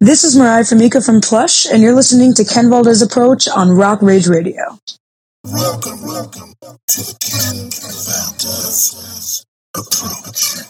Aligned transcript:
This 0.00 0.24
is 0.24 0.36
Mariah 0.36 0.62
Famika 0.64 1.04
from 1.04 1.20
Plush, 1.20 1.66
and 1.66 1.82
you're 1.82 1.94
listening 1.94 2.34
to 2.34 2.44
Ken 2.44 2.70
Valdez 2.70 3.02
Approach 3.02 3.48
on 3.48 3.70
Rock 3.70 4.00
Rage 4.02 4.26
Radio. 4.28 4.78
Welcome, 5.44 6.02
welcome 6.02 6.54
to 6.62 7.16
Ken 7.20 7.70
Valdez 7.70 9.44
Approach. 9.76 10.64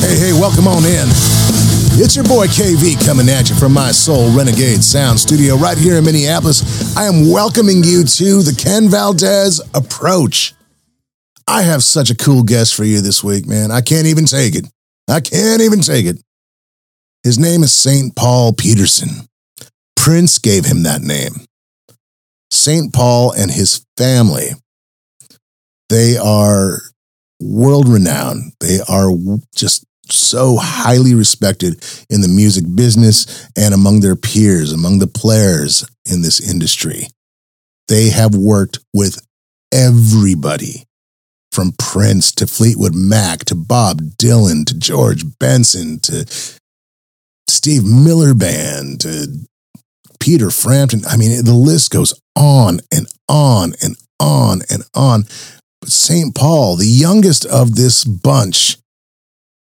Hey, 0.00 0.16
hey, 0.16 0.32
welcome 0.32 0.66
on 0.68 0.84
in. 0.84 1.37
It's 2.00 2.14
your 2.14 2.24
boy 2.26 2.46
KV 2.46 3.04
coming 3.04 3.28
at 3.28 3.50
you 3.50 3.56
from 3.56 3.72
my 3.74 3.90
Soul 3.90 4.30
Renegade 4.30 4.84
Sound 4.84 5.18
Studio 5.18 5.56
right 5.56 5.76
here 5.76 5.96
in 5.96 6.04
Minneapolis. 6.04 6.96
I 6.96 7.06
am 7.06 7.28
welcoming 7.28 7.82
you 7.82 8.04
to 8.04 8.42
the 8.42 8.54
Ken 8.56 8.88
Valdez 8.88 9.60
Approach. 9.74 10.54
I 11.48 11.62
have 11.62 11.82
such 11.82 12.08
a 12.08 12.14
cool 12.14 12.44
guest 12.44 12.76
for 12.76 12.84
you 12.84 13.00
this 13.00 13.24
week, 13.24 13.48
man. 13.48 13.72
I 13.72 13.80
can't 13.80 14.06
even 14.06 14.26
take 14.26 14.54
it. 14.54 14.66
I 15.10 15.18
can't 15.18 15.60
even 15.60 15.80
take 15.80 16.06
it. 16.06 16.18
His 17.24 17.36
name 17.36 17.64
is 17.64 17.72
St. 17.74 18.14
Paul 18.14 18.52
Peterson. 18.52 19.26
Prince 19.96 20.38
gave 20.38 20.66
him 20.66 20.84
that 20.84 21.02
name. 21.02 21.46
St. 22.52 22.92
Paul 22.92 23.32
and 23.32 23.50
his 23.50 23.84
family, 23.96 24.50
they 25.88 26.16
are 26.16 26.78
world 27.40 27.88
renowned. 27.88 28.52
They 28.60 28.78
are 28.88 29.10
just 29.56 29.84
so 30.12 30.56
highly 30.56 31.14
respected 31.14 31.84
in 32.10 32.20
the 32.20 32.28
music 32.28 32.64
business 32.74 33.48
and 33.56 33.74
among 33.74 34.00
their 34.00 34.16
peers, 34.16 34.72
among 34.72 34.98
the 34.98 35.06
players 35.06 35.88
in 36.10 36.22
this 36.22 36.40
industry. 36.40 37.08
They 37.88 38.10
have 38.10 38.34
worked 38.34 38.78
with 38.92 39.24
everybody 39.72 40.84
from 41.52 41.72
Prince 41.78 42.32
to 42.32 42.46
Fleetwood 42.46 42.94
Mac 42.94 43.44
to 43.46 43.54
Bob 43.54 44.00
Dylan 44.00 44.64
to 44.66 44.78
George 44.78 45.24
Benson 45.38 45.98
to 46.00 46.24
Steve 47.48 47.84
Miller 47.84 48.34
Band 48.34 49.00
to 49.00 49.48
Peter 50.20 50.50
Frampton. 50.50 51.02
I 51.06 51.16
mean, 51.16 51.44
the 51.44 51.54
list 51.54 51.90
goes 51.90 52.14
on 52.36 52.80
and 52.92 53.06
on 53.28 53.72
and 53.82 53.96
on 54.20 54.60
and 54.70 54.82
on. 54.94 55.24
But 55.80 55.90
St. 55.90 56.34
Paul, 56.34 56.76
the 56.76 56.86
youngest 56.86 57.46
of 57.46 57.76
this 57.76 58.04
bunch, 58.04 58.78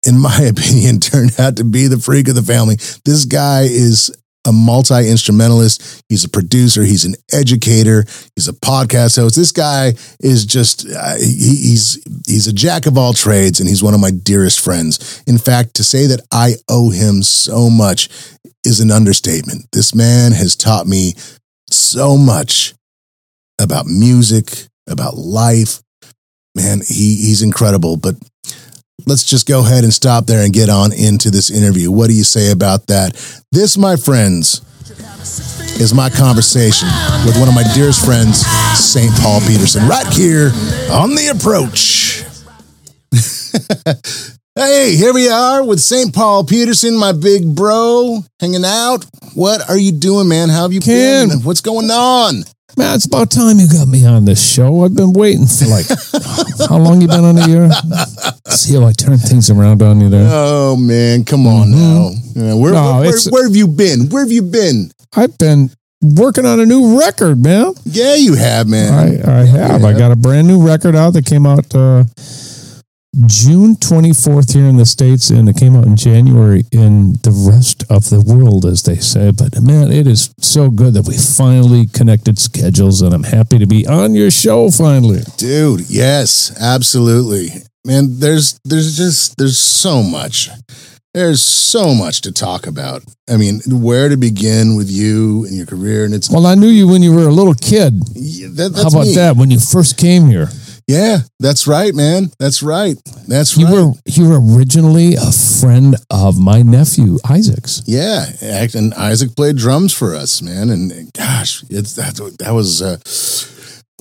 in 0.05 0.19
my 0.19 0.41
opinion, 0.41 0.99
turned 0.99 1.39
out 1.39 1.57
to 1.57 1.63
be 1.63 1.87
the 1.87 1.99
freak 1.99 2.27
of 2.27 2.35
the 2.35 2.41
family. 2.41 2.75
This 3.05 3.25
guy 3.25 3.63
is 3.63 4.11
a 4.45 4.51
multi 4.51 5.07
instrumentalist. 5.09 6.03
He's 6.09 6.23
a 6.23 6.29
producer. 6.29 6.83
He's 6.83 7.05
an 7.05 7.15
educator. 7.31 8.05
He's 8.35 8.47
a 8.47 8.53
podcast 8.53 9.17
host. 9.17 9.35
This 9.35 9.51
guy 9.51 9.93
is 10.19 10.45
just 10.45 10.87
uh, 10.89 11.15
he, 11.17 11.23
he's 11.23 12.03
he's 12.27 12.47
a 12.47 12.53
jack 12.53 12.85
of 12.85 12.97
all 12.97 13.13
trades, 13.13 13.59
and 13.59 13.69
he's 13.69 13.83
one 13.83 13.93
of 13.93 13.99
my 13.99 14.11
dearest 14.11 14.59
friends. 14.59 15.23
In 15.27 15.37
fact, 15.37 15.75
to 15.75 15.83
say 15.83 16.07
that 16.07 16.21
I 16.31 16.55
owe 16.69 16.89
him 16.89 17.21
so 17.21 17.69
much 17.69 18.09
is 18.63 18.79
an 18.79 18.91
understatement. 18.91 19.67
This 19.71 19.93
man 19.93 20.31
has 20.31 20.55
taught 20.55 20.87
me 20.87 21.13
so 21.69 22.17
much 22.17 22.73
about 23.59 23.85
music, 23.85 24.67
about 24.87 25.17
life. 25.17 25.81
Man, 26.55 26.79
he 26.79 27.15
he's 27.15 27.43
incredible. 27.43 27.95
But 27.95 28.15
let's 29.05 29.23
just 29.23 29.47
go 29.47 29.59
ahead 29.65 29.83
and 29.83 29.93
stop 29.93 30.25
there 30.25 30.43
and 30.43 30.53
get 30.53 30.69
on 30.69 30.93
into 30.93 31.29
this 31.31 31.49
interview. 31.49 31.91
What 31.91 32.07
do 32.07 32.13
you 32.13 32.23
say 32.23 32.51
about 32.51 32.87
that? 32.87 33.13
This, 33.51 33.77
my 33.77 33.95
friends, 33.95 34.61
is 35.79 35.93
my 35.93 36.09
conversation 36.09 36.87
with 37.25 37.37
one 37.39 37.47
of 37.47 37.55
my 37.55 37.63
dearest 37.73 38.05
friends, 38.05 38.45
St. 38.77 39.11
Paul 39.21 39.41
Peterson, 39.41 39.87
right 39.87 40.07
here 40.13 40.51
on 40.91 41.15
The 41.15 41.31
Approach. 41.33 42.23
hey, 44.55 44.95
here 44.95 45.13
we 45.13 45.29
are 45.29 45.65
with 45.65 45.79
St. 45.79 46.13
Paul 46.13 46.45
Peterson, 46.45 46.97
my 46.97 47.11
big 47.11 47.55
bro, 47.55 48.19
hanging 48.39 48.65
out. 48.65 49.05
What 49.33 49.69
are 49.69 49.77
you 49.77 49.91
doing, 49.91 50.27
man? 50.27 50.49
How 50.49 50.63
have 50.63 50.73
you 50.73 50.81
Ken. 50.81 51.29
been? 51.29 51.39
What's 51.39 51.61
going 51.61 51.89
on? 51.89 52.43
Man, 52.77 52.95
it's 52.95 53.05
about 53.05 53.29
time 53.29 53.59
you 53.59 53.67
got 53.67 53.87
me 53.87 54.05
on 54.05 54.25
this 54.25 54.41
show. 54.41 54.83
I've 54.83 54.95
been 54.95 55.13
waiting 55.13 55.45
for 55.45 55.65
like 55.65 55.85
how 56.69 56.77
long 56.77 57.01
you 57.01 57.07
been 57.07 57.23
on 57.25 57.35
the 57.35 57.43
air? 57.49 57.69
See 58.51 58.75
how 58.75 58.85
I 58.85 58.93
turn 58.93 59.17
things 59.17 59.49
around 59.49 59.81
on 59.81 59.99
you 60.01 60.09
there. 60.09 60.27
Oh 60.31 60.75
man, 60.77 61.23
come 61.25 61.45
on 61.47 61.71
now. 61.71 62.11
Yeah, 62.35 62.53
where, 62.55 62.73
No, 62.73 62.99
where, 62.99 63.09
it's- 63.09 63.29
where 63.31 63.43
have 63.47 63.55
you 63.55 63.67
been? 63.67 64.09
Where 64.09 64.23
have 64.23 64.31
you 64.31 64.41
been? 64.41 64.91
I've 65.15 65.37
been 65.37 65.69
working 66.01 66.45
on 66.45 66.59
a 66.59 66.65
new 66.65 66.97
record, 66.99 67.43
man. 67.43 67.73
Yeah, 67.83 68.15
you 68.15 68.35
have, 68.35 68.67
man. 68.67 68.93
I, 69.27 69.41
I 69.41 69.45
have. 69.45 69.83
I 69.83 69.91
got 69.97 70.11
a 70.11 70.15
brand 70.15 70.47
new 70.47 70.65
record 70.65 70.95
out 70.95 71.11
that 71.13 71.25
came 71.25 71.45
out 71.45 71.73
uh, 71.75 72.05
June 73.27 73.75
24th 73.75 74.53
here 74.53 74.65
in 74.67 74.77
the 74.77 74.85
States, 74.85 75.31
and 75.31 75.49
it 75.49 75.57
came 75.57 75.75
out 75.75 75.85
in 75.85 75.97
January 75.97 76.63
in 76.71 77.11
the 77.23 77.31
rest 77.51 77.83
of 77.89 78.09
the 78.09 78.21
world, 78.21 78.65
as 78.65 78.83
they 78.83 78.95
say. 78.95 79.31
But 79.31 79.61
man, 79.61 79.91
it 79.91 80.07
is 80.07 80.33
so 80.39 80.69
good 80.69 80.93
that 80.93 81.05
we 81.05 81.17
finally 81.17 81.87
connected 81.87 82.39
schedules, 82.39 83.01
and 83.01 83.13
I'm 83.13 83.23
happy 83.23 83.59
to 83.59 83.65
be 83.65 83.85
on 83.85 84.15
your 84.15 84.31
show 84.31 84.71
finally. 84.71 85.19
Dude, 85.35 85.89
yes, 85.89 86.55
absolutely. 86.61 87.49
Man, 87.85 88.19
there's 88.19 88.57
there's 88.63 88.95
just 88.95 89.35
there's 89.37 89.57
so 89.57 90.01
much. 90.01 90.49
There's 91.13 91.41
so 91.43 91.93
much 91.93 92.21
to 92.21 92.31
talk 92.31 92.65
about. 92.65 93.03
I 93.29 93.35
mean, 93.35 93.59
where 93.67 94.07
to 94.07 94.15
begin 94.15 94.77
with 94.77 94.89
you 94.89 95.43
and 95.45 95.57
your 95.57 95.65
career 95.65 96.05
and 96.05 96.13
it's 96.13 96.29
Well, 96.31 96.45
I 96.45 96.55
knew 96.55 96.69
you 96.69 96.87
when 96.87 97.03
you 97.03 97.13
were 97.13 97.27
a 97.27 97.33
little 97.33 97.55
kid. 97.55 97.95
yeah, 98.13 98.47
that, 98.51 98.69
that's 98.71 98.83
How 98.83 98.87
about 98.87 99.07
me. 99.07 99.15
that? 99.15 99.35
When 99.35 99.51
you 99.51 99.59
first 99.59 99.97
came 99.97 100.27
here, 100.27 100.47
Yeah, 100.91 101.17
that's 101.39 101.67
right, 101.67 101.93
man. 101.93 102.31
That's 102.39 102.61
right. 102.61 102.97
That's 103.27 103.57
you 103.57 103.65
right. 103.65 103.73
were 103.73 103.91
you 104.05 104.29
were 104.29 104.39
originally 104.55 105.15
a 105.15 105.31
friend 105.31 105.95
of 106.09 106.37
my 106.37 106.61
nephew 106.61 107.17
Isaac's. 107.27 107.83
Yeah, 107.85 108.25
and 108.41 108.93
Isaac 108.93 109.35
played 109.35 109.57
drums 109.57 109.93
for 109.93 110.15
us, 110.15 110.41
man. 110.41 110.69
And 110.69 111.11
gosh, 111.13 111.63
it's 111.69 111.93
that 111.93 112.15
that 112.39 112.51
was 112.51 112.81
uh, 112.81 112.97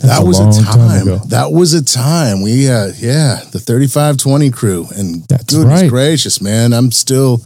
that 0.03 0.23
a 0.23 0.25
was 0.25 0.39
a 0.41 0.63
time. 0.63 1.07
time. 1.07 1.29
That 1.29 1.53
was 1.53 1.75
a 1.75 1.85
time. 1.85 2.43
We 2.43 2.69
uh, 2.69 2.93
yeah, 2.99 3.43
the 3.53 3.61
thirty 3.61 3.87
five 3.87 4.17
twenty 4.17 4.51
crew, 4.51 4.87
and 4.97 5.25
That's 5.29 5.55
goodness 5.55 5.83
right. 5.83 5.91
gracious, 5.91 6.41
man, 6.41 6.73
I'm 6.73 6.91
still 6.91 7.43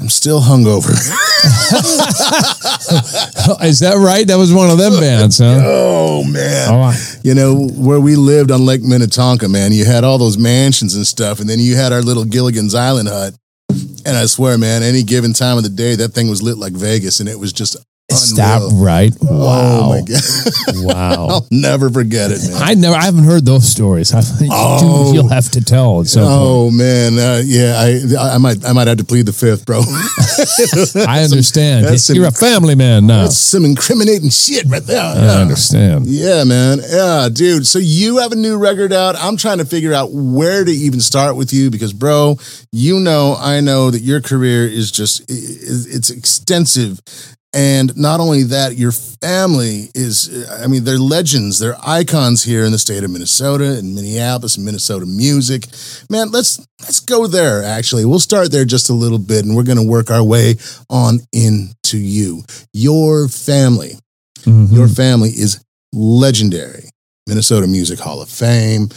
I'm 0.00 0.08
still 0.08 0.40
hungover. 0.40 0.90
Is 3.64 3.80
that 3.80 3.96
right? 3.98 4.26
That 4.26 4.36
was 4.38 4.52
one 4.52 4.70
of 4.70 4.78
them 4.78 4.92
bands, 5.00 5.38
huh? 5.38 5.60
oh 5.64 6.22
man, 6.24 6.68
Oh, 6.72 6.80
I- 6.82 6.96
you 7.24 7.34
know 7.34 7.66
where 7.68 7.98
we 8.00 8.14
lived 8.14 8.52
on 8.52 8.64
Lake 8.64 8.82
Minnetonka, 8.82 9.48
man. 9.48 9.72
You 9.72 9.84
had 9.84 10.04
all 10.04 10.18
those 10.18 10.38
mansions 10.38 10.94
and 10.94 11.04
stuff, 11.06 11.40
and 11.40 11.50
then 11.50 11.58
you 11.58 11.74
had 11.74 11.92
our 11.92 12.00
little 12.02 12.24
Gilligan's 12.24 12.74
Island 12.76 13.08
hut. 13.08 13.34
And 14.06 14.16
I 14.16 14.26
swear, 14.26 14.56
man, 14.56 14.82
any 14.84 15.02
given 15.02 15.32
time 15.32 15.56
of 15.58 15.64
the 15.64 15.68
day, 15.68 15.96
that 15.96 16.10
thing 16.10 16.30
was 16.30 16.42
lit 16.42 16.58
like 16.58 16.72
Vegas, 16.74 17.18
and 17.20 17.28
it 17.28 17.38
was 17.38 17.52
just 17.52 17.76
Unreal. 18.10 18.70
right? 18.82 19.12
Oh 19.20 19.44
Wow. 19.44 19.88
my 19.90 20.00
god. 20.00 20.20
wow. 20.76 21.26
I'll 21.28 21.46
never 21.50 21.90
forget 21.90 22.30
it, 22.30 22.40
man. 22.48 22.62
I 22.62 22.72
never 22.72 22.96
I 22.96 23.04
haven't 23.04 23.24
heard 23.24 23.44
those 23.44 23.68
stories. 23.68 24.14
I, 24.14 24.22
Oh. 24.50 25.12
You'll 25.12 25.28
have 25.28 25.50
to 25.50 25.62
tell 25.62 25.96
point. 25.96 26.14
Oh 26.18 26.70
man, 26.70 27.18
uh, 27.18 27.42
yeah, 27.44 27.74
I 27.76 28.34
I 28.34 28.38
might 28.38 28.64
I 28.64 28.72
might 28.72 28.88
have 28.88 28.96
to 28.98 29.04
plead 29.04 29.26
the 29.26 29.32
fifth, 29.34 29.66
bro. 29.66 29.80
I 31.06 31.22
understand. 31.22 32.00
some- 32.00 32.16
You're 32.16 32.26
a 32.28 32.30
family 32.32 32.74
man 32.74 33.06
now. 33.06 33.22
That's 33.24 33.36
some 33.36 33.64
incriminating 33.66 34.30
shit 34.30 34.64
right 34.68 34.82
there. 34.82 35.02
I 35.02 35.14
Yeah. 35.16 35.32
understand. 35.42 36.06
Yeah, 36.06 36.44
man. 36.44 36.80
Yeah, 36.88 37.28
dude. 37.30 37.66
So 37.66 37.78
you 37.78 38.18
have 38.18 38.32
a 38.32 38.36
new 38.36 38.56
record 38.56 38.92
out. 38.92 39.16
I'm 39.16 39.36
trying 39.36 39.58
to 39.58 39.66
figure 39.66 39.92
out 39.92 40.12
where 40.12 40.64
to 40.64 40.70
even 40.70 41.00
start 41.00 41.36
with 41.36 41.52
you 41.52 41.70
because, 41.70 41.92
bro, 41.92 42.38
you 42.72 43.00
know, 43.00 43.36
I 43.38 43.60
know 43.60 43.90
that 43.90 44.00
your 44.00 44.22
career 44.22 44.66
is 44.66 44.90
just 44.90 45.22
it's 45.28 46.08
extensive. 46.10 47.00
And 47.54 47.96
not 47.96 48.20
only 48.20 48.42
that, 48.44 48.76
your 48.76 48.92
family 48.92 49.88
is, 49.94 50.46
I 50.50 50.66
mean, 50.66 50.84
they're 50.84 50.98
legends, 50.98 51.58
they're 51.58 51.76
icons 51.82 52.44
here 52.44 52.64
in 52.64 52.72
the 52.72 52.78
state 52.78 53.04
of 53.04 53.10
Minnesota 53.10 53.78
and 53.78 53.94
Minneapolis 53.94 54.56
and 54.56 54.66
Minnesota 54.66 55.06
music. 55.06 55.64
Man, 56.10 56.30
let's 56.30 56.58
let's 56.80 57.00
go 57.00 57.26
there 57.26 57.64
actually. 57.64 58.04
We'll 58.04 58.18
start 58.20 58.52
there 58.52 58.66
just 58.66 58.90
a 58.90 58.94
little 58.94 59.18
bit 59.18 59.46
and 59.46 59.56
we're 59.56 59.62
gonna 59.62 59.82
work 59.82 60.10
our 60.10 60.22
way 60.22 60.56
on 60.90 61.20
into 61.32 61.96
you. 61.98 62.42
Your 62.74 63.28
family. 63.28 63.98
Mhm. 64.44 64.70
Your 64.70 64.88
family 64.88 65.30
is 65.30 65.58
legendary. 65.92 66.90
Minnesota 67.26 67.66
Music 67.66 67.98
Hall 67.98 68.20
of 68.22 68.28
Fame. 68.28 68.88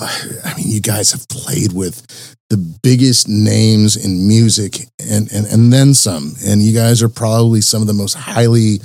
I 0.44 0.54
mean, 0.56 0.66
you 0.68 0.80
guys 0.80 1.12
have 1.12 1.28
played 1.28 1.72
with 1.72 2.06
the 2.48 2.56
biggest 2.82 3.28
names 3.28 3.96
in 3.96 4.26
music 4.26 4.80
and, 4.98 5.30
and, 5.32 5.46
and 5.46 5.72
then 5.72 5.94
some. 5.94 6.34
And 6.44 6.60
you 6.62 6.72
guys 6.74 7.02
are 7.02 7.08
probably 7.08 7.60
some 7.60 7.80
of 7.80 7.86
the 7.86 7.94
most 7.94 8.14
highly 8.14 8.80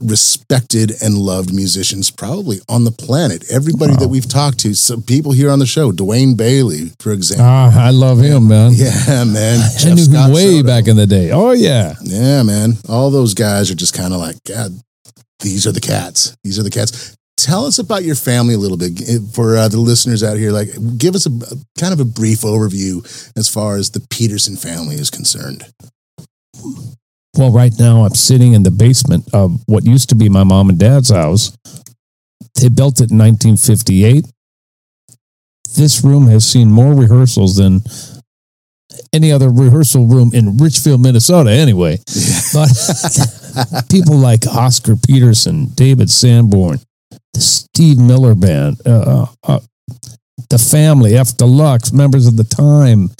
respected 0.00 0.92
and 1.02 1.16
loved 1.16 1.54
musicians 1.54 2.10
probably 2.10 2.58
on 2.68 2.84
the 2.84 2.90
planet. 2.90 3.44
Everybody 3.50 3.94
that 3.96 4.08
we've 4.08 4.28
talked 4.28 4.58
to, 4.60 4.74
some 4.74 5.02
people 5.02 5.32
here 5.32 5.50
on 5.50 5.58
the 5.58 5.66
show, 5.66 5.92
Dwayne 5.92 6.36
Bailey, 6.36 6.90
for 6.98 7.12
example. 7.12 7.46
Ah, 7.46 7.86
I 7.86 7.90
love 7.90 8.18
him, 8.20 8.48
man. 8.48 8.72
Yeah, 8.82 9.24
man. 9.24 9.60
I 9.60 9.78
Jeff 9.78 9.94
knew 9.94 10.04
Scott 10.04 10.28
him 10.30 10.34
way 10.34 10.56
Soto. 10.56 10.66
back 10.66 10.88
in 10.88 10.96
the 10.96 11.06
day. 11.06 11.30
Oh 11.30 11.52
yeah. 11.52 11.94
Yeah, 12.02 12.42
man. 12.42 12.74
All 12.88 13.10
those 13.10 13.34
guys 13.34 13.70
are 13.70 13.74
just 13.76 13.94
kind 13.94 14.12
of 14.12 14.18
like, 14.18 14.36
God, 14.44 14.72
these 15.40 15.66
are 15.66 15.72
the 15.72 15.80
cats. 15.80 16.36
These 16.42 16.58
are 16.58 16.62
the 16.62 16.70
cats. 16.70 17.16
Tell 17.36 17.66
us 17.66 17.78
about 17.78 18.04
your 18.04 18.14
family 18.14 18.54
a 18.54 18.58
little 18.58 18.76
bit 18.76 19.00
eh, 19.08 19.18
for 19.32 19.56
uh, 19.56 19.68
the 19.68 19.78
listeners 19.78 20.22
out 20.22 20.36
here. 20.36 20.52
Like, 20.52 20.68
give 20.96 21.14
us 21.14 21.26
a, 21.26 21.30
a 21.30 21.56
kind 21.80 21.92
of 21.92 22.00
a 22.00 22.04
brief 22.04 22.42
overview 22.42 23.02
as 23.36 23.48
far 23.48 23.76
as 23.76 23.90
the 23.90 24.06
Peterson 24.10 24.56
family 24.56 24.96
is 24.96 25.10
concerned. 25.10 25.64
Well, 27.36 27.50
right 27.50 27.72
now 27.78 28.04
I'm 28.04 28.14
sitting 28.14 28.52
in 28.52 28.62
the 28.62 28.70
basement 28.70 29.28
of 29.32 29.62
what 29.66 29.84
used 29.84 30.10
to 30.10 30.14
be 30.14 30.28
my 30.28 30.44
mom 30.44 30.68
and 30.68 30.78
dad's 30.78 31.10
house. 31.10 31.56
They 32.60 32.68
built 32.68 33.00
it 33.00 33.10
in 33.10 33.18
1958. 33.18 34.26
This 35.74 36.04
room 36.04 36.26
has 36.26 36.44
seen 36.44 36.70
more 36.70 36.94
rehearsals 36.94 37.56
than 37.56 37.80
any 39.12 39.32
other 39.32 39.50
rehearsal 39.50 40.06
room 40.06 40.32
in 40.34 40.58
Richfield, 40.58 41.00
Minnesota, 41.00 41.50
anyway. 41.50 41.98
But 42.52 42.68
people 43.90 44.16
like 44.16 44.46
Oscar 44.46 44.96
Peterson, 44.96 45.66
David 45.74 46.10
Sanborn, 46.10 46.78
the 47.34 47.40
Steve 47.40 47.98
Miller 47.98 48.34
Band, 48.34 48.80
uh, 48.86 49.26
uh, 49.42 49.60
the 50.50 50.58
family, 50.58 51.12
fDeluxe, 51.12 51.92
members 51.92 52.26
of 52.26 52.36
the 52.36 52.44
Time, 52.44 53.10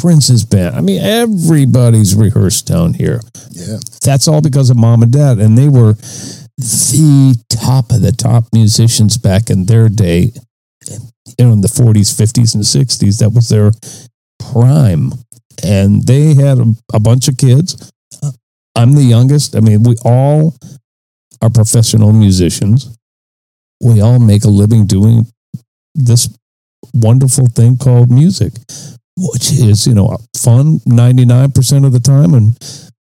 Prince's 0.00 0.44
Band. 0.44 0.76
I 0.76 0.80
mean, 0.80 1.02
everybody's 1.02 2.14
rehearsed 2.14 2.66
down 2.66 2.94
here. 2.94 3.20
Yeah. 3.50 3.78
That's 4.02 4.28
all 4.28 4.40
because 4.40 4.70
of 4.70 4.78
mom 4.78 5.02
and 5.02 5.12
dad. 5.12 5.38
And 5.38 5.58
they 5.58 5.68
were 5.68 5.94
the 6.56 7.36
top 7.50 7.90
of 7.90 8.00
the 8.00 8.12
top 8.12 8.44
musicians 8.52 9.18
back 9.18 9.50
in 9.50 9.66
their 9.66 9.88
day, 9.88 10.32
you 10.88 11.44
know, 11.44 11.52
in 11.52 11.60
the 11.60 11.68
40s, 11.68 12.14
50s, 12.14 12.54
and 12.54 12.64
60s. 12.64 13.18
That 13.18 13.30
was 13.30 13.48
their 13.50 13.72
prime. 14.38 15.12
And 15.62 16.06
they 16.06 16.34
had 16.34 16.58
a, 16.58 16.74
a 16.94 17.00
bunch 17.00 17.28
of 17.28 17.36
kids. 17.36 17.92
I'm 18.74 18.94
the 18.94 19.02
youngest. 19.02 19.54
I 19.54 19.60
mean, 19.60 19.82
we 19.82 19.96
all 20.04 20.56
are 21.42 21.50
professional 21.50 22.12
musicians. 22.12 22.96
We 23.80 24.00
all 24.00 24.18
make 24.18 24.44
a 24.44 24.48
living 24.48 24.86
doing 24.86 25.26
this 25.94 26.28
wonderful 26.94 27.46
thing 27.46 27.76
called 27.76 28.10
music, 28.10 28.52
which 29.16 29.52
is, 29.52 29.86
you 29.86 29.94
know, 29.94 30.16
fun 30.36 30.80
99% 30.80 31.86
of 31.86 31.92
the 31.92 32.00
time. 32.00 32.34
And 32.34 32.56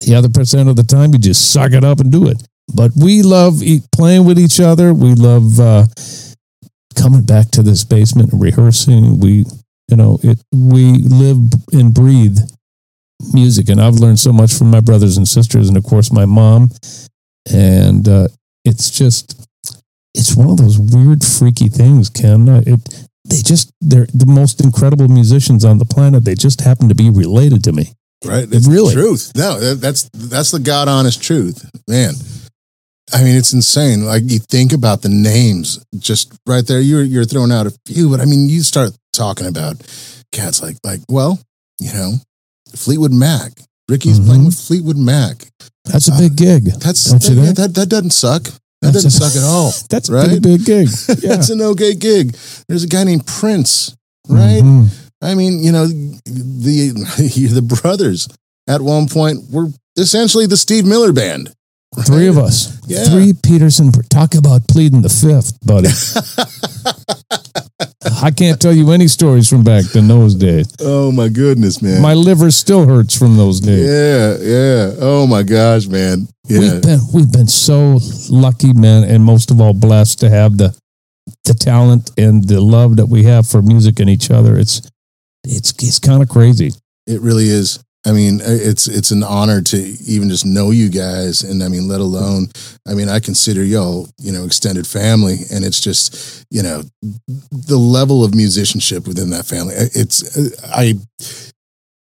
the 0.01 0.15
other 0.15 0.29
percent 0.29 0.69
of 0.69 0.77
the 0.77 0.83
time, 0.83 1.13
you 1.13 1.19
just 1.19 1.53
suck 1.53 1.73
it 1.73 1.85
up 1.85 2.01
and 2.01 2.11
do 2.11 2.29
it. 2.29 2.43
But 2.75 2.93
we 2.97 3.23
love 3.23 3.63
playing 3.93 4.25
with 4.25 4.39
each 4.39 4.59
other. 4.59 4.95
We 4.95 5.15
love 5.15 5.61
uh, 5.61 5.87
coming 6.97 7.23
back 7.23 7.51
to 7.53 7.63
this 7.63 7.85
basement 7.85 8.33
and 8.33 8.41
rehearsing. 8.41 9.21
We, 9.21 9.45
you 9.89 9.97
know, 9.97 10.19
it. 10.23 10.41
We 10.53 10.93
live 10.95 11.39
and 11.73 11.93
breathe 11.93 12.39
music, 13.33 13.69
and 13.69 13.81
I've 13.81 13.95
learned 13.95 14.19
so 14.19 14.33
much 14.33 14.55
from 14.55 14.71
my 14.71 14.81
brothers 14.81 15.17
and 15.17 15.29
sisters, 15.29 15.69
and 15.69 15.77
of 15.77 15.85
course 15.85 16.11
my 16.13 16.25
mom. 16.25 16.71
And 17.53 18.09
uh, 18.09 18.29
it's 18.65 18.91
just, 18.91 19.47
it's 20.15 20.37
one 20.37 20.49
of 20.51 20.57
those 20.57 20.79
weird, 20.79 21.25
freaky 21.25 21.69
things, 21.69 22.09
Ken. 22.11 22.49
Uh, 22.49 22.63
It, 22.67 22.81
they 23.27 23.39
just, 23.43 23.71
they're 23.81 24.07
the 24.13 24.27
most 24.27 24.63
incredible 24.63 25.09
musicians 25.09 25.65
on 25.65 25.79
the 25.79 25.85
planet. 25.87 26.25
They 26.25 26.35
just 26.35 26.61
happen 26.61 26.89
to 26.91 26.95
be 26.95 27.09
related 27.11 27.65
to 27.65 27.73
me. 27.73 27.93
Right. 28.25 28.47
It's 28.51 28.67
Really? 28.69 28.95
the 28.95 29.01
truth. 29.01 29.33
No, 29.37 29.75
that's 29.75 30.09
that's 30.15 30.51
the 30.51 30.59
God 30.59 30.89
honest 30.89 31.23
truth, 31.23 31.69
man. 31.89 32.15
I 33.13 33.23
mean, 33.23 33.37
it's 33.37 33.53
insane. 33.53 34.07
Like 34.07 34.23
you 34.27 34.39
think 34.39 34.73
about 34.73 35.03
the 35.03 35.11
names 35.11 35.85
just 35.99 36.33
right 36.47 36.67
there. 36.67 36.81
You're 36.81 37.03
you're 37.03 37.27
throwing 37.27 37.53
out 37.53 37.67
a 37.67 37.73
few, 37.87 38.09
but 38.09 38.21
I 38.21 38.25
mean, 38.25 38.49
you 38.49 38.63
start 38.63 38.93
talking 39.13 39.47
about 39.47 39.77
cats 40.33 40.63
like 40.63 40.77
like 40.85 41.01
well, 41.09 41.39
you 41.79 41.93
know, 41.93 42.15
Fleetwood 42.75 43.13
Mac. 43.13 43.53
Ricky's 43.91 44.19
Mhm. 44.19 44.27
playing 44.27 44.45
with 44.47 44.59
Fleetwood 44.59 44.97
Mac. 44.97 45.47
That's 45.85 46.09
a 46.09 46.13
Uh, 46.15 46.19
big 46.21 46.37
gig. 46.37 46.65
That's 46.81 47.05
that, 47.13 47.53
that 47.57 47.75
that 47.75 47.89
doesn't 47.91 48.13
suck. 48.13 48.51
That 48.85 48.93
That's 48.93 49.05
doesn't 49.05 49.23
a- 49.23 49.31
suck 49.31 49.43
at 49.43 49.47
all. 49.47 49.73
That's 49.91 50.09
a 50.09 50.13
right? 50.13 50.27
pretty 50.27 50.41
big 50.41 50.65
gig. 50.65 50.89
Yeah. 51.23 51.37
That's 51.37 51.51
an 51.51 51.61
okay 51.63 51.95
gig. 51.95 52.37
There's 52.69 52.85
a 52.85 52.89
guy 52.89 53.05
named 53.05 53.27
Prince, 53.27 53.97
right? 54.29 54.63
Mhm. 54.63 54.89
I 55.23 55.35
mean, 55.35 55.63
you 55.63 55.73
know, 55.73 55.87
the 55.87 56.93
the 57.53 57.63
brothers 57.63 58.29
at 58.69 58.81
one 58.83 59.09
point 59.09 59.51
were 59.51 59.69
essentially 59.97 60.47
the 60.47 60.57
Steve 60.57 60.85
Miller 60.85 61.13
band. 61.13 61.53
Three 62.07 62.27
of 62.27 62.37
us. 62.39 62.77
Yeah. 62.89 63.05
Three 63.05 63.33
Peterson. 63.33 63.93
Talk 63.93 64.35
about 64.35 64.67
pleading 64.69 65.03
the 65.03 65.09
fifth, 65.09 65.59
buddy. 65.65 65.89
I 68.23 68.31
can't 68.31 68.61
tell 68.61 68.73
you 68.73 68.91
any 68.91 69.09
stories 69.09 69.49
from 69.49 69.65
back 69.65 69.95
in 69.95 70.09
those 70.09 70.35
days. 70.35 70.73
Oh 70.81 71.11
my 71.13 71.29
goodness, 71.29 71.81
man. 71.83 72.03
My 72.03 72.15
liver 72.15 72.51
still 72.51 72.87
hurts 72.87 73.17
from 73.19 73.37
those 73.37 73.61
days. 73.61 73.87
yeah, 73.87 74.37
yeah. 74.41 74.95
Oh 75.01 75.27
my 75.27 75.43
gosh, 75.43 75.87
man. 75.87 76.29
Yeah. 76.47 76.59
We've 76.59 76.83
been 76.83 77.01
we've 77.13 77.33
been 77.33 77.49
so 77.49 77.99
lucky, 78.31 78.73
man, 78.73 79.05
and 79.05 79.25
most 79.25 79.51
of 79.51 79.61
all 79.61 79.75
blessed 79.75 80.21
to 80.21 80.31
have 80.31 80.59
the 80.59 80.77
the 81.45 81.55
talent 81.55 82.11
and 82.19 82.47
the 82.47 82.61
love 82.61 82.97
that 82.97 83.07
we 83.07 83.25
have 83.25 83.47
for 83.47 83.63
music 83.63 84.01
and 84.01 84.11
each 84.11 84.31
other. 84.31 84.59
It's 84.59 84.83
it's 85.45 85.73
it's 85.83 85.99
kind 85.99 86.23
of 86.23 86.29
crazy. 86.29 86.73
It 87.07 87.21
really 87.21 87.49
is. 87.49 87.83
I 88.07 88.13
mean, 88.13 88.41
it's 88.43 88.87
it's 88.87 89.11
an 89.11 89.23
honor 89.23 89.63
to 89.63 89.77
even 89.79 90.29
just 90.29 90.45
know 90.45 90.71
you 90.71 90.91
guys, 90.91 91.43
and 91.43 91.63
I 91.63 91.69
mean, 91.69 91.89
let 91.89 92.01
alone, 92.01 92.49
I 92.87 92.93
mean, 92.93 93.09
I 93.09 93.19
consider 93.19 93.65
y'all, 93.65 94.09
you 94.21 94.31
know, 94.31 94.45
extended 94.45 94.87
family, 94.87 95.39
and 95.51 95.65
it's 95.65 95.81
just, 95.81 96.45
you 96.51 96.63
know, 96.63 96.83
the 97.51 97.79
level 97.79 98.23
of 98.23 98.35
musicianship 98.35 99.07
within 99.07 99.31
that 99.31 99.47
family. 99.47 99.75
It's 99.77 100.37
uh, 100.37 100.69
I 100.75 100.95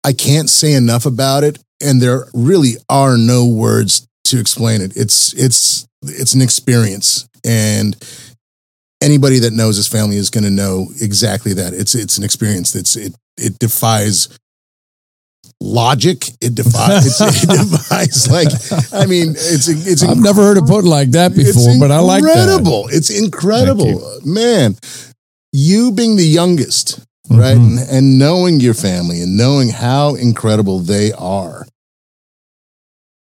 I 0.04 0.12
can't 0.12 0.50
say 0.50 0.72
enough 0.72 1.06
about 1.06 1.44
it, 1.44 1.60
and 1.80 2.02
there 2.02 2.26
really 2.34 2.74
are 2.88 3.16
no 3.16 3.46
words 3.46 4.06
to 4.24 4.40
explain 4.40 4.80
it. 4.80 4.96
It's 4.96 5.32
it's 5.34 5.86
it's 6.02 6.34
an 6.34 6.42
experience, 6.42 7.28
and 7.44 7.96
anybody 9.00 9.38
that 9.40 9.52
knows 9.52 9.76
his 9.76 9.86
family 9.86 10.16
is 10.16 10.30
going 10.30 10.44
to 10.44 10.50
know 10.50 10.88
exactly 11.00 11.52
that. 11.54 11.72
It's 11.72 11.94
it's 11.94 12.18
an 12.18 12.24
experience 12.24 12.72
that's 12.72 12.96
it 12.96 13.14
it 13.36 13.58
defies 13.58 14.28
logic. 15.60 16.26
It 16.40 16.54
defies 16.54 17.06
it, 17.20 17.48
defies 17.48 18.30
like 18.30 18.48
I 18.92 19.06
mean 19.06 19.30
it's 19.30 19.68
it's 19.68 20.02
I've 20.02 20.18
never 20.18 20.42
heard 20.42 20.56
it 20.58 20.66
put 20.66 20.84
like 20.84 21.10
that 21.12 21.34
before, 21.34 21.78
but 21.78 21.90
I 21.90 22.00
like 22.00 22.22
that. 22.22 22.30
incredible. 22.48 22.88
It's 22.90 23.10
incredible, 23.10 24.20
man. 24.24 24.76
You 25.52 25.92
being 25.92 26.16
the 26.16 26.26
youngest, 26.26 27.00
Mhm. 27.30 27.38
right, 27.38 27.56
and, 27.56 27.78
and 27.78 28.18
knowing 28.18 28.60
your 28.60 28.74
family 28.74 29.22
and 29.22 29.36
knowing 29.36 29.68
how 29.70 30.14
incredible 30.16 30.80
they 30.80 31.12
are. 31.12 31.64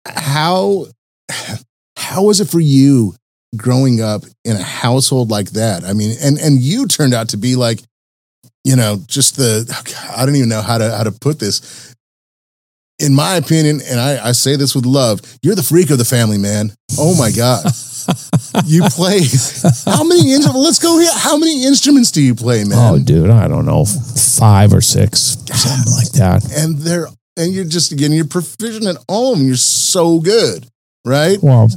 How 0.06 0.86
how 1.96 2.24
was 2.24 2.40
it 2.40 2.48
for 2.48 2.58
you 2.60 3.14
growing 3.56 4.00
up 4.00 4.24
in 4.44 4.56
a 4.56 4.62
household 4.62 5.30
like 5.30 5.50
that? 5.50 5.84
I 5.84 5.92
mean, 5.92 6.16
and 6.22 6.38
and 6.38 6.60
you 6.60 6.86
turned 6.86 7.14
out 7.14 7.28
to 7.30 7.36
be 7.36 7.54
like, 7.54 7.80
you 8.64 8.74
know, 8.76 9.00
just 9.06 9.36
the 9.36 9.64
I 10.16 10.26
don't 10.26 10.34
even 10.36 10.48
know 10.48 10.62
how 10.62 10.78
to 10.78 10.90
how 10.96 11.04
to 11.04 11.12
put 11.12 11.38
this. 11.38 11.94
In 12.98 13.14
my 13.14 13.36
opinion, 13.36 13.80
and 13.84 13.98
I, 13.98 14.28
I 14.28 14.32
say 14.32 14.56
this 14.56 14.74
with 14.74 14.86
love, 14.86 15.20
you're 15.42 15.56
the 15.56 15.62
freak 15.62 15.90
of 15.90 15.98
the 15.98 16.04
family, 16.04 16.38
man. 16.38 16.72
Oh 16.98 17.16
my 17.16 17.30
God. 17.32 17.64
you 18.66 18.82
play 18.90 19.20
how 19.86 20.04
many 20.04 20.32
instruments? 20.32 20.64
Let's 20.64 20.78
go 20.78 20.98
here. 20.98 21.10
How 21.14 21.36
many 21.36 21.64
instruments 21.64 22.10
do 22.10 22.22
you 22.22 22.34
play, 22.34 22.64
man? 22.64 22.78
Oh, 22.78 22.98
dude, 22.98 23.30
I 23.30 23.48
don't 23.48 23.66
know, 23.66 23.84
five 23.84 24.72
or 24.72 24.80
six, 24.80 25.36
something 25.52 25.92
like 25.92 26.12
that. 26.12 26.50
and 26.56 26.78
they're 26.78 27.06
and 27.36 27.52
you're 27.52 27.64
just 27.64 27.92
again 27.92 28.12
you're 28.12 28.26
proficient 28.26 28.86
at 28.86 28.96
all 29.08 29.32
of 29.32 29.38
them. 29.38 29.46
You're 29.46 29.56
so 29.56 30.20
good, 30.20 30.66
right? 31.04 31.38
Well, 31.42 31.68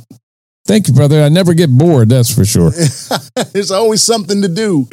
thank 0.67 0.87
you, 0.87 0.93
brother. 0.93 1.21
I 1.21 1.29
never 1.29 1.53
get 1.53 1.69
bored. 1.69 2.09
That's 2.09 2.33
for 2.33 2.45
sure. 2.45 2.71
There's 3.53 3.71
always 3.71 4.03
something 4.03 4.41
to 4.41 4.47
do, 4.47 4.87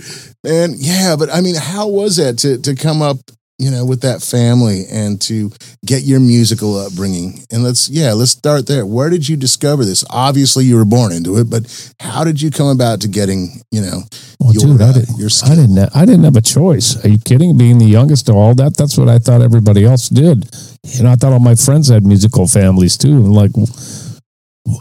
and 0.44 0.76
yeah. 0.76 1.16
But 1.18 1.30
I 1.30 1.40
mean, 1.40 1.56
how 1.56 1.88
was 1.88 2.16
that 2.16 2.38
to 2.38 2.58
to 2.58 2.74
come 2.74 3.02
up, 3.02 3.16
you 3.62 3.70
know, 3.70 3.86
with 3.86 4.00
that 4.02 4.22
family 4.22 4.86
and 4.90 5.20
to 5.22 5.52
get 5.86 6.02
your 6.02 6.18
musical 6.18 6.76
upbringing? 6.76 7.44
And 7.52 7.62
let's 7.62 7.88
yeah, 7.88 8.12
let's 8.12 8.32
start 8.32 8.66
there. 8.66 8.84
Where 8.84 9.08
did 9.08 9.28
you 9.28 9.36
discover 9.36 9.84
this? 9.84 10.04
Obviously, 10.10 10.64
you 10.64 10.76
were 10.76 10.84
born 10.84 11.12
into 11.12 11.38
it, 11.38 11.48
but 11.48 11.94
how 12.00 12.24
did 12.24 12.42
you 12.42 12.50
come 12.50 12.66
about 12.66 13.00
to 13.02 13.08
getting 13.08 13.62
you 13.70 13.80
know 13.80 14.02
Well, 14.40 14.52
your 14.52 14.72
dude, 14.72 14.82
I, 14.82 14.88
uh, 14.88 14.92
did, 14.94 15.08
your 15.16 15.30
I 15.44 15.54
didn't. 15.54 15.78
I 15.94 16.04
didn't 16.04 16.24
have 16.24 16.34
a 16.34 16.42
choice. 16.42 17.02
Are 17.04 17.08
you 17.08 17.18
kidding? 17.18 17.56
Being 17.56 17.78
the 17.78 17.86
youngest 17.86 18.28
of 18.28 18.34
all 18.34 18.54
that, 18.56 18.76
that's 18.76 18.98
what 18.98 19.08
I 19.08 19.18
thought 19.18 19.42
everybody 19.42 19.84
else 19.84 20.08
did. 20.08 20.50
You 20.82 21.04
know, 21.04 21.12
I 21.12 21.14
thought 21.14 21.32
all 21.32 21.38
my 21.38 21.54
friends 21.54 21.88
had 21.88 22.04
musical 22.04 22.48
families 22.48 22.98
too. 22.98 23.12
And 23.12 23.32
like, 23.32 23.52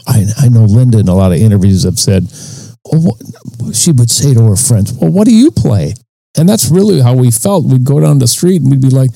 I 0.07 0.25
I 0.39 0.49
know 0.49 0.65
Linda 0.65 0.97
in 0.97 1.07
a 1.07 1.15
lot 1.15 1.31
of 1.31 1.37
interviews 1.37 1.83
have 1.83 1.99
said, 1.99 2.27
she 3.73 3.91
would 3.91 4.09
say 4.09 4.33
to 4.33 4.43
her 4.43 4.55
friends, 4.55 4.91
"Well, 4.93 5.11
what 5.11 5.27
do 5.27 5.35
you 5.35 5.51
play?" 5.51 5.93
And 6.37 6.47
that's 6.47 6.69
really 6.69 7.01
how 7.01 7.13
we 7.13 7.31
felt. 7.31 7.65
We'd 7.65 7.83
go 7.83 7.99
down 7.99 8.19
the 8.19 8.27
street 8.27 8.61
and 8.61 8.71
we'd 8.71 8.81
be 8.81 8.89
like, 8.89 9.11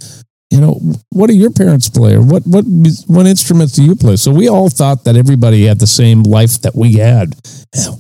you 0.52 0.62
know, 0.62 0.80
what 1.10 1.28
do 1.28 1.36
your 1.36 1.52
parents 1.52 1.90
play, 1.90 2.14
or 2.14 2.22
what 2.22 2.44
what 2.46 2.66
what 3.08 3.26
instruments 3.26 3.74
do 3.74 3.84
you 3.84 3.96
play? 3.96 4.16
So 4.16 4.32
we 4.32 4.48
all 4.48 4.70
thought 4.70 5.04
that 5.06 5.16
everybody 5.16 5.66
had 5.66 5.80
the 5.80 5.88
same 5.88 6.24
life 6.24 6.62
that 6.62 6.76
we 6.76 6.94
had. 6.94 7.36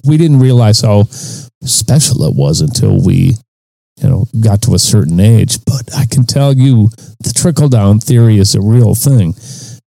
We 0.05 0.17
didn't 0.17 0.39
realize 0.39 0.81
how 0.81 1.03
special 1.63 2.23
it 2.23 2.35
was 2.35 2.61
until 2.61 3.03
we, 3.03 3.35
you 3.97 4.09
know, 4.09 4.25
got 4.39 4.61
to 4.63 4.75
a 4.75 4.79
certain 4.79 5.19
age. 5.19 5.57
But 5.65 5.89
I 5.97 6.05
can 6.05 6.25
tell 6.25 6.53
you, 6.53 6.89
the 7.19 7.33
trickle 7.35 7.67
down 7.67 7.99
theory 7.99 8.37
is 8.37 8.53
a 8.53 8.61
real 8.61 8.95
thing. 8.95 9.33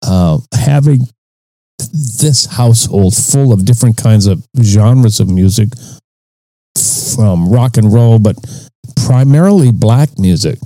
Uh, 0.07 0.38
having 0.52 1.00
this 1.79 2.47
household 2.47 3.17
full 3.17 3.52
of 3.52 3.64
different 3.64 3.97
kinds 3.97 4.26
of 4.26 4.45
genres 4.61 5.21
of 5.21 5.29
music 5.29 5.71
from 7.17 7.49
rock 7.49 7.76
and 7.76 7.93
roll, 7.93 8.19
but 8.19 8.37
primarily 9.07 9.73
black 9.73 10.19
music. 10.19 10.59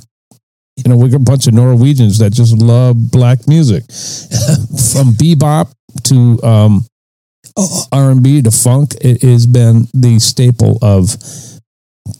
You 0.77 0.91
know, 0.91 0.97
we 0.97 1.09
got 1.09 1.23
a 1.23 1.25
bunch 1.25 1.47
of 1.47 1.55
Norwegians 1.55 2.19
that 2.19 2.33
just 2.33 2.57
love 2.57 3.11
black 3.11 3.49
music, 3.49 3.83
from 4.93 5.15
bebop 5.15 5.73
to 6.05 6.43
um, 6.43 6.87
R 7.93 8.11
and 8.11 8.23
B 8.23 8.43
to 8.43 8.51
funk. 8.51 8.95
It 9.01 9.23
has 9.23 9.47
been 9.47 9.89
the 9.95 10.19
staple 10.19 10.79
of 10.83 11.17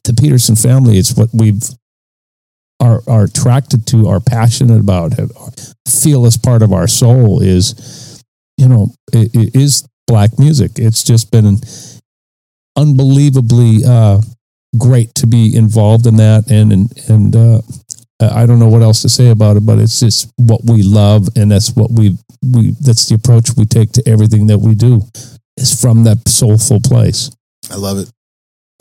the 0.05 0.15
Peterson 0.19 0.57
family. 0.57 0.99
It's 0.99 1.15
what 1.17 1.29
we've 1.35 1.63
are 2.81 3.03
are 3.07 3.25
attracted 3.25 3.87
to, 3.89 4.09
are 4.09 4.21
passionate 4.21 4.81
about, 4.81 5.15
feel 5.87 6.27
as 6.27 6.37
part 6.37 6.63
of 6.63 6.73
our 6.73 6.89
soul. 6.89 7.43
Is 7.43 8.23
you 8.57 8.69
know, 8.69 8.95
it, 9.13 9.35
it 9.35 9.55
is 9.55 9.87
black 10.07 10.39
music. 10.39 10.73
It's 10.77 11.05
just 11.05 11.31
been 11.31 11.59
unbelievably 12.77 13.85
uh, 13.87 14.21
great 14.79 15.15
to 15.17 15.27
be 15.27 15.55
involved 15.57 16.07
in 16.07 16.17
that, 16.17 16.51
and 16.51 16.73
and 16.73 17.09
and 17.09 17.37
uh, 17.37 17.61
I 18.21 18.47
don't 18.47 18.59
know 18.59 18.69
what 18.69 18.83
else 18.83 19.03
to 19.03 19.09
say 19.09 19.29
about 19.31 19.57
it, 19.57 19.67
but 19.67 19.79
it's 19.79 20.01
just 20.01 20.33
what 20.37 20.61
we 20.65 20.83
love, 20.83 21.29
and 21.37 21.51
that's 21.51 21.75
what 21.75 21.91
we 21.91 22.17
we 22.43 22.73
that's 22.81 23.09
the 23.09 23.15
approach 23.15 23.51
we 23.57 23.67
take 23.67 23.93
to 23.93 24.03
everything 24.07 24.47
that 24.49 24.59
we 24.59 24.75
do. 24.75 25.03
Is 25.57 25.81
from 25.81 26.05
that 26.05 26.29
soulful 26.29 26.81
place. 26.81 27.31
I 27.71 27.77
love 27.77 27.99
it. 27.99 28.11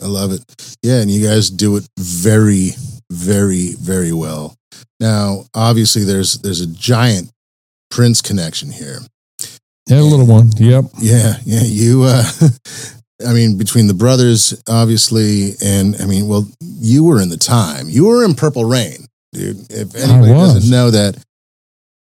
I 0.02 0.06
love 0.06 0.32
it. 0.32 0.44
Yeah, 0.82 1.00
and 1.00 1.10
you 1.10 1.26
guys 1.26 1.48
do 1.48 1.76
it 1.76 1.88
very, 1.98 2.70
very, 3.10 3.72
very 3.80 4.12
well. 4.12 4.54
Now, 5.00 5.44
obviously, 5.54 6.04
there's 6.04 6.38
there's 6.40 6.60
a 6.60 6.66
giant 6.66 7.30
Prince 7.90 8.20
connection 8.20 8.70
here. 8.70 9.00
Yeah, 9.88 10.00
a 10.00 10.02
little 10.02 10.26
one. 10.26 10.50
Yep. 10.56 10.84
Yeah, 10.98 11.36
yeah. 11.44 11.62
You, 11.62 12.02
uh, 12.04 12.24
I 13.24 13.32
mean, 13.32 13.56
between 13.56 13.86
the 13.86 13.94
brothers, 13.94 14.62
obviously, 14.68 15.52
and 15.62 15.96
I 16.00 16.06
mean, 16.06 16.28
well, 16.28 16.46
you 16.60 17.04
were 17.04 17.20
in 17.20 17.30
the 17.30 17.36
time. 17.38 17.88
You 17.88 18.06
were 18.06 18.24
in 18.24 18.34
Purple 18.34 18.64
Rain, 18.64 19.06
dude. 19.32 19.70
If 19.70 19.94
anybody 19.94 20.32
doesn't 20.32 20.70
know 20.70 20.90
that, 20.90 21.16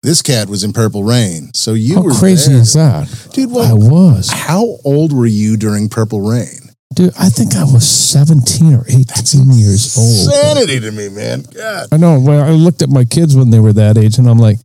this 0.03 0.21
cat 0.21 0.49
was 0.49 0.63
in 0.63 0.73
Purple 0.73 1.03
Rain. 1.03 1.53
So 1.53 1.73
you 1.73 1.95
How 1.95 2.01
were 2.01 2.13
crazy 2.13 2.53
there. 2.53 2.61
is 2.61 2.73
that? 2.73 3.29
dude? 3.33 3.49
I 3.55 3.73
was. 3.73 4.31
how 4.31 4.77
old 4.85 5.13
were 5.13 5.27
you 5.27 5.57
during 5.57 5.89
Purple 5.89 6.21
Rain? 6.21 6.71
Dude, 6.93 7.13
I 7.17 7.29
think 7.29 7.55
I 7.55 7.63
was 7.63 7.87
17 7.87 8.73
or 8.73 8.83
18 8.87 9.51
years 9.51 9.97
old. 9.97 10.33
Insanity 10.33 10.79
to 10.81 10.91
me, 10.91 11.07
man. 11.09 11.43
God. 11.43 11.87
I 11.91 11.97
know. 11.97 12.19
Well, 12.19 12.43
I 12.43 12.51
looked 12.51 12.81
at 12.81 12.89
my 12.89 13.05
kids 13.05 13.35
when 13.35 13.49
they 13.49 13.59
were 13.59 13.73
that 13.73 13.97
age 13.97 14.17
and 14.17 14.27
I'm 14.27 14.39
like, 14.39 14.57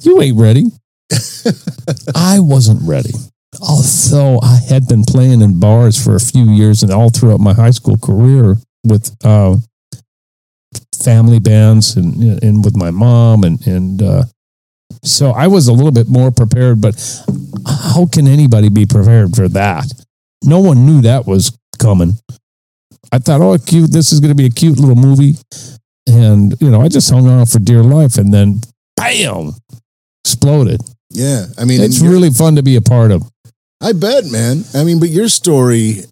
you 0.00 0.22
ain't 0.22 0.38
ready. 0.38 0.66
I 2.14 2.40
wasn't 2.40 2.80
ready. 2.88 3.12
Although 3.60 4.40
I 4.42 4.60
had 4.68 4.86
been 4.86 5.02
playing 5.02 5.42
in 5.42 5.58
bars 5.58 6.02
for 6.02 6.14
a 6.14 6.20
few 6.20 6.50
years 6.50 6.82
and 6.82 6.92
all 6.92 7.10
throughout 7.10 7.40
my 7.40 7.52
high 7.52 7.72
school 7.72 7.96
career 7.96 8.56
with 8.84 9.16
uh, 9.24 9.56
family 11.02 11.40
bands 11.40 11.96
and, 11.96 12.42
and 12.42 12.64
with 12.64 12.76
my 12.76 12.90
mom 12.90 13.42
and, 13.42 13.66
and 13.66 14.02
uh, 14.02 14.24
so 15.02 15.30
I 15.30 15.46
was 15.46 15.68
a 15.68 15.72
little 15.72 15.92
bit 15.92 16.08
more 16.08 16.30
prepared, 16.30 16.80
but 16.80 16.94
how 17.66 18.06
can 18.06 18.26
anybody 18.26 18.68
be 18.68 18.86
prepared 18.86 19.34
for 19.34 19.48
that? 19.48 19.86
No 20.44 20.60
one 20.60 20.86
knew 20.86 21.02
that 21.02 21.26
was 21.26 21.56
coming. 21.78 22.18
I 23.12 23.18
thought, 23.18 23.40
oh, 23.40 23.56
cute. 23.58 23.92
This 23.92 24.12
is 24.12 24.20
going 24.20 24.30
to 24.30 24.36
be 24.36 24.46
a 24.46 24.50
cute 24.50 24.78
little 24.78 24.96
movie. 24.96 25.34
And, 26.06 26.54
you 26.60 26.70
know, 26.70 26.80
I 26.80 26.88
just 26.88 27.10
hung 27.10 27.28
on 27.28 27.46
for 27.46 27.58
dear 27.58 27.82
life 27.82 28.18
and 28.18 28.32
then 28.32 28.60
bam, 28.96 29.52
exploded. 30.24 30.80
Yeah, 31.10 31.46
I 31.58 31.64
mean, 31.64 31.80
It's 31.80 32.00
really 32.00 32.30
fun 32.30 32.56
to 32.56 32.62
be 32.62 32.76
a 32.76 32.80
part 32.80 33.10
of. 33.10 33.28
I 33.82 33.92
bet, 33.92 34.26
man. 34.26 34.64
I 34.74 34.84
mean, 34.84 35.00
but 35.00 35.08
your 35.08 35.28
story, 35.28 36.04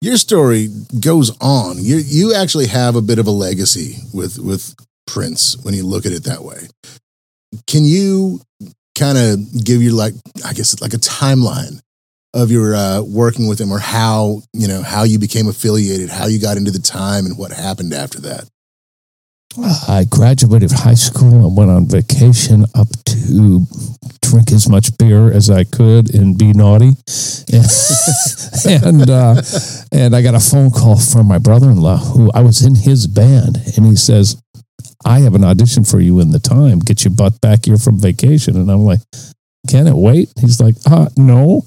your 0.00 0.16
story 0.16 0.68
goes 1.00 1.36
on. 1.40 1.76
You 1.78 1.96
you 1.96 2.34
actually 2.34 2.68
have 2.68 2.96
a 2.96 3.02
bit 3.02 3.18
of 3.18 3.26
a 3.26 3.30
legacy 3.30 3.98
with 4.14 4.38
with 4.38 4.74
Prince 5.06 5.56
when 5.62 5.74
you 5.74 5.84
look 5.84 6.06
at 6.06 6.12
it 6.12 6.24
that 6.24 6.42
way. 6.42 6.68
Can 7.66 7.84
you 7.84 8.40
kind 8.96 9.18
of 9.18 9.64
give 9.64 9.82
you 9.82 9.92
like 9.92 10.14
I 10.44 10.52
guess 10.52 10.80
like 10.80 10.94
a 10.94 10.98
timeline 10.98 11.80
of 12.32 12.50
your 12.50 12.74
uh, 12.74 13.02
working 13.02 13.48
with 13.48 13.60
him 13.60 13.72
or 13.72 13.80
how 13.80 14.42
you 14.52 14.68
know 14.68 14.82
how 14.82 15.02
you 15.02 15.18
became 15.18 15.48
affiliated, 15.48 16.08
how 16.08 16.26
you 16.26 16.40
got 16.40 16.56
into 16.56 16.70
the 16.70 16.78
time, 16.78 17.26
and 17.26 17.36
what 17.36 17.52
happened 17.52 17.92
after 17.92 18.20
that? 18.20 18.48
I 19.58 20.06
graduated 20.08 20.70
high 20.70 20.94
school 20.94 21.46
and 21.46 21.56
went 21.56 21.70
on 21.70 21.86
vacation 21.86 22.64
up 22.76 22.86
to 23.06 23.66
drink 24.22 24.52
as 24.52 24.68
much 24.68 24.96
beer 24.96 25.32
as 25.32 25.50
I 25.50 25.64
could 25.64 26.14
and 26.14 26.38
be 26.38 26.52
naughty. 26.52 26.92
and 28.64 29.10
uh, 29.10 29.42
and 29.90 30.14
I 30.14 30.22
got 30.22 30.36
a 30.36 30.40
phone 30.40 30.70
call 30.70 30.98
from 30.98 31.26
my 31.26 31.38
brother-in-law 31.38 31.96
who 31.96 32.30
I 32.32 32.42
was 32.42 32.64
in 32.64 32.76
his 32.76 33.08
band 33.08 33.58
and 33.76 33.86
he 33.86 33.96
says, 33.96 34.40
"I 35.04 35.20
have 35.20 35.34
an 35.34 35.44
audition 35.44 35.82
for 35.82 36.00
you 36.00 36.20
in 36.20 36.30
the 36.30 36.38
time. 36.38 36.78
Get 36.78 37.04
your 37.04 37.14
butt 37.14 37.40
back 37.40 37.64
here 37.66 37.78
from 37.78 37.98
vacation." 37.98 38.56
And 38.56 38.70
I'm 38.70 38.84
like, 38.84 39.00
"Can 39.68 39.88
it 39.88 39.96
wait?" 39.96 40.32
He's 40.40 40.60
like, 40.60 40.76
"Uh, 40.86 41.08
no." 41.16 41.66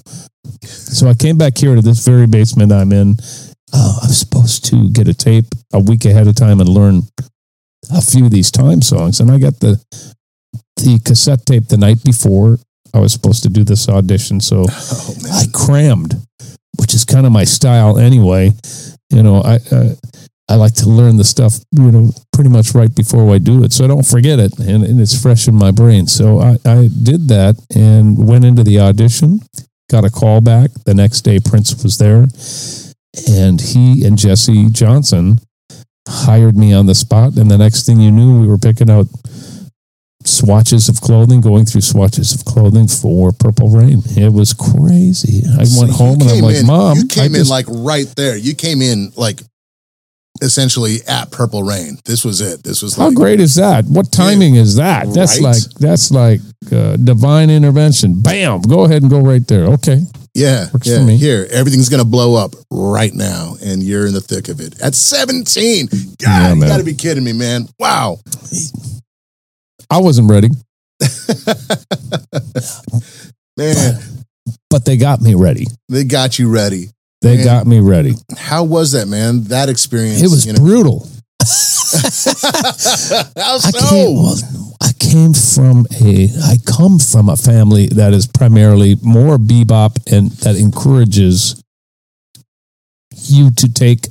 So 0.62 1.06
I 1.06 1.14
came 1.14 1.36
back 1.36 1.58
here 1.58 1.74
to 1.74 1.82
this 1.82 2.02
very 2.04 2.26
basement 2.26 2.72
I'm 2.72 2.92
in. 2.92 3.16
Uh, 3.74 3.98
I'm 4.02 4.10
supposed 4.10 4.64
to 4.66 4.88
get 4.90 5.08
a 5.08 5.14
tape 5.14 5.46
a 5.74 5.80
week 5.80 6.06
ahead 6.06 6.28
of 6.28 6.34
time 6.34 6.60
and 6.60 6.68
learn 6.68 7.02
a 7.92 8.02
few 8.02 8.26
of 8.26 8.30
these 8.30 8.50
time 8.50 8.82
songs, 8.82 9.20
and 9.20 9.30
I 9.30 9.38
got 9.38 9.60
the 9.60 9.82
the 10.76 11.00
cassette 11.04 11.46
tape 11.46 11.68
the 11.68 11.76
night 11.76 12.02
before 12.04 12.58
I 12.92 12.98
was 12.98 13.12
supposed 13.12 13.42
to 13.44 13.48
do 13.48 13.64
this 13.64 13.88
audition. 13.88 14.40
So 14.40 14.64
Oh 14.68 15.14
I 15.32 15.44
crammed, 15.52 16.14
which 16.78 16.94
is 16.94 17.04
kind 17.04 17.26
of 17.26 17.32
my 17.32 17.44
style 17.44 17.98
anyway. 17.98 18.52
You 19.10 19.22
know, 19.22 19.42
I 19.42 19.58
uh, 19.70 19.94
I 20.48 20.56
like 20.56 20.74
to 20.74 20.88
learn 20.88 21.16
the 21.16 21.24
stuff, 21.24 21.54
you 21.72 21.90
know, 21.90 22.10
pretty 22.32 22.50
much 22.50 22.74
right 22.74 22.94
before 22.94 23.34
I 23.34 23.38
do 23.38 23.64
it, 23.64 23.72
so 23.72 23.84
I 23.84 23.88
don't 23.88 24.06
forget 24.06 24.38
it, 24.38 24.58
and, 24.58 24.84
and 24.84 25.00
it's 25.00 25.20
fresh 25.20 25.48
in 25.48 25.54
my 25.54 25.70
brain. 25.70 26.06
So 26.06 26.38
I, 26.38 26.58
I 26.66 26.88
did 27.02 27.28
that 27.28 27.56
and 27.74 28.28
went 28.28 28.44
into 28.44 28.62
the 28.62 28.80
audition. 28.80 29.40
Got 29.90 30.04
a 30.04 30.10
call 30.10 30.42
back 30.42 30.70
the 30.84 30.94
next 30.94 31.22
day. 31.22 31.40
Prince 31.40 31.82
was 31.82 31.96
there, 31.96 32.26
and 33.28 33.60
he 33.60 34.04
and 34.04 34.18
Jesse 34.18 34.68
Johnson 34.70 35.38
hired 36.08 36.56
me 36.56 36.72
on 36.72 36.86
the 36.86 36.94
spot. 36.94 37.36
And 37.36 37.50
the 37.50 37.58
next 37.58 37.86
thing 37.86 38.00
you 38.00 38.10
knew, 38.12 38.40
we 38.40 38.46
were 38.48 38.58
picking 38.58 38.90
out 38.90 39.06
swatches 40.24 40.88
of 40.88 41.00
clothing, 41.00 41.40
going 41.40 41.64
through 41.66 41.82
swatches 41.82 42.34
of 42.34 42.44
clothing 42.44 42.88
for 42.88 43.32
Purple 43.32 43.68
Rain. 43.70 44.02
It 44.16 44.32
was 44.32 44.54
crazy. 44.54 45.42
I 45.58 45.64
So 45.64 45.80
went 45.82 45.92
home 45.92 46.20
and 46.22 46.30
I'm 46.30 46.40
like, 46.40 46.56
in- 46.56 46.66
Mom, 46.66 46.96
you 46.98 47.06
came 47.06 47.22
I 47.22 47.26
in 47.26 47.32
just- 47.34 47.50
like 47.50 47.66
right 47.68 48.06
there. 48.16 48.36
You 48.36 48.54
came 48.54 48.80
in 48.80 49.12
like 49.16 49.40
essentially 50.42 50.96
at 51.06 51.30
Purple 51.30 51.62
Rain. 51.62 51.98
This 52.06 52.24
was 52.24 52.40
it. 52.40 52.64
This 52.64 52.82
was 52.82 52.96
like, 52.98 53.04
how 53.10 53.14
great 53.14 53.38
is 53.38 53.54
that? 53.56 53.84
What 53.84 54.10
timing 54.10 54.54
is 54.56 54.76
that? 54.76 55.12
That's 55.14 55.40
Right? 55.40 55.52
like 55.54 55.62
that's 55.78 56.10
like 56.10 56.40
uh, 56.72 56.96
divine 56.96 57.50
intervention. 57.50 58.20
Bam! 58.22 58.62
Go 58.62 58.84
ahead 58.84 59.02
and 59.02 59.10
go 59.10 59.20
right 59.20 59.46
there. 59.46 59.64
Okay. 59.74 60.00
Yeah, 60.34 60.66
Works 60.72 60.88
yeah. 60.88 61.06
Here, 61.10 61.46
everything's 61.50 61.88
gonna 61.88 62.04
blow 62.04 62.34
up 62.34 62.54
right 62.70 63.14
now, 63.14 63.54
and 63.62 63.80
you're 63.82 64.06
in 64.06 64.14
the 64.14 64.20
thick 64.20 64.48
of 64.48 64.60
it 64.60 64.80
at 64.80 64.94
17. 64.96 65.86
God, 65.86 65.96
Yeah, 66.20 66.48
you 66.50 66.56
man. 66.56 66.68
gotta 66.68 66.82
be 66.84 66.94
kidding 66.94 67.22
me, 67.22 67.32
man! 67.32 67.68
Wow. 67.78 68.18
I 69.90 69.98
wasn't 69.98 70.28
ready, 70.30 70.48
Man, 73.56 74.00
but 74.70 74.84
they 74.84 74.96
got 74.96 75.20
me 75.20 75.34
ready. 75.34 75.66
they 75.88 76.04
got 76.04 76.38
you 76.38 76.50
ready. 76.50 76.86
They 77.22 77.36
Man. 77.36 77.44
got 77.44 77.66
me 77.66 77.80
ready. 77.80 78.14
How 78.36 78.64
was 78.64 78.92
that, 78.92 79.06
man? 79.06 79.44
That 79.44 79.68
experience. 79.68 80.20
It 80.22 80.28
was 80.28 80.46
you 80.46 80.52
know. 80.52 80.58
brutal. 80.58 81.08
How 81.40 81.46
I 83.54 83.58
so? 83.58 83.88
came, 83.88 84.16
well, 84.16 84.36
I 84.82 84.90
came 85.14 85.32
from 85.32 85.86
a, 86.02 86.28
I 86.42 86.56
come 86.66 86.98
from 86.98 87.28
a 87.28 87.36
family 87.36 87.86
that 87.86 88.12
is 88.12 88.26
primarily 88.26 88.96
more 89.00 89.38
bebop 89.38 90.12
and 90.12 90.32
that 90.42 90.56
encourages 90.56 91.62
you 93.12 93.52
to 93.52 93.72
take 93.72 94.08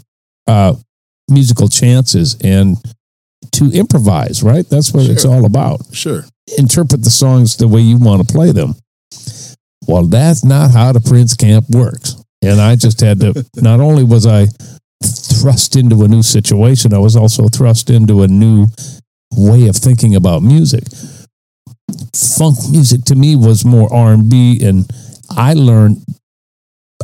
uh, 0.47 0.75
musical 1.29 1.67
chances 1.67 2.37
and 2.41 2.77
to 3.51 3.69
improvise, 3.73 4.41
right? 4.43 4.65
That's 4.69 4.93
what 4.93 5.09
it's 5.09 5.25
all 5.25 5.45
about. 5.45 5.81
Sure. 5.91 6.23
Interpret 6.57 7.03
the 7.03 7.09
songs 7.09 7.57
the 7.57 7.67
way 7.67 7.81
you 7.81 7.97
want 7.97 8.25
to 8.25 8.33
play 8.33 8.53
them. 8.53 8.73
Well, 9.85 10.05
that's 10.05 10.45
not 10.45 10.71
how 10.71 10.93
the 10.93 11.01
Prince 11.01 11.35
camp 11.35 11.65
works. 11.69 12.15
And 12.41 12.61
I 12.61 12.77
just 12.77 13.01
had 13.01 13.19
to, 13.19 13.45
not 13.57 13.81
only 13.81 14.05
was 14.05 14.25
I 14.25 14.45
thrust 15.03 15.75
into 15.75 16.05
a 16.05 16.07
new 16.07 16.23
situation, 16.23 16.93
I 16.93 16.99
was 16.99 17.17
also 17.17 17.49
thrust 17.49 17.89
into 17.89 18.23
a 18.23 18.27
new 18.29 18.67
way 19.35 19.67
of 19.67 19.75
thinking 19.75 20.15
about 20.15 20.41
music. 20.43 20.83
Funk 22.37 22.57
music 22.71 23.03
to 23.05 23.15
me 23.15 23.35
was 23.35 23.65
more 23.65 23.91
R&B 23.93 24.63
and 24.63 24.85
I 25.29 25.53
learned 25.53 26.03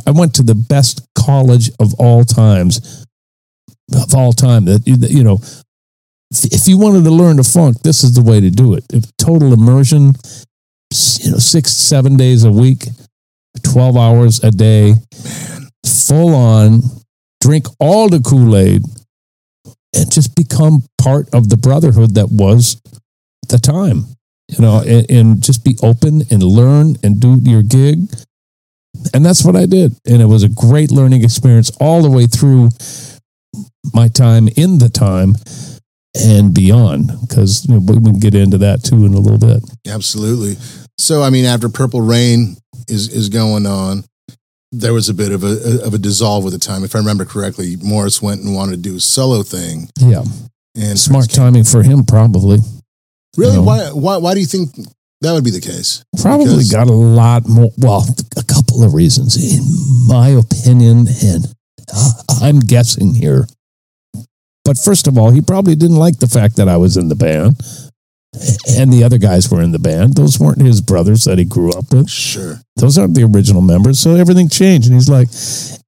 I 0.06 0.12
went 0.12 0.34
to 0.36 0.42
the 0.42 0.54
best 0.54 1.06
college 1.14 1.70
of 1.78 1.94
all 1.98 2.24
times 2.24 3.04
of 3.94 4.14
all 4.14 4.32
time 4.32 4.64
that 4.66 4.86
you- 4.86 5.24
know 5.24 5.40
if 6.32 6.68
you 6.68 6.78
wanted 6.78 7.02
to 7.04 7.10
learn 7.10 7.36
the 7.36 7.44
funk 7.44 7.82
this 7.82 8.04
is 8.04 8.14
the 8.14 8.22
way 8.22 8.40
to 8.40 8.50
do 8.50 8.74
it 8.74 8.84
If 8.92 9.04
total 9.16 9.52
immersion 9.52 10.14
you 11.20 11.30
know, 11.32 11.38
six, 11.38 11.72
seven 11.72 12.16
days 12.16 12.44
a 12.44 12.50
week, 12.50 12.88
12 13.62 13.96
hours 13.96 14.42
a 14.42 14.50
day, 14.50 14.94
full 15.86 16.34
on, 16.34 16.82
drink 17.40 17.66
all 17.78 18.08
the 18.08 18.20
Kool 18.20 18.56
Aid, 18.56 18.82
and 19.94 20.12
just 20.12 20.34
become 20.36 20.84
part 21.00 21.28
of 21.34 21.48
the 21.48 21.56
brotherhood 21.56 22.14
that 22.14 22.30
was 22.30 22.80
the 23.48 23.58
time, 23.58 24.04
you 24.48 24.60
know, 24.60 24.82
and, 24.86 25.10
and 25.10 25.42
just 25.42 25.64
be 25.64 25.76
open 25.82 26.22
and 26.30 26.42
learn 26.42 26.96
and 27.02 27.20
do 27.20 27.38
your 27.42 27.62
gig. 27.62 28.08
And 29.14 29.24
that's 29.24 29.44
what 29.44 29.56
I 29.56 29.66
did. 29.66 29.96
And 30.06 30.20
it 30.20 30.26
was 30.26 30.42
a 30.42 30.48
great 30.48 30.90
learning 30.90 31.24
experience 31.24 31.70
all 31.80 32.02
the 32.02 32.10
way 32.10 32.26
through 32.26 32.70
my 33.94 34.08
time 34.08 34.48
in 34.56 34.78
the 34.78 34.88
time 34.88 35.34
and 36.14 36.52
beyond, 36.52 37.12
because 37.20 37.66
you 37.68 37.74
know, 37.74 37.80
we 37.80 38.10
can 38.10 38.18
get 38.18 38.34
into 38.34 38.58
that 38.58 38.82
too 38.82 39.04
in 39.06 39.14
a 39.14 39.18
little 39.18 39.38
bit. 39.38 39.62
Absolutely. 39.86 40.56
So, 40.98 41.22
I 41.22 41.30
mean, 41.30 41.44
after 41.44 41.68
Purple 41.68 42.00
Rain 42.00 42.56
is 42.88 43.08
is 43.08 43.28
going 43.28 43.66
on, 43.66 44.04
there 44.72 44.92
was 44.94 45.08
a 45.08 45.14
bit 45.14 45.32
of 45.32 45.42
a 45.44 45.82
of 45.84 45.94
a 45.94 45.98
dissolve 45.98 46.44
with 46.44 46.52
the 46.52 46.58
time. 46.58 46.84
If 46.84 46.94
I 46.94 46.98
remember 46.98 47.24
correctly, 47.24 47.76
Morris 47.82 48.22
went 48.22 48.42
and 48.42 48.54
wanted 48.54 48.76
to 48.82 48.90
do 48.90 48.96
a 48.96 49.00
solo 49.00 49.42
thing, 49.42 49.88
Yeah. 49.98 50.24
and 50.76 50.98
Smart 50.98 51.30
timing 51.30 51.64
for 51.64 51.82
him, 51.82 52.04
probably. 52.04 52.60
Really, 53.36 53.56
No. 53.56 53.62
why 53.62 53.90
why 53.90 54.16
why 54.18 54.34
do 54.34 54.40
you 54.40 54.46
think 54.46 54.74
that 55.22 55.32
would 55.32 55.44
be 55.44 55.50
the 55.50 55.60
case? 55.60 56.02
Probably 56.20 56.46
Because- 56.46 56.70
got 56.70 56.88
a 56.88 56.92
lot 56.92 57.48
more. 57.48 57.70
Well, 57.78 58.06
a 58.36 58.42
couple 58.44 58.82
of 58.84 58.94
reasons, 58.94 59.36
in 59.36 60.06
my 60.06 60.28
opinion, 60.28 61.08
and 61.22 61.48
I'm 62.40 62.60
guessing 62.60 63.14
here. 63.14 63.48
But 64.64 64.78
first 64.78 65.08
of 65.08 65.18
all, 65.18 65.30
he 65.30 65.40
probably 65.40 65.74
didn't 65.74 65.96
like 65.96 66.18
the 66.18 66.28
fact 66.28 66.56
that 66.56 66.68
I 66.68 66.76
was 66.76 66.96
in 66.96 67.08
the 67.08 67.16
band 67.16 67.60
and 68.68 68.92
the 68.92 69.02
other 69.04 69.18
guys 69.18 69.50
were 69.50 69.60
in 69.60 69.72
the 69.72 69.78
band. 69.78 70.14
Those 70.14 70.38
weren't 70.38 70.62
his 70.62 70.80
brothers 70.80 71.24
that 71.24 71.38
he 71.38 71.44
grew 71.44 71.70
up 71.72 71.92
with. 71.92 72.08
Sure. 72.08 72.60
Those 72.76 72.96
aren't 72.96 73.14
the 73.14 73.24
original 73.24 73.62
members. 73.62 73.98
So 73.98 74.14
everything 74.14 74.48
changed. 74.48 74.86
And 74.86 74.94
he's 74.94 75.08
like, 75.08 75.28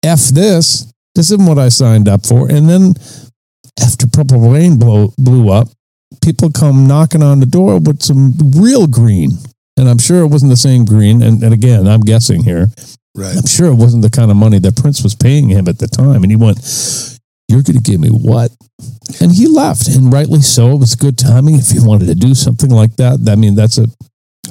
F 0.02 0.28
this. 0.28 0.92
This 1.14 1.30
isn't 1.30 1.46
what 1.46 1.58
I 1.58 1.68
signed 1.68 2.08
up 2.08 2.26
for. 2.26 2.50
And 2.50 2.68
then 2.68 2.94
after 3.80 4.06
Purple 4.06 4.50
Rain 4.50 4.78
blow, 4.78 5.12
blew 5.18 5.50
up, 5.50 5.68
people 6.22 6.50
come 6.50 6.86
knocking 6.86 7.22
on 7.22 7.40
the 7.40 7.46
door 7.46 7.78
with 7.78 8.02
some 8.02 8.34
real 8.56 8.86
green. 8.86 9.30
And 9.76 9.88
I'm 9.88 9.98
sure 9.98 10.20
it 10.20 10.28
wasn't 10.28 10.50
the 10.50 10.56
same 10.56 10.84
green. 10.84 11.22
And, 11.22 11.42
and 11.42 11.54
again, 11.54 11.86
I'm 11.86 12.00
guessing 12.00 12.42
here. 12.42 12.68
Right. 13.14 13.36
I'm 13.36 13.46
sure 13.46 13.68
it 13.68 13.74
wasn't 13.74 14.02
the 14.02 14.10
kind 14.10 14.30
of 14.30 14.36
money 14.36 14.58
that 14.58 14.76
Prince 14.76 15.02
was 15.02 15.14
paying 15.14 15.48
him 15.48 15.68
at 15.68 15.78
the 15.78 15.86
time. 15.86 16.22
And 16.22 16.30
he 16.30 16.36
went, 16.36 16.58
You're 17.52 17.62
going 17.62 17.76
to 17.76 17.82
give 17.82 18.00
me 18.00 18.08
what? 18.08 18.50
And 19.20 19.30
he 19.30 19.46
left. 19.46 19.86
And 19.88 20.12
rightly 20.12 20.40
so. 20.40 20.72
It 20.72 20.78
was 20.78 20.94
good 20.96 21.18
timing. 21.18 21.56
If 21.56 21.72
you 21.72 21.84
wanted 21.84 22.06
to 22.06 22.14
do 22.14 22.34
something 22.34 22.70
like 22.70 22.96
that, 22.96 23.20
I 23.28 23.36
mean, 23.36 23.54
that's 23.54 23.76
a, 23.78 23.86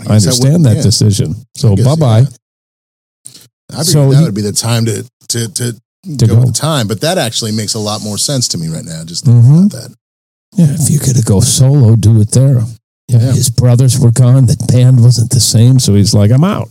I, 0.08 0.16
understand 0.16 0.64
would- 0.64 0.70
that 0.72 0.76
yeah. 0.78 0.84
decision. 0.84 1.36
So 1.56 1.76
bye 1.76 1.96
bye. 1.96 2.20
yeah. 2.22 2.28
I 3.80 3.84
So 3.84 4.04
figured 4.04 4.12
that 4.14 4.18
he- 4.20 4.24
would 4.26 4.36
be 4.36 4.42
the 4.42 4.52
time 4.54 4.86
to 4.86 5.04
to 5.30 5.48
to, 5.54 5.74
To 6.18 6.28
go, 6.28 6.36
go. 6.36 6.40
with 6.42 6.54
the 6.54 6.60
time, 6.60 6.88
but 6.88 7.02
that 7.02 7.18
actually 7.18 7.52
makes 7.54 7.74
a 7.74 7.80
lot 7.80 8.02
more 8.04 8.18
sense 8.18 8.48
to 8.50 8.58
me 8.58 8.68
right 8.70 8.86
now. 8.86 9.04
Just 9.04 9.26
Mhm. 9.26 9.66
about 9.68 9.72
that. 9.82 9.96
Yeah, 10.58 10.68
if 10.78 10.90
you 10.90 11.00
could 11.00 11.24
go 11.26 11.40
solo, 11.40 11.96
do 11.96 12.20
it 12.22 12.32
there. 12.32 12.62
Yeah, 13.08 13.20
Yeah. 13.20 13.32
His 13.34 13.50
brothers 13.50 13.98
were 14.00 14.12
gone. 14.12 14.46
The 14.46 14.58
band 14.72 15.02
wasn't 15.02 15.32
the 15.32 15.40
same, 15.40 15.80
so 15.80 15.96
he's 15.96 16.14
like, 16.14 16.32
"I'm 16.32 16.44
out." 16.44 16.70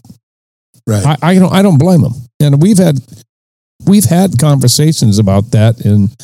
Right. 0.87 1.05
I, 1.07 1.17
I 1.31 1.35
don't. 1.39 1.53
I 1.53 1.63
don't 1.63 1.79
blame 1.79 2.03
him. 2.05 2.15
And 2.41 2.61
we've 2.63 2.79
had 2.79 3.01
we've 3.87 4.05
had 4.05 4.39
conversations 4.39 5.19
about 5.19 5.51
that. 5.53 5.85
And 5.85 6.15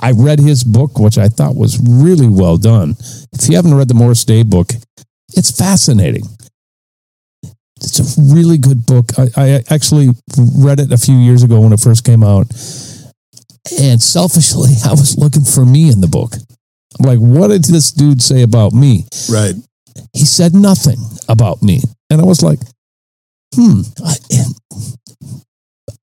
I 0.00 0.12
read 0.12 0.40
his 0.40 0.64
book, 0.64 0.98
which 0.98 1.18
I 1.18 1.28
thought 1.28 1.56
was 1.56 1.80
really 1.80 2.28
well 2.28 2.56
done. 2.56 2.96
If 3.32 3.48
you 3.48 3.56
haven't 3.56 3.74
read 3.74 3.88
the 3.88 3.94
Morris 3.94 4.24
Day 4.24 4.42
book, 4.42 4.70
it's 5.34 5.50
fascinating. 5.50 6.24
It's 7.76 8.18
a 8.18 8.20
really 8.20 8.58
good 8.58 8.86
book. 8.86 9.06
I, 9.18 9.28
I 9.36 9.62
actually 9.70 10.08
read 10.36 10.80
it 10.80 10.92
a 10.92 10.98
few 10.98 11.16
years 11.16 11.42
ago 11.42 11.60
when 11.60 11.72
it 11.72 11.80
first 11.80 12.04
came 12.04 12.24
out. 12.24 12.46
And 13.78 14.02
selfishly, 14.02 14.70
I 14.84 14.90
was 14.90 15.16
looking 15.16 15.44
for 15.44 15.64
me 15.64 15.90
in 15.90 16.00
the 16.00 16.08
book. 16.08 16.34
I'm 16.98 17.06
like, 17.06 17.18
what 17.18 17.48
did 17.48 17.64
this 17.64 17.92
dude 17.92 18.22
say 18.22 18.42
about 18.42 18.72
me? 18.72 19.06
right. 19.30 19.54
He 20.12 20.24
said 20.24 20.54
nothing 20.54 20.98
about 21.28 21.60
me. 21.60 21.80
And 22.08 22.20
I 22.20 22.24
was 22.24 22.42
like, 22.42 22.60
hmm. 23.54 23.82
I, 24.04 24.14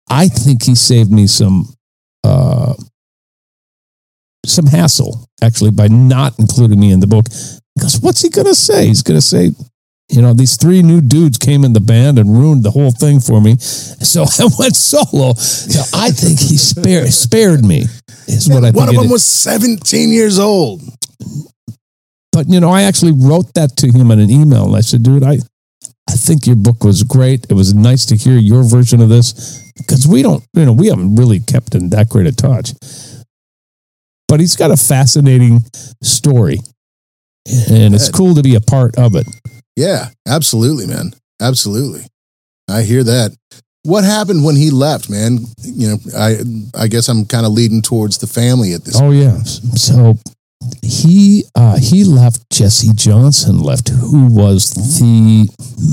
I 0.09 0.27
think 0.27 0.63
he 0.63 0.75
saved 0.75 1.11
me 1.11 1.27
some 1.27 1.73
uh, 2.23 2.73
some 4.45 4.67
hassle, 4.67 5.27
actually, 5.41 5.71
by 5.71 5.87
not 5.87 6.37
including 6.39 6.79
me 6.79 6.91
in 6.91 6.99
the 6.99 7.07
book. 7.07 7.25
Because 7.75 7.99
what's 7.99 8.21
he 8.21 8.29
going 8.29 8.47
to 8.47 8.55
say? 8.55 8.87
He's 8.87 9.01
going 9.01 9.17
to 9.17 9.25
say, 9.25 9.51
you 10.09 10.21
know, 10.21 10.33
these 10.33 10.55
three 10.55 10.81
new 10.81 11.01
dudes 11.01 11.37
came 11.37 11.63
in 11.63 11.73
the 11.73 11.79
band 11.79 12.19
and 12.19 12.29
ruined 12.31 12.63
the 12.63 12.71
whole 12.71 12.91
thing 12.91 13.19
for 13.19 13.41
me. 13.41 13.57
So 13.57 14.23
I 14.39 14.47
went 14.59 14.75
solo. 14.75 15.33
So 15.33 15.81
I 15.97 16.11
think 16.11 16.39
he 16.39 16.57
spared 16.57 17.11
spared 17.11 17.65
me. 17.65 17.85
Is 18.27 18.49
what 18.49 18.63
I 18.63 18.67
think. 18.67 18.77
One 18.77 18.89
of 18.89 18.95
them 18.95 19.09
was 19.09 19.23
17 19.23 20.09
years 20.09 20.39
old. 20.39 20.81
But 22.31 22.49
you 22.49 22.59
know, 22.59 22.69
I 22.69 22.83
actually 22.83 23.13
wrote 23.13 23.53
that 23.53 23.77
to 23.77 23.87
him 23.87 24.11
in 24.11 24.19
an 24.19 24.29
email, 24.29 24.65
and 24.65 24.75
I 24.75 24.81
said, 24.81 25.03
"Dude, 25.03 25.23
I, 25.23 25.37
I 26.09 26.13
think 26.13 26.45
your 26.45 26.57
book 26.57 26.83
was 26.83 27.03
great. 27.03 27.45
It 27.49 27.53
was 27.53 27.73
nice 27.73 28.05
to 28.07 28.17
hear 28.17 28.37
your 28.37 28.63
version 28.63 29.01
of 29.01 29.09
this 29.09 29.64
because 29.77 30.07
we 30.07 30.21
don't, 30.21 30.43
you 30.53 30.65
know, 30.65 30.73
we 30.73 30.87
haven't 30.87 31.15
really 31.15 31.39
kept 31.39 31.75
in 31.75 31.89
that 31.89 32.09
great 32.09 32.27
a 32.27 32.31
touch. 32.31 32.71
But 34.27 34.39
he's 34.39 34.55
got 34.55 34.71
a 34.71 34.77
fascinating 34.77 35.63
story, 36.01 36.59
and 37.45 37.93
it's 37.93 38.09
cool 38.09 38.33
to 38.35 38.41
be 38.41 38.55
a 38.55 38.61
part 38.61 38.97
of 38.97 39.15
it. 39.15 39.27
Yeah, 39.75 40.09
absolutely, 40.27 40.87
man. 40.87 41.13
Absolutely. 41.39 42.07
I 42.69 42.81
hear 42.81 43.03
that. 43.03 43.35
What 43.83 44.03
happened 44.03 44.43
when 44.43 44.55
he 44.55 44.71
left, 44.71 45.11
man? 45.11 45.39
You 45.61 45.89
know, 45.89 45.97
I 46.17 46.37
I 46.73 46.87
guess 46.87 47.07
I'm 47.07 47.25
kind 47.25 47.45
of 47.45 47.51
leading 47.51 47.83
towards 47.83 48.17
the 48.17 48.25
family 48.25 48.73
at 48.73 48.83
this. 48.83 48.99
Oh 48.99 49.11
yeah. 49.11 49.43
So 49.43 50.17
he 50.81 51.43
uh, 51.55 51.77
he 51.77 52.03
left. 52.03 52.49
Jesse 52.49 52.91
Johnson 52.93 53.59
left, 53.59 53.89
who 53.89 54.27
was 54.27 54.71
the 54.99 55.49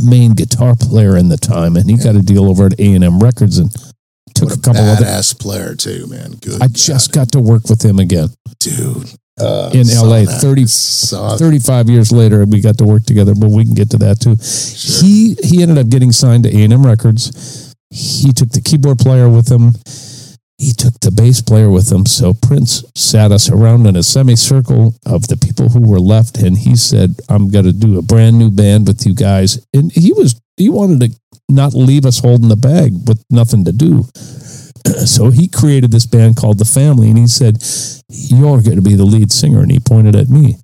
main 0.08 0.32
guitar 0.32 0.74
player 0.78 1.16
in 1.16 1.28
the 1.28 1.36
time, 1.36 1.76
and 1.76 1.88
he 1.90 1.96
got 1.96 2.14
a 2.14 2.22
deal 2.22 2.48
over 2.48 2.66
at 2.66 2.78
A 2.78 2.94
and 2.94 3.04
M 3.04 3.18
Records 3.18 3.58
and 3.58 3.70
took 4.34 4.50
What 4.50 4.58
a 4.58 4.60
couple 4.60 4.82
other. 4.82 5.04
badass 5.04 5.38
player 5.38 5.74
too, 5.74 6.06
man. 6.06 6.32
Good. 6.40 6.62
I 6.62 6.68
just 6.68 7.12
got 7.12 7.32
to 7.32 7.40
work 7.40 7.68
with 7.68 7.84
him 7.84 7.98
again 7.98 8.28
dude 8.60 9.08
uh, 9.40 9.70
in 9.74 9.88
LA. 9.88 10.24
that. 10.24 10.38
30, 10.40 10.66
35 11.38 11.90
years 11.90 12.12
later, 12.12 12.44
we 12.44 12.60
got 12.60 12.78
to 12.78 12.84
work 12.84 13.04
together, 13.04 13.34
but 13.34 13.50
we 13.50 13.64
can 13.64 13.74
get 13.74 13.90
to 13.90 13.98
that 13.98 14.20
too. 14.20 14.36
He 15.00 15.34
he 15.46 15.62
ended 15.62 15.78
up 15.78 15.88
getting 15.88 16.12
signed 16.12 16.44
to 16.44 16.56
A 16.56 16.62
and 16.62 16.72
M 16.72 16.86
Records. 16.86 17.74
He 17.90 18.32
took 18.32 18.50
the 18.50 18.60
keyboard 18.60 18.98
player 18.98 19.28
with 19.28 19.50
him. 19.50 19.72
He 20.62 20.70
took 20.72 21.00
the 21.00 21.10
bass 21.10 21.42
player 21.42 21.68
with 21.68 21.90
him. 21.90 22.06
So 22.06 22.34
Prince 22.34 22.84
sat 22.94 23.32
us 23.32 23.50
around 23.50 23.84
in 23.86 23.96
a 23.96 24.02
semicircle 24.04 24.94
of 25.04 25.26
the 25.26 25.36
people 25.36 25.70
who 25.70 25.80
were 25.80 25.98
left, 25.98 26.38
and 26.38 26.56
he 26.56 26.76
said, 26.76 27.16
"I'm 27.28 27.50
going 27.50 27.64
to 27.64 27.72
do 27.72 27.98
a 27.98 28.02
brand 28.02 28.38
new 28.38 28.48
band 28.48 28.86
with 28.86 29.04
you 29.04 29.12
guys." 29.12 29.58
And 29.74 29.90
he 29.90 30.12
was 30.12 30.40
he 30.56 30.68
wanted 30.68 31.00
to 31.00 31.10
not 31.48 31.74
leave 31.74 32.06
us 32.06 32.20
holding 32.20 32.48
the 32.48 32.56
bag 32.56 32.92
with 33.08 33.24
nothing 33.28 33.64
to 33.64 33.72
do. 33.72 34.04
So 35.06 35.30
he 35.30 35.48
created 35.48 35.90
this 35.90 36.06
band 36.06 36.36
called 36.36 36.58
The 36.58 36.64
Family, 36.64 37.08
and 37.08 37.18
he 37.18 37.26
said, 37.26 37.58
"You're 38.08 38.62
going 38.62 38.76
to 38.76 38.88
be 38.90 38.94
the 38.94 39.04
lead 39.04 39.32
singer." 39.32 39.62
And 39.62 39.72
he 39.72 39.80
pointed 39.80 40.14
at 40.14 40.28
me. 40.28 40.58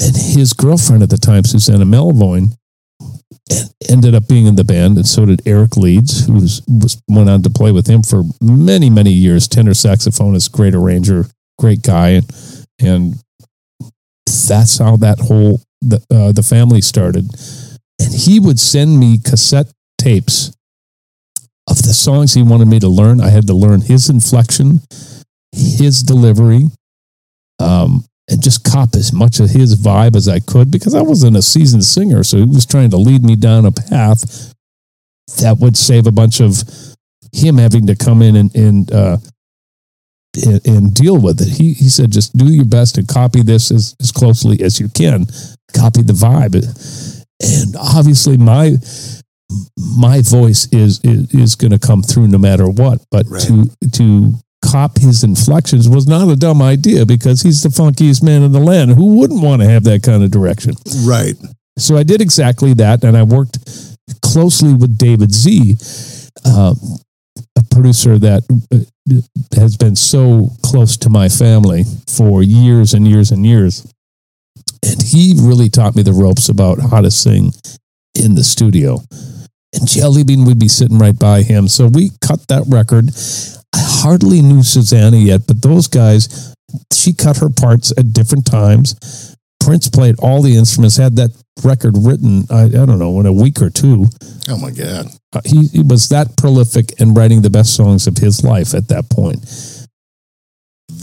And 0.00 0.16
his 0.16 0.52
girlfriend 0.52 1.04
at 1.04 1.10
the 1.10 1.18
time, 1.18 1.44
Susanna 1.44 1.84
Melvoin, 1.84 2.56
ended 3.90 4.14
up 4.14 4.28
being 4.28 4.46
in 4.46 4.56
the 4.56 4.64
band, 4.64 4.96
and 4.96 5.06
so 5.06 5.26
did 5.26 5.46
Eric 5.46 5.76
Leeds, 5.76 6.26
who 6.26 6.34
was, 6.34 6.62
was 6.66 7.00
went 7.08 7.28
on 7.28 7.42
to 7.42 7.50
play 7.50 7.72
with 7.72 7.86
him 7.86 8.02
for 8.02 8.22
many, 8.40 8.90
many 8.90 9.10
years. 9.10 9.48
Tenor 9.48 9.72
saxophonist, 9.72 10.52
great 10.52 10.74
arranger, 10.74 11.26
great 11.58 11.82
guy, 11.82 12.10
and 12.10 12.30
and 12.80 13.14
that's 14.48 14.78
how 14.78 14.96
that 14.96 15.20
whole 15.20 15.60
the 15.80 16.04
uh, 16.10 16.32
the 16.32 16.42
family 16.42 16.80
started. 16.80 17.26
And 18.00 18.12
he 18.12 18.40
would 18.40 18.58
send 18.58 18.98
me 18.98 19.18
cassette 19.18 19.70
tapes 19.98 20.52
of 21.68 21.82
the 21.82 21.94
songs 21.94 22.34
he 22.34 22.42
wanted 22.42 22.68
me 22.68 22.78
to 22.80 22.88
learn. 22.88 23.20
I 23.20 23.28
had 23.28 23.46
to 23.46 23.54
learn 23.54 23.80
his 23.80 24.10
inflection, 24.10 24.80
his 25.52 26.02
delivery, 26.02 26.64
um, 27.58 28.04
and 28.28 28.42
just 28.42 28.64
cop 28.64 28.94
as 28.94 29.12
much 29.12 29.38
of 29.40 29.50
his 29.50 29.76
vibe 29.76 30.16
as 30.16 30.28
I 30.28 30.40
could 30.40 30.70
because 30.70 30.94
I 30.94 31.02
wasn't 31.02 31.36
a 31.36 31.42
seasoned 31.42 31.84
singer. 31.84 32.24
So 32.24 32.38
he 32.38 32.44
was 32.44 32.64
trying 32.66 32.90
to 32.90 32.96
lead 32.96 33.22
me 33.22 33.36
down 33.36 33.66
a 33.66 33.70
path 33.72 34.54
that 35.40 35.58
would 35.60 35.76
save 35.76 36.06
a 36.06 36.12
bunch 36.12 36.40
of 36.40 36.62
him 37.32 37.58
having 37.58 37.86
to 37.86 37.96
come 37.96 38.22
in 38.22 38.36
and, 38.36 38.54
and, 38.54 38.92
uh, 38.92 39.18
and, 40.46 40.66
and 40.66 40.94
deal 40.94 41.20
with 41.20 41.40
it. 41.40 41.48
He, 41.48 41.74
he 41.74 41.88
said, 41.88 42.12
just 42.12 42.36
do 42.36 42.46
your 42.46 42.64
best 42.64 42.96
and 42.98 43.06
copy 43.06 43.42
this 43.42 43.70
as, 43.70 43.94
as 44.00 44.10
closely 44.10 44.62
as 44.62 44.80
you 44.80 44.88
can. 44.88 45.26
Copy 45.74 46.02
the 46.02 46.12
vibe. 46.12 46.54
And 47.42 47.76
obviously 47.76 48.36
my, 48.36 48.76
my 49.98 50.22
voice 50.22 50.66
is, 50.72 51.00
is, 51.04 51.32
is 51.34 51.54
going 51.56 51.72
to 51.72 51.78
come 51.78 52.02
through 52.02 52.28
no 52.28 52.38
matter 52.38 52.68
what, 52.68 53.04
but 53.10 53.26
Right. 53.28 53.42
to, 53.42 53.70
to 53.92 54.34
cop 54.64 54.98
his 54.98 55.24
inflections 55.24 55.88
was 55.88 56.06
not 56.06 56.28
a 56.28 56.36
dumb 56.36 56.62
idea 56.62 57.04
because 57.04 57.42
he's 57.42 57.62
the 57.62 57.68
funkiest 57.68 58.22
man 58.22 58.42
in 58.42 58.52
the 58.52 58.60
land. 58.60 58.90
Who 58.90 59.18
wouldn't 59.18 59.42
want 59.42 59.62
to 59.62 59.68
have 59.68 59.84
that 59.84 60.02
kind 60.02 60.22
of 60.22 60.30
direction? 60.30 60.74
right. 61.04 61.34
So 61.76 61.96
I 61.96 62.04
did 62.04 62.20
exactly 62.20 62.72
that, 62.74 63.02
and 63.02 63.16
I 63.16 63.24
worked 63.24 63.58
closely 64.22 64.74
with 64.74 64.96
David 64.96 65.32
Z, 65.32 65.76
uh, 66.44 66.74
a 67.56 67.62
producer 67.70 68.16
that 68.18 68.44
uh, 68.72 69.56
has 69.56 69.76
been 69.76 69.96
so 69.96 70.50
close 70.62 70.96
to 70.98 71.10
my 71.10 71.28
family 71.28 71.84
for 72.06 72.42
years 72.42 72.94
and 72.94 73.08
years 73.08 73.32
and 73.32 73.44
years. 73.44 73.92
And 74.84 75.02
he 75.02 75.34
really 75.36 75.68
taught 75.68 75.96
me 75.96 76.02
the 76.02 76.12
ropes 76.12 76.48
about 76.48 76.78
how 76.78 77.00
to 77.00 77.10
sing 77.10 77.52
in 78.14 78.34
the 78.34 78.44
studio. 78.44 79.00
And 79.72 79.88
Jelly 79.88 80.22
Bean 80.22 80.44
would 80.44 80.58
be 80.58 80.68
sitting 80.68 80.98
right 80.98 81.18
by 81.18 81.42
him. 81.42 81.66
So 81.66 81.88
we 81.88 82.10
cut 82.20 82.46
that 82.48 82.64
record. 82.68 83.10
I 83.74 83.78
hardly 83.80 84.40
knew 84.40 84.62
Susanna 84.62 85.16
yet, 85.16 85.48
but 85.48 85.60
those 85.60 85.88
guys, 85.88 86.54
she 86.92 87.12
cut 87.12 87.38
her 87.38 87.50
parts 87.50 87.92
at 87.98 88.12
different 88.12 88.46
times. 88.46 89.36
Prince 89.58 89.88
played 89.88 90.14
all 90.20 90.42
the 90.42 90.56
instruments, 90.56 90.96
had 90.96 91.16
that 91.16 91.30
record 91.64 91.94
written, 91.98 92.44
I, 92.50 92.64
I 92.64 92.68
don't 92.68 93.00
know, 93.00 93.18
in 93.18 93.26
a 93.26 93.32
week 93.32 93.60
or 93.60 93.70
two. 93.70 94.06
Oh 94.48 94.58
my 94.58 94.70
God. 94.70 95.06
Uh, 95.32 95.40
he, 95.44 95.66
he 95.66 95.82
was 95.82 96.08
that 96.10 96.36
prolific 96.36 97.00
in 97.00 97.14
writing 97.14 97.42
the 97.42 97.50
best 97.50 97.74
songs 97.74 98.06
of 98.06 98.18
his 98.18 98.44
life 98.44 98.74
at 98.74 98.88
that 98.88 99.10
point. 99.10 99.42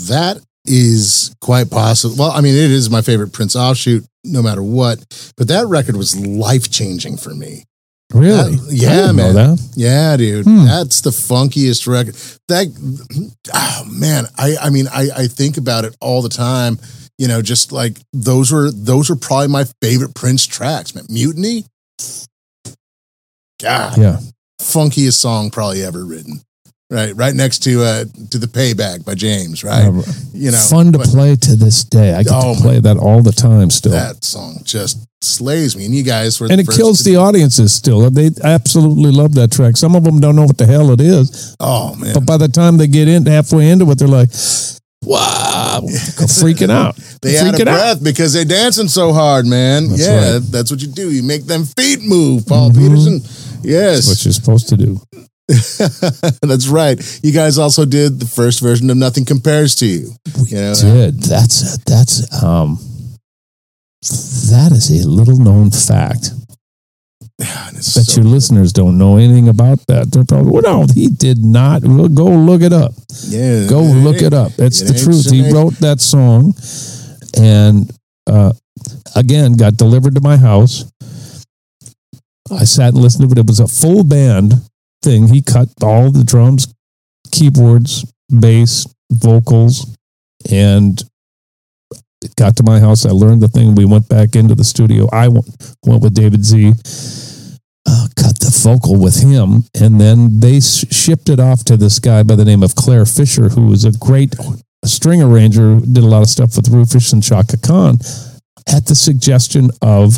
That 0.07 0.37
is 0.65 1.35
quite 1.41 1.69
possible. 1.69 2.15
Well, 2.17 2.31
I 2.31 2.39
mean, 2.39 2.55
it 2.55 2.71
is 2.71 2.89
my 2.89 3.01
favorite 3.01 3.33
Prince 3.33 3.55
offshoot, 3.55 4.05
no 4.23 4.41
matter 4.41 4.63
what. 4.63 5.33
But 5.35 5.49
that 5.49 5.67
record 5.67 5.97
was 5.97 6.15
life 6.15 6.71
changing 6.71 7.17
for 7.17 7.33
me. 7.33 7.65
Really? 8.13 8.55
That- 8.55 8.73
yeah, 8.73 9.11
man. 9.11 9.35
that. 9.35 9.59
Yeah, 9.75 10.17
dude, 10.17 10.45
Hmm. 10.45 10.65
that's 10.65 11.01
the 11.01 11.11
funkiest 11.11 11.87
record. 11.87 12.15
That, 12.47 12.67
oh 13.53 13.83
man, 13.89 14.25
I, 14.37 14.55
I 14.61 14.69
mean, 14.69 14.87
I, 14.87 15.09
I 15.15 15.27
think 15.27 15.57
about 15.57 15.85
it 15.85 15.95
all 16.01 16.21
the 16.21 16.29
time. 16.29 16.79
You 17.17 17.27
know, 17.27 17.41
just 17.41 17.71
like 17.71 17.97
those 18.13 18.51
were 18.51 18.71
those 18.71 19.09
were 19.09 19.15
probably 19.15 19.47
my 19.49 19.65
favorite 19.81 20.15
Prince 20.15 20.45
tracks. 20.47 20.95
Man, 20.95 21.05
Mutiny, 21.09 21.65
God, 23.61 23.97
Yeah. 23.97 24.19
funkiest 24.61 25.13
song 25.19 25.51
probably 25.51 25.83
ever 25.83 26.03
written. 26.05 26.41
Right, 26.89 27.15
right 27.15 27.33
next 27.33 27.59
to 27.59 27.83
uh 27.83 28.03
to 28.31 28.37
the 28.37 28.47
Payback 28.47 29.05
by 29.05 29.15
James. 29.15 29.63
Right, 29.63 29.85
Uh, 29.85 30.01
you 30.33 30.51
know, 30.51 30.57
Fun 30.57 30.91
to 30.91 30.97
but 30.97 31.07
play 31.07 31.35
to 31.37 31.55
this 31.55 31.85
day. 31.85 32.13
I 32.13 32.23
get 32.23 32.33
Oh, 32.35 32.53
to 32.55 32.61
play 32.61 32.79
that 32.81 32.97
all 32.97 33.21
the 33.21 33.31
time 33.31 33.69
still. 33.69 33.93
That 33.93 34.25
song 34.25 34.59
just 34.65 34.97
slays 35.23 35.75
me, 35.75 35.85
and 35.85 35.93
you 35.95 36.03
guys 36.03 36.39
were 36.39 36.47
and 36.51 36.59
it 36.59 36.67
kills 36.67 36.99
the 37.03 37.15
audiences 37.17 37.73
still. 37.73 38.09
They 38.09 38.29
absolutely 38.43 39.11
love 39.11 39.33
that 39.35 39.51
track. 39.51 39.77
Some 39.77 39.95
of 39.95 40.03
them 40.03 40.19
don't 40.19 40.35
know 40.35 40.45
what 40.45 40.57
the 40.57 40.65
hell 40.65 40.91
it 40.91 41.01
is, 41.01 41.55
Oh 41.59 41.95
man, 41.95 42.13
but 42.13 42.25
by 42.25 42.37
the 42.37 42.47
time 42.47 42.77
they 42.77 42.87
get 42.87 43.07
in 43.07 43.25
halfway 43.25 43.69
into 43.69 43.89
it, 43.91 43.97
they're 43.99 44.07
like, 44.07 44.29
"Wow!" 45.03 45.81
Freaking 45.85 46.69
out. 46.71 46.97
They 47.21 47.37
out 47.37 47.53
of 47.53 47.53
freaking 47.53 47.67
out. 47.67 48.03
because 48.03 48.33
they're 48.33 48.45
dancing 48.45 48.87
so 48.87 49.13
hard, 49.13 49.45
man. 49.45 49.89
That's 49.89 50.01
yeah, 50.01 50.33
right. 50.33 50.41
that's 50.49 50.71
what 50.71 50.81
you 50.81 50.87
do. 50.87 51.11
You 51.11 51.21
make 51.21 51.45
them 51.45 51.65
feet 51.65 52.01
move, 52.01 52.47
Paul 52.47 52.71
Mhm. 52.71 52.77
Peterson. 52.77 53.19
That's 53.19 53.63
Yes, 53.63 54.07
what 54.07 54.25
you're 54.25 54.33
supposed 54.33 54.69
to 54.69 54.77
do. 54.77 54.99
that's 56.41 56.67
right. 56.67 57.19
You 57.21 57.31
guys 57.31 57.57
also 57.59 57.85
did 57.85 58.19
the 58.19 58.25
first 58.25 58.59
version 58.59 58.89
of 58.89 58.97
"Nothing 58.97 59.25
Compares 59.25 59.75
to 59.75 59.85
You." 59.85 60.13
We 60.41 60.49
You 60.49 60.55
know, 60.57 60.73
did. 60.73 61.21
That's 61.23 61.77
that's 61.85 62.41
um. 62.43 62.79
That 64.01 64.71
is 64.71 64.89
a 65.03 65.07
little 65.07 65.37
known 65.37 65.71
fact. 65.71 66.31
It's 67.39 67.95
Bet 67.95 68.05
so- 68.05 68.21
your 68.21 68.29
listeners 68.29 68.73
don't 68.73 68.97
know 68.97 69.17
anything 69.17 69.47
about 69.47 69.85
that. 69.87 70.11
They're 70.11 70.23
probably, 70.23 70.51
well, 70.51 70.61
no, 70.61 70.85
he 70.93 71.07
did 71.07 71.43
not. 71.43 71.83
Well, 71.83 72.07
go 72.07 72.25
look 72.25 72.61
it 72.61 72.73
up. 72.73 72.93
yeah, 73.27 73.67
Go 73.67 73.81
look 73.81 74.21
it 74.21 74.33
up. 74.33 74.51
It's 74.57 74.81
it 74.81 74.93
the 74.93 74.99
truth. 74.99 75.29
He 75.29 75.51
wrote 75.51 75.73
that 75.75 75.99
song, 76.01 76.53
and 77.37 77.91
uh, 78.27 78.53
again, 79.15 79.53
got 79.53 79.77
delivered 79.77 80.15
to 80.15 80.21
my 80.21 80.37
house. 80.37 80.85
I 82.51 82.65
sat 82.65 82.93
and 82.93 83.01
listened 83.01 83.29
to 83.29 83.31
it. 83.31 83.39
It 83.39 83.47
was 83.47 83.59
a 83.59 83.67
full 83.67 84.03
band 84.03 84.53
thing. 85.01 85.27
He 85.27 85.41
cut 85.41 85.69
all 85.81 86.11
the 86.11 86.23
drums, 86.23 86.71
keyboards, 87.31 88.05
bass, 88.29 88.85
vocals, 89.11 89.95
and 90.51 91.01
it 92.21 92.35
got 92.35 92.55
to 92.57 92.63
my 92.63 92.79
house. 92.79 93.05
I 93.05 93.11
learned 93.11 93.41
the 93.41 93.47
thing. 93.47 93.75
We 93.75 93.85
went 93.85 94.07
back 94.07 94.35
into 94.35 94.55
the 94.55 94.63
studio. 94.63 95.07
I 95.11 95.27
went, 95.27 95.45
with 95.83 96.13
David 96.13 96.45
Z. 96.45 96.73
Uh, 97.87 98.07
cut 98.15 98.39
the 98.39 98.55
vocal 98.63 98.99
with 98.99 99.23
him, 99.23 99.63
and 99.81 99.99
then 99.99 100.39
they 100.39 100.57
s- 100.57 100.85
shipped 100.93 101.29
it 101.29 101.39
off 101.39 101.63
to 101.65 101.75
this 101.75 101.97
guy 101.97 102.21
by 102.21 102.35
the 102.35 102.45
name 102.45 102.61
of 102.61 102.75
Clare 102.75 103.07
Fischer, 103.07 103.49
who 103.49 103.65
was 103.65 103.85
a 103.85 103.91
great 103.93 104.35
string 104.85 105.21
arranger, 105.21 105.79
did 105.79 106.03
a 106.03 106.07
lot 106.07 106.21
of 106.21 106.29
stuff 106.29 106.55
with 106.55 106.69
Rufus 106.69 107.11
and 107.11 107.23
Chaka 107.23 107.57
Khan, 107.57 107.97
at 108.67 108.85
the 108.85 108.93
suggestion 108.93 109.71
of 109.81 110.13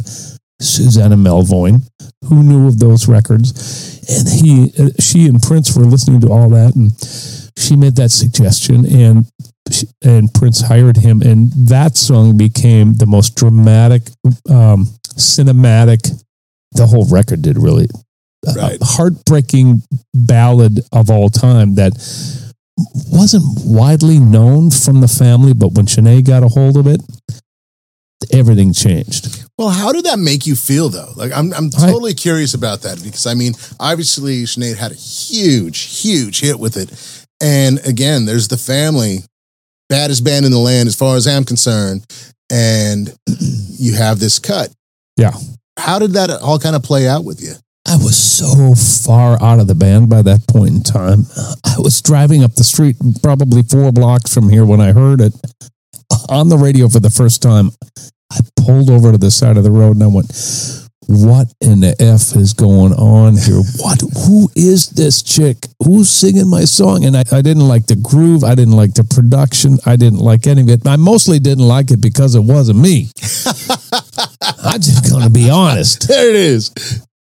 Susanna 0.62 1.16
Melvoin, 1.16 1.88
who 2.26 2.44
knew 2.44 2.68
of 2.68 2.80
those 2.80 3.08
records, 3.08 4.02
and 4.10 4.28
he, 4.28 4.74
uh, 4.78 4.90
she 5.00 5.28
and 5.28 5.42
Prince 5.42 5.74
were 5.76 5.86
listening 5.86 6.20
to 6.20 6.30
all 6.30 6.50
that, 6.50 6.76
and 6.76 6.92
she 7.58 7.78
made 7.78 7.96
that 7.96 8.12
suggestion, 8.12 8.86
and 8.86 9.26
and 10.04 10.34
Prince 10.34 10.62
hired 10.62 10.98
him, 10.98 11.22
and 11.22 11.52
that 11.54 11.96
song 11.98 12.38
became 12.38 12.96
the 12.96 13.06
most 13.06 13.36
dramatic, 13.36 14.04
um, 14.50 14.88
cinematic. 15.16 16.12
The 16.74 16.88
whole 16.88 17.06
record 17.06 17.42
did 17.42 17.58
really 17.58 17.88
Right. 18.46 18.78
a 18.82 18.86
heartbreaking 18.86 19.84
ballad 20.14 20.82
of 20.92 21.10
all 21.10 21.30
time 21.30 21.76
that 21.76 21.94
wasn't 23.10 23.44
widely 23.66 24.20
known 24.20 24.70
from 24.72 25.00
the 25.02 25.08
family, 25.08 25.54
but 25.54 25.74
when 25.74 25.86
Sinead 25.86 26.26
got 26.26 26.44
a 26.44 26.50
hold 26.50 26.76
of 26.76 26.86
it, 26.88 27.00
everything 28.32 28.74
changed. 28.74 29.44
Well, 29.58 29.70
how 29.70 29.92
did 29.92 30.06
that 30.06 30.20
make 30.20 30.46
you 30.46 30.56
feel 30.56 30.90
though? 30.90 31.12
Like 31.16 31.32
I'm 31.34 31.54
I'm 31.54 31.70
I- 31.78 31.88
totally 31.92 32.14
curious 32.14 32.54
about 32.54 32.82
that 32.82 33.02
because 33.04 33.28
I 33.28 33.34
mean, 33.34 33.54
obviously 33.80 34.44
Sinead 34.44 34.78
had 34.78 34.92
a 34.92 34.96
huge, 34.96 36.02
huge 36.02 36.40
hit 36.42 36.60
with 36.60 36.76
it. 36.78 36.92
And 37.42 37.80
again, 37.86 38.26
there's 38.26 38.48
the 38.48 38.58
family, 38.58 39.24
baddest 39.94 40.24
band 40.24 40.44
in 40.44 40.52
the 40.52 40.58
land 40.58 40.88
as 40.88 40.96
far 40.96 41.16
as 41.16 41.28
I'm 41.28 41.44
concerned, 41.44 42.04
and 42.52 43.14
you 43.28 43.94
have 43.94 44.20
this 44.20 44.40
cut. 44.40 44.70
Yeah. 45.18 45.34
How 45.78 46.00
did 46.00 46.14
that 46.14 46.32
all 46.42 46.58
kind 46.58 46.76
of 46.76 46.82
play 46.82 47.08
out 47.08 47.24
with 47.24 47.42
you? 47.42 47.54
I 47.88 47.98
was 47.98 48.18
so 48.18 48.74
far 49.06 49.42
out 49.42 49.60
of 49.60 49.68
the 49.68 49.76
band 49.76 50.10
by 50.10 50.24
that 50.24 50.48
point 50.48 50.72
in 50.72 50.82
time. 50.82 51.26
I 51.64 51.76
was 51.78 52.02
driving 52.02 52.44
up 52.44 52.56
the 52.56 52.64
street, 52.64 52.96
probably 53.22 53.62
four 53.62 53.92
blocks 53.92 54.34
from 54.34 54.50
here, 54.50 54.66
when 54.66 54.82
I 54.82 54.94
heard 54.94 55.22
it 55.22 55.34
on 56.28 56.50
the 56.50 56.58
radio 56.58 56.90
for 56.90 57.00
the 57.00 57.12
first 57.12 57.44
time. 57.44 57.70
I 58.32 58.40
pulled 58.56 58.90
over 58.90 59.12
to 59.12 59.18
the 59.20 59.30
side 59.30 59.58
of 59.58 59.64
the 59.64 59.72
road 59.72 59.96
and 59.96 60.04
I 60.04 60.08
went, 60.08 60.32
What 61.08 61.54
in 61.62 61.82
the 61.82 61.96
F 62.00 62.36
is 62.36 62.54
going 62.54 62.94
on 62.94 63.38
here? 63.38 63.62
What? 63.78 64.02
Who 64.28 64.50
is 64.56 64.90
this 64.90 65.22
chick? 65.22 65.58
Who's 65.84 66.10
singing 66.10 66.50
my 66.50 66.66
song? 66.66 67.06
And 67.06 67.16
I, 67.18 67.24
I 67.32 67.42
didn't 67.42 67.68
like 67.68 67.88
the 67.88 67.96
groove. 67.96 68.44
I 68.44 68.56
didn't 68.56 68.76
like 68.76 68.94
the 68.94 69.04
production. 69.04 69.78
I 69.86 69.96
didn't 69.96 70.20
like 70.20 70.48
any 70.48 70.62
of 70.62 70.70
it. 70.70 70.88
I 70.88 70.96
mostly 70.96 71.40
didn't 71.40 71.68
like 71.68 71.92
it 71.92 72.02
because 72.02 72.36
it 72.36 72.42
wasn't 72.44 72.80
me. 72.80 73.10
I'm 74.64 74.82
just 74.82 75.10
going 75.10 75.24
to 75.24 75.30
be 75.30 75.50
honest. 75.50 76.08
There 76.08 76.30
it 76.30 76.36
is. 76.36 76.72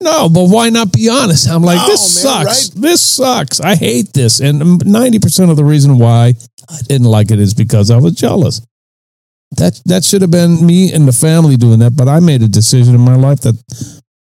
No, 0.01 0.27
but 0.27 0.49
why 0.49 0.69
not 0.69 0.91
be 0.91 1.09
honest? 1.09 1.47
I'm 1.47 1.63
like, 1.63 1.85
this 1.87 2.23
man, 2.23 2.45
sucks. 2.45 2.69
This 2.69 3.01
sucks. 3.01 3.61
I 3.61 3.75
hate 3.75 4.11
this. 4.13 4.41
And 4.41 4.61
90% 4.61 5.49
of 5.49 5.55
the 5.55 5.63
reason 5.63 5.97
why 5.97 6.33
I 6.69 6.81
didn't 6.87 7.07
like 7.07 7.31
it 7.31 7.39
is 7.39 7.53
because 7.53 7.89
I 7.89 7.97
was 7.97 8.13
jealous. 8.13 8.61
That 9.57 9.79
that 9.85 10.03
should 10.03 10.21
have 10.21 10.31
been 10.31 10.65
me 10.65 10.91
and 10.93 11.07
the 11.07 11.11
family 11.13 11.57
doing 11.57 11.79
that, 11.79 11.95
but 11.95 12.07
I 12.07 12.19
made 12.19 12.41
a 12.41 12.47
decision 12.47 12.95
in 12.95 13.01
my 13.01 13.15
life 13.15 13.41
that 13.41 13.55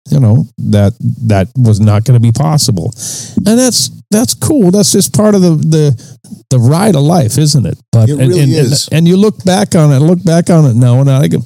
you 0.10 0.20
know 0.22 0.46
that 0.58 0.94
that 1.28 1.50
was 1.58 1.80
not 1.80 2.06
going 2.06 2.16
to 2.20 2.22
be 2.22 2.32
possible. 2.32 2.94
And 3.38 3.60
that's 3.60 3.90
that's 4.10 4.34
cool. 4.34 4.72
That's 4.72 4.92
just 4.94 5.14
part 5.14 5.36
of 5.36 5.42
the 5.42 5.56
the 5.56 6.18
the 6.50 6.60
ride 6.60 6.96
of 6.96 7.02
life, 7.02 7.38
isn't 7.38 7.66
it? 7.66 7.78
But 7.92 8.08
It 8.10 8.14
and, 8.14 8.30
really 8.30 8.40
and, 8.44 8.52
and- 8.54 8.72
is. 8.72 8.88
and 8.92 9.08
you 9.08 9.18
look 9.18 9.44
back 9.44 9.76
on 9.76 9.92
it, 9.92 10.00
look 10.00 10.24
back 10.24 10.50
on 10.50 10.66
it 10.66 10.76
now, 10.76 11.02
and 11.02 11.10
I 11.12 11.28
go, 11.28 11.40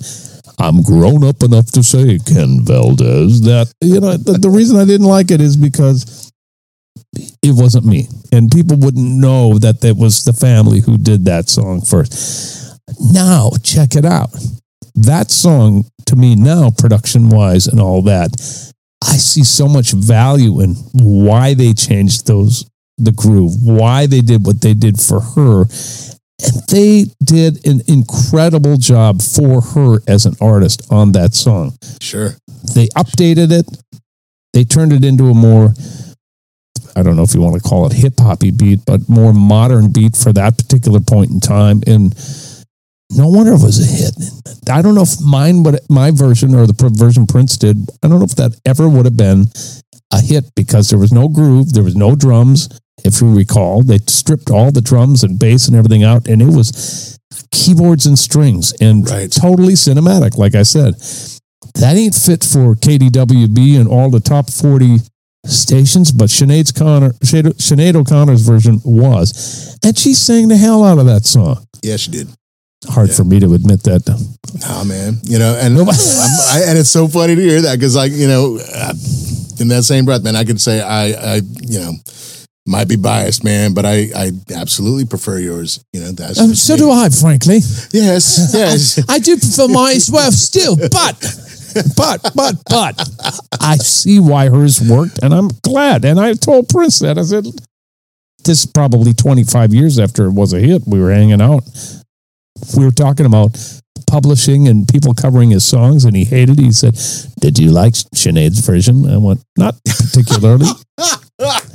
I'm 0.59 0.83
grown 0.83 1.23
up 1.23 1.41
enough 1.41 1.71
to 1.71 1.81
say, 1.81 2.19
Ken 2.19 2.59
Valdez, 2.63 3.41
that 3.41 3.73
you 3.81 3.99
know 3.99 4.15
the, 4.15 4.33
the 4.33 4.49
reason 4.49 4.77
I 4.77 4.85
didn't 4.85 5.07
like 5.07 5.31
it 5.31 5.41
is 5.41 5.57
because 5.57 6.31
it 7.41 7.55
wasn't 7.55 7.85
me, 7.85 8.07
and 8.31 8.51
people 8.51 8.77
wouldn't 8.77 9.09
know 9.19 9.57
that 9.57 9.83
it 9.83 9.97
was 9.97 10.23
the 10.23 10.33
family 10.33 10.81
who 10.81 10.99
did 10.99 11.25
that 11.25 11.49
song 11.49 11.81
first. 11.81 12.59
Now 12.99 13.51
check 13.63 13.95
it 13.95 14.05
out. 14.05 14.29
That 14.95 15.31
song 15.31 15.85
to 16.07 16.15
me 16.15 16.35
now, 16.35 16.71
production 16.77 17.29
wise 17.29 17.67
and 17.67 17.79
all 17.79 18.01
that, 18.03 18.31
I 19.03 19.17
see 19.17 19.43
so 19.43 19.67
much 19.67 19.93
value 19.93 20.61
in 20.61 20.75
why 20.93 21.53
they 21.53 21.73
changed 21.73 22.27
those 22.27 22.65
the 22.97 23.11
groove, 23.11 23.53
why 23.63 24.05
they 24.05 24.21
did 24.21 24.45
what 24.45 24.61
they 24.61 24.73
did 24.73 24.99
for 24.99 25.21
her. 25.21 25.61
And 26.43 26.63
they 26.69 27.05
did 27.23 27.65
an 27.65 27.81
incredible 27.87 28.77
job 28.77 29.21
for 29.21 29.61
her 29.61 29.99
as 30.07 30.25
an 30.25 30.35
artist 30.41 30.91
on 30.91 31.11
that 31.13 31.33
song. 31.33 31.77
Sure. 31.99 32.31
They 32.75 32.87
updated 32.89 33.51
it. 33.51 33.65
They 34.53 34.63
turned 34.63 34.91
it 34.91 35.05
into 35.05 35.25
a 35.25 35.33
more, 35.33 35.73
I 36.95 37.03
don't 37.03 37.15
know 37.15 37.23
if 37.23 37.33
you 37.33 37.41
want 37.41 37.61
to 37.61 37.67
call 37.67 37.85
it 37.85 37.93
hip 37.93 38.13
hoppy 38.19 38.51
beat, 38.51 38.85
but 38.85 39.07
more 39.07 39.33
modern 39.33 39.91
beat 39.91 40.15
for 40.15 40.33
that 40.33 40.57
particular 40.57 40.99
point 40.99 41.31
in 41.31 41.39
time. 41.39 41.81
And 41.87 42.13
no 43.15 43.27
wonder 43.27 43.53
it 43.53 43.61
was 43.61 43.79
a 43.79 43.85
hit. 43.85 44.15
I 44.69 44.81
don't 44.81 44.95
know 44.95 45.01
if 45.03 45.19
mine 45.21 45.63
would 45.63 45.79
my 45.89 46.11
version 46.11 46.55
or 46.55 46.65
the 46.67 46.89
version 46.95 47.27
Prince 47.27 47.57
did. 47.57 47.77
I 48.03 48.07
don't 48.07 48.19
know 48.19 48.25
if 48.25 48.35
that 48.35 48.59
ever 48.65 48.87
would 48.87 49.05
have 49.05 49.17
been 49.17 49.45
a 50.11 50.21
hit 50.21 50.45
because 50.55 50.89
there 50.89 50.99
was 50.99 51.11
no 51.11 51.27
groove, 51.27 51.73
there 51.73 51.83
was 51.83 51.95
no 51.95 52.15
drums. 52.15 52.69
If 53.03 53.21
you 53.21 53.33
recall, 53.35 53.81
they 53.81 53.97
stripped 54.07 54.49
all 54.51 54.71
the 54.71 54.81
drums 54.81 55.23
and 55.23 55.39
bass 55.39 55.67
and 55.67 55.75
everything 55.75 56.03
out, 56.03 56.27
and 56.27 56.41
it 56.41 56.53
was 56.55 57.17
keyboards 57.51 58.05
and 58.05 58.17
strings 58.17 58.73
and 58.79 59.09
Right. 59.09 59.31
totally 59.31 59.73
cinematic. 59.73 60.37
Like 60.37 60.53
I 60.55 60.63
said, 60.63 60.95
that 61.75 61.95
ain't 61.95 62.15
fit 62.15 62.43
for 62.43 62.75
KDWB 62.75 63.77
and 63.79 63.87
all 63.87 64.09
the 64.11 64.19
top 64.19 64.49
forty 64.49 64.99
stations, 65.45 66.11
but 66.11 66.29
Sinead's 66.29 66.71
Connor, 66.71 67.13
Sinead 67.23 67.53
Sinead 67.57 67.95
O'Connor's 67.95 68.41
version 68.41 68.79
was, 68.85 69.77
and 69.83 69.97
she 69.97 70.13
sang 70.13 70.49
the 70.49 70.57
hell 70.57 70.83
out 70.83 70.99
of 70.99 71.07
that 71.07 71.25
song. 71.25 71.65
Yeah, 71.81 71.97
she 71.97 72.11
did. 72.11 72.29
Hard 72.89 73.09
Yeah. 73.09 73.15
for 73.15 73.23
me 73.23 73.39
to 73.39 73.53
admit 73.53 73.83
that. 73.83 74.01
Nah, 74.61 74.83
man. 74.83 75.17
You 75.23 75.37
know, 75.39 75.55
and 75.59 75.77
I'm, 75.79 75.87
I, 75.89 76.61
and 76.67 76.77
it's 76.77 76.89
so 76.89 77.07
funny 77.07 77.35
to 77.35 77.41
hear 77.41 77.61
that 77.61 77.77
because, 77.77 77.95
like, 77.95 78.11
you 78.11 78.27
know, 78.27 78.57
in 79.59 79.67
that 79.69 79.83
same 79.83 80.05
breath, 80.05 80.23
man, 80.23 80.35
I 80.35 80.43
could 80.43 80.59
say 80.59 80.81
I, 80.81 81.35
I, 81.35 81.35
you 81.61 81.79
know, 81.79 81.93
might 82.65 82.87
be 82.87 82.95
biased, 82.95 83.43
man, 83.43 83.73
but 83.73 83.85
I, 83.85 84.09
I 84.15 84.31
absolutely 84.55 85.05
prefer 85.05 85.37
yours. 85.39 85.83
You 85.93 86.01
know, 86.01 86.11
that's 86.11 86.39
Um, 86.39 86.55
so 86.55 86.73
me. 86.73 86.79
do 86.79 86.91
I, 86.91 87.09
frankly. 87.09 87.57
Yes, 87.91 88.51
yes. 88.53 88.99
I 89.09 89.19
do 89.19 89.37
prefer 89.37 89.67
mine 89.67 89.95
as 89.97 90.09
well, 90.11 90.31
still, 90.31 90.75
but, 90.75 91.35
but, 91.95 92.31
but, 92.35 92.55
but, 92.69 93.09
I 93.61 93.77
see 93.77 94.19
why 94.19 94.49
hers 94.49 94.81
worked, 94.81 95.19
and 95.23 95.33
I'm 95.33 95.49
glad. 95.63 96.03
And 96.03 96.19
I 96.19 96.33
told 96.33 96.67
Prince 96.69 96.99
that. 96.99 97.17
I 97.19 97.23
said, 97.23 97.45
this 98.43 98.63
is 98.63 98.65
probably 98.65 99.13
25 99.13 99.73
years 99.73 99.99
after 99.99 100.25
it 100.25 100.31
was 100.33 100.53
a 100.53 100.59
hit. 100.59 100.81
We 100.87 100.99
were 100.99 101.11
hanging 101.11 101.41
out. 101.41 101.63
We 102.77 102.85
were 102.85 102.91
talking 102.91 103.25
about 103.25 103.57
publishing 104.07 104.67
and 104.67 104.87
people 104.87 105.13
covering 105.13 105.51
his 105.51 105.63
songs, 105.65 106.05
and 106.05 106.15
he 106.15 106.25
hated 106.25 106.59
it. 106.59 106.63
He 106.63 106.71
said, 106.71 106.95
Did 107.39 107.57
you 107.57 107.71
like 107.71 107.93
Sinead's 107.93 108.59
version? 108.59 109.07
I 109.09 109.17
went, 109.17 109.41
Not 109.57 109.75
particularly. 109.85 110.67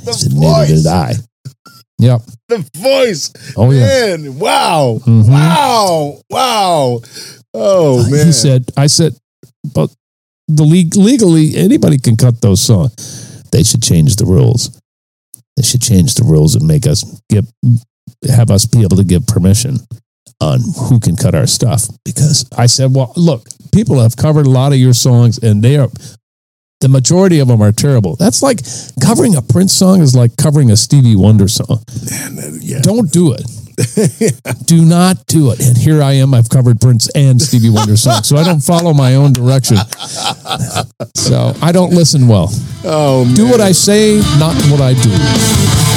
He 0.07 0.13
said, 0.13 0.31
the 0.31 0.39
Neither 0.39 0.67
did 0.67 0.83
voice, 0.83 0.87
I. 0.87 1.13
Yep. 1.99 2.21
the 2.47 2.69
voice, 2.77 3.33
Oh, 3.57 3.71
yeah. 3.71 4.15
man. 4.15 4.39
Wow, 4.39 4.99
Mhm. 5.05 5.27
wow, 5.29 6.21
wow. 6.29 7.01
Oh 7.53 8.09
man, 8.09 8.27
He 8.27 8.31
said, 8.31 8.71
I 8.77 8.87
said, 8.87 9.13
but 9.73 9.91
the 10.47 10.63
league 10.63 10.95
legally 10.95 11.57
anybody 11.57 11.97
can 11.97 12.15
cut 12.15 12.39
those 12.39 12.61
songs. 12.61 13.43
They 13.51 13.63
should 13.63 13.83
change 13.83 14.15
the 14.15 14.25
rules. 14.25 14.79
They 15.57 15.63
should 15.63 15.81
change 15.81 16.13
the 16.15 16.23
rules 16.23 16.55
and 16.55 16.65
make 16.65 16.87
us 16.87 17.03
give 17.29 17.45
have 18.29 18.49
us 18.51 18.65
be 18.65 18.83
able 18.83 18.97
to 18.97 19.03
give 19.03 19.27
permission 19.27 19.79
on 20.39 20.59
who 20.89 20.99
can 20.99 21.15
cut 21.15 21.35
our 21.35 21.47
stuff. 21.47 21.87
Because 22.05 22.47
I 22.57 22.65
said, 22.67 22.93
well, 22.93 23.13
look, 23.15 23.47
people 23.73 23.99
have 23.99 24.15
covered 24.15 24.45
a 24.45 24.49
lot 24.49 24.71
of 24.71 24.77
your 24.77 24.93
songs 24.93 25.37
and 25.37 25.61
they 25.63 25.77
are 25.77 25.89
the 26.79 26.89
majority 26.89 27.39
of 27.39 27.47
them 27.47 27.61
are 27.61 27.71
terrible. 27.71 28.15
That's 28.15 28.43
like 28.43 28.59
covering 29.01 29.35
a 29.35 29.41
Prince 29.41 29.73
song 29.73 30.01
is 30.01 30.15
like 30.15 30.37
covering 30.37 30.69
a 30.69 30.77
Stevie 30.77 31.15
Wonder 31.15 31.47
song. 31.47 31.83
man, 32.35 32.59
yeah. 32.61 32.79
Don't 32.81 33.11
do 33.11 33.33
it. 33.33 33.41
do 34.65 34.83
not 34.85 35.25
do 35.27 35.51
it. 35.51 35.59
And 35.59 35.77
here 35.77 36.01
I 36.01 36.13
am. 36.13 36.33
I've 36.33 36.49
covered 36.49 36.79
Prince 36.79 37.09
and 37.15 37.41
Stevie 37.41 37.69
Wonder 37.69 37.97
songs, 37.97 38.27
so 38.27 38.37
I 38.37 38.43
don't 38.43 38.61
follow 38.61 38.93
my 38.93 39.15
own 39.15 39.33
direction. 39.33 39.77
So 41.15 41.53
I 41.61 41.71
don't 41.71 41.93
listen 41.93 42.27
well. 42.27 42.49
Oh, 42.83 43.25
man. 43.25 43.35
Do 43.35 43.47
what 43.49 43.61
I 43.61 43.71
say, 43.71 44.17
not 44.39 44.55
what 44.71 44.81
I 44.81 44.93
do. 44.93 45.96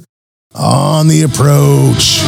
on 0.55 1.07
The 1.07 1.23
Approach. 1.23 2.23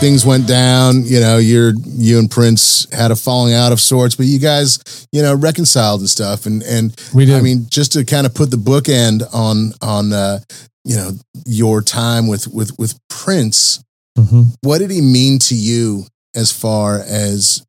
Things 0.00 0.24
went 0.26 0.46
down. 0.46 1.04
You 1.04 1.20
know, 1.20 1.38
you're 1.38 1.72
you 1.84 2.18
and 2.18 2.30
Prince 2.30 2.86
had 2.92 3.10
a 3.10 3.16
falling 3.16 3.54
out 3.54 3.72
of 3.72 3.80
sorts, 3.80 4.14
but 4.14 4.26
you 4.26 4.38
guys, 4.38 5.06
you 5.12 5.22
know, 5.22 5.34
reconciled 5.34 6.00
and 6.00 6.08
stuff. 6.10 6.46
And 6.46 6.62
and 6.62 6.94
We 7.14 7.24
did. 7.24 7.36
I 7.36 7.40
mean, 7.40 7.66
just 7.70 7.92
to 7.92 8.04
kind 8.04 8.26
of 8.26 8.34
put 8.34 8.50
the 8.50 8.56
bookend 8.56 9.22
on 9.32 9.72
on 9.80 10.12
uh, 10.12 10.40
you 10.84 10.96
know 10.96 11.12
your 11.46 11.82
time 11.82 12.26
with 12.26 12.48
with 12.48 12.78
with 12.78 12.98
Prince. 13.08 13.82
Mhm. 14.18 14.54
What 14.62 14.78
did 14.78 14.90
he 14.90 15.00
mean 15.00 15.38
to 15.40 15.54
you 15.56 16.06
as 16.36 16.52
far 16.52 17.00
as, 17.00 17.64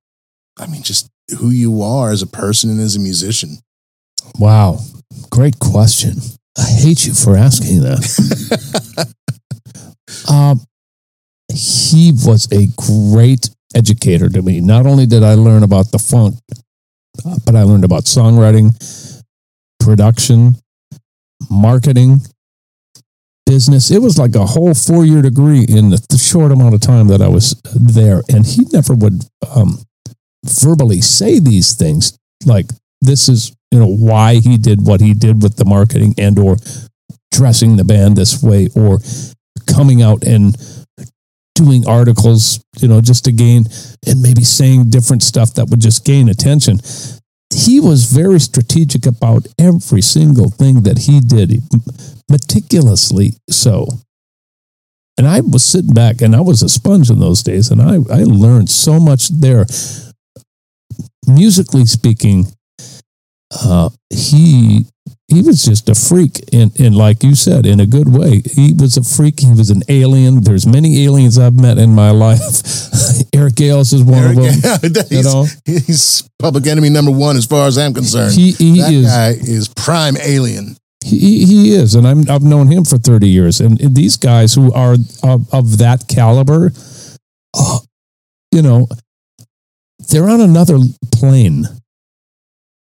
I 0.58 0.68
mean, 0.68 0.84
just 0.84 1.08
who 1.40 1.50
you 1.50 1.82
are 1.82 2.12
as 2.12 2.22
a 2.22 2.28
person 2.28 2.70
and 2.70 2.80
as 2.80 2.96
a 2.96 3.00
musician? 3.00 3.58
Wow. 4.38 4.80
Great 5.32 5.58
question. 5.60 6.14
I 6.58 6.70
hate 6.70 7.06
you 7.06 7.14
for 7.14 7.36
asking 7.36 7.82
that. 7.82 9.14
um, 10.30 10.62
he 11.56 12.12
was 12.12 12.52
a 12.52 12.68
great 12.78 13.50
educator 13.74 14.30
to 14.30 14.42
me. 14.42 14.62
Not 14.62 14.86
only 14.86 15.06
did 15.06 15.24
I 15.24 15.34
learn 15.36 15.64
about 15.64 15.92
the 15.92 16.00
funk, 16.00 16.36
uh, 17.26 17.38
but 17.46 17.56
I 17.56 17.64
learned 17.64 17.86
about 17.86 18.04
songwriting, 18.04 18.72
production, 19.80 20.56
marketing, 21.50 22.20
business. 23.46 23.92
It 23.92 24.02
was 24.02 24.18
like 24.18 24.36
a 24.36 24.46
whole 24.46 24.74
four 24.74 25.06
year 25.06 25.22
degree 25.22 25.66
in 25.68 25.90
the, 25.90 26.16
short 26.18 26.52
amount 26.52 26.74
of 26.74 26.82
time 26.82 27.08
that 27.08 27.22
I 27.22 27.28
was 27.28 27.62
there. 27.76 28.22
And 28.30 28.46
he 28.46 28.66
never 28.74 28.94
would 28.94 29.26
um, 29.56 29.80
verbally 30.44 31.02
say 31.02 31.40
these 31.40 31.76
things 31.76 32.18
like, 32.46 32.66
this 33.02 33.30
is 33.30 33.56
you 33.72 33.80
know 33.80 33.88
why 33.88 34.36
he 34.36 34.58
did 34.58 34.88
what 34.88 35.02
he 35.02 35.14
did 35.14 35.44
with 35.44 35.58
the 35.58 35.66
marketing 35.66 36.16
and 36.18 36.40
or 36.40 36.56
dressing 37.32 37.76
the 37.76 37.84
band 37.84 38.16
this 38.16 38.42
way 38.42 38.70
or 38.76 39.00
coming 39.68 40.02
out 40.02 40.24
and 40.24 40.56
doing 41.56 41.88
articles 41.88 42.64
you 42.78 42.88
know 42.88 43.02
just 43.02 43.26
to 43.26 43.32
gain 43.32 43.66
and 44.06 44.22
maybe 44.22 44.44
saying 44.44 44.90
different 44.90 45.24
stuff 45.24 45.54
that 45.56 45.70
would 45.70 45.80
just 45.80 46.06
gain 46.06 46.30
attention. 46.30 46.80
He 47.54 47.80
was 47.80 48.12
very 48.12 48.40
strategic 48.40 49.06
about 49.06 49.48
every 49.58 50.02
single 50.02 50.50
thing 50.50 50.84
that 50.84 51.00
he 51.00 51.20
did 51.20 51.62
meticulously 52.30 53.34
so. 53.50 53.88
And 55.18 55.28
I 55.28 55.40
was 55.40 55.64
sitting 55.64 55.94
back 55.94 56.22
and 56.22 56.36
I 56.36 56.42
was 56.42 56.62
a 56.62 56.68
sponge 56.68 57.10
in 57.10 57.20
those 57.20 57.42
days 57.42 57.72
and 57.72 57.82
I, 57.82 57.96
I 58.12 58.24
learned 58.24 58.70
so 58.70 59.00
much 59.00 59.30
there. 59.30 59.66
Musically 61.28 61.86
speaking 61.86 62.48
uh, 63.64 63.90
he 64.10 64.86
he 65.28 65.42
was 65.42 65.64
just 65.64 65.90
a 65.90 65.96
freak 65.96 66.40
and 66.54 66.78
and 66.80 66.96
like 66.96 67.24
you 67.24 67.36
said 67.36 67.66
in 67.66 67.80
a 67.80 67.86
good 67.86 68.10
way 68.10 68.42
he 68.46 68.74
was 68.74 68.98
a 68.98 69.04
freak 69.04 69.40
he 69.40 69.54
was 69.54 69.70
an 69.70 69.82
alien 69.90 70.42
there's 70.42 70.66
many 70.68 71.04
aliens 71.04 71.38
i've 71.38 71.60
met 71.60 71.78
in 71.78 71.94
my 71.94 72.12
life 72.26 72.62
eric 73.34 73.56
gales 73.56 73.92
is 73.92 74.04
one 74.04 74.24
of 74.24 74.36
them 74.36 74.44
he's, 74.82 75.12
you 75.12 75.24
know 75.24 75.46
he's 75.66 76.30
public 76.40 76.68
enemy 76.68 76.90
number 76.90 77.12
one 77.12 77.38
as 77.38 77.46
far 77.46 77.68
as 77.68 77.78
I'm 77.78 77.94
concerned. 77.94 78.34
he 78.34 78.52
he 78.52 78.82
that 78.82 78.94
is 78.94 79.06
guy 79.06 79.30
is 79.30 79.68
prime 79.70 80.18
alien. 80.18 80.78
He, 81.04 81.46
he 81.46 81.76
is, 81.76 81.94
and 81.94 82.08
I'm, 82.08 82.28
I've 82.32 82.42
known 82.42 82.66
him 82.66 82.84
for 82.84 82.98
30 82.98 83.30
years. 83.30 83.62
And 83.62 83.78
these 83.78 84.18
guys 84.18 84.56
who 84.56 84.74
are 84.74 84.96
of, 85.22 85.54
of 85.54 85.78
that 85.78 86.08
caliber, 86.08 86.72
uh, 87.54 87.80
you 88.52 88.64
know, 88.64 88.88
they're 90.10 90.28
on 90.28 90.42
another 90.42 90.80
plane. 91.12 91.66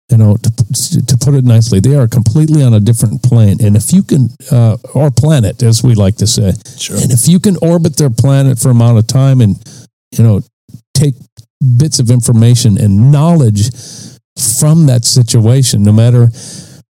You 0.09 0.19
know, 0.19 0.37
to, 0.37 1.07
to 1.07 1.17
put 1.17 1.35
it 1.35 1.45
nicely, 1.45 1.81
they 1.81 1.97
are 1.97 2.07
completely 2.07 2.63
on 2.63 2.75
a 2.75 2.79
different 2.79 3.25
plane. 3.25 3.59
And 3.61 3.75
if 3.77 3.93
you 3.93 4.05
can, 4.05 4.29
uh, 4.53 4.77
or 4.95 5.11
planet, 5.11 5.65
as 5.65 5.83
we 5.83 5.97
like 5.97 6.17
to 6.19 6.29
say, 6.29 6.53
Sure. 6.79 6.97
and 6.97 7.11
if 7.11 7.27
you 7.27 7.41
can 7.41 7.57
orbit 7.61 7.97
their 7.97 8.11
planet 8.11 8.59
for 8.59 8.69
a 8.69 8.71
amount 8.71 8.99
of 8.99 9.09
time 9.09 9.41
and, 9.41 9.57
you 10.17 10.23
know, 10.23 10.43
take 10.95 11.15
bits 11.77 11.99
of 11.99 12.11
information 12.11 12.79
and 12.79 13.11
knowledge 13.11 13.71
from 14.61 14.87
that 14.87 15.05
situation, 15.05 15.83
no 15.83 15.93
matter 15.93 16.29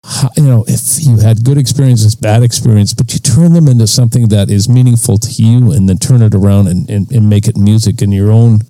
how, 0.05 0.31
you 0.37 0.45
know, 0.45 0.65
if 0.69 1.05
you 1.05 1.19
had 1.19 1.45
good 1.45 1.59
experiences, 1.59 2.15
bad 2.15 2.43
experience, 2.43 2.95
but 2.95 3.13
you 3.13 3.19
turn 3.19 3.53
them 3.53 3.69
into 3.69 3.87
something 3.87 4.29
that 4.29 4.51
is 4.51 4.69
meaningful 4.69 5.19
to 5.19 5.31
you 5.43 5.73
and 5.73 5.89
then 5.89 5.99
turn 5.99 6.23
it 6.23 6.35
around 6.35 6.69
and, 6.69 6.89
and, 6.89 7.11
and 7.11 7.29
make 7.29 7.49
it 7.49 7.57
music 7.57 8.03
in 8.03 8.13
your 8.13 8.31
own 8.31 8.61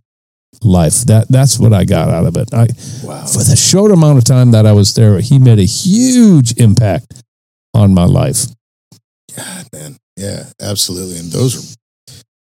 life. 0.62 1.02
That 1.06 1.28
that's 1.28 1.58
what 1.58 1.72
I 1.72 1.84
got 1.84 2.08
out 2.08 2.26
of 2.26 2.36
it. 2.36 2.52
I 2.52 2.68
Wow. 3.04 3.26
for 3.26 3.42
the 3.42 3.56
short 3.56 3.90
amount 3.92 4.18
of 4.18 4.24
time 4.24 4.50
that 4.52 4.66
I 4.66 4.72
was 4.72 4.94
there, 4.94 5.20
he 5.20 5.38
made 5.38 5.58
a 5.58 5.64
huge 5.64 6.56
impact 6.58 7.22
on 7.74 7.94
my 7.94 8.04
life. 8.04 8.46
God, 9.36 9.66
man. 9.72 9.96
Yeah, 10.16 10.44
absolutely. 10.60 11.18
And 11.18 11.30
those 11.32 11.56
are 11.56 11.76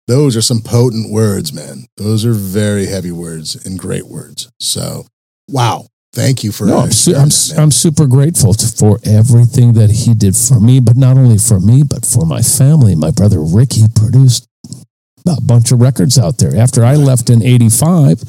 those 0.06 0.36
are 0.36 0.42
some 0.42 0.60
potent 0.60 1.12
words, 1.12 1.52
man. 1.52 1.86
Those 1.96 2.24
are 2.24 2.32
very 2.32 2.86
heavy 2.86 3.10
words 3.10 3.56
and 3.66 3.78
great 3.78 4.06
words. 4.06 4.48
So, 4.60 5.06
wow. 5.48 5.86
Thank 6.12 6.42
you 6.44 6.50
for 6.52 6.64
No, 6.64 6.78
I'm, 6.78 6.92
su- 6.92 7.14
I'm, 7.14 7.28
that. 7.28 7.54
I'm 7.58 7.70
super 7.70 8.06
grateful 8.06 8.54
to, 8.54 8.66
for 8.68 8.98
everything 9.04 9.74
that 9.74 9.90
he 9.90 10.14
did 10.14 10.34
for 10.34 10.58
me, 10.60 10.80
but 10.80 10.96
not 10.96 11.18
only 11.18 11.36
for 11.36 11.60
me, 11.60 11.82
but 11.82 12.06
for 12.06 12.24
my 12.24 12.40
family. 12.40 12.94
My 12.94 13.10
brother 13.10 13.38
Ricky 13.42 13.82
produced 13.94 14.46
a 15.28 15.40
bunch 15.40 15.72
of 15.72 15.80
records 15.80 16.18
out 16.18 16.38
there. 16.38 16.56
After 16.56 16.84
I 16.84 16.94
left 16.94 17.30
in 17.30 17.42
'85, 17.42 18.22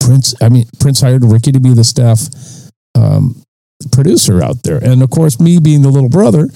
Prince, 0.00 0.34
I 0.40 0.48
mean 0.48 0.66
Prince 0.80 1.00
hired 1.00 1.24
Ricky 1.24 1.52
to 1.52 1.60
be 1.60 1.74
the 1.74 1.84
staff 1.84 2.20
um, 2.94 3.42
producer 3.92 4.42
out 4.42 4.62
there, 4.62 4.82
and 4.82 5.02
of 5.02 5.10
course, 5.10 5.40
me 5.40 5.58
being 5.60 5.82
the 5.82 5.90
little 5.90 6.10
brother, 6.10 6.48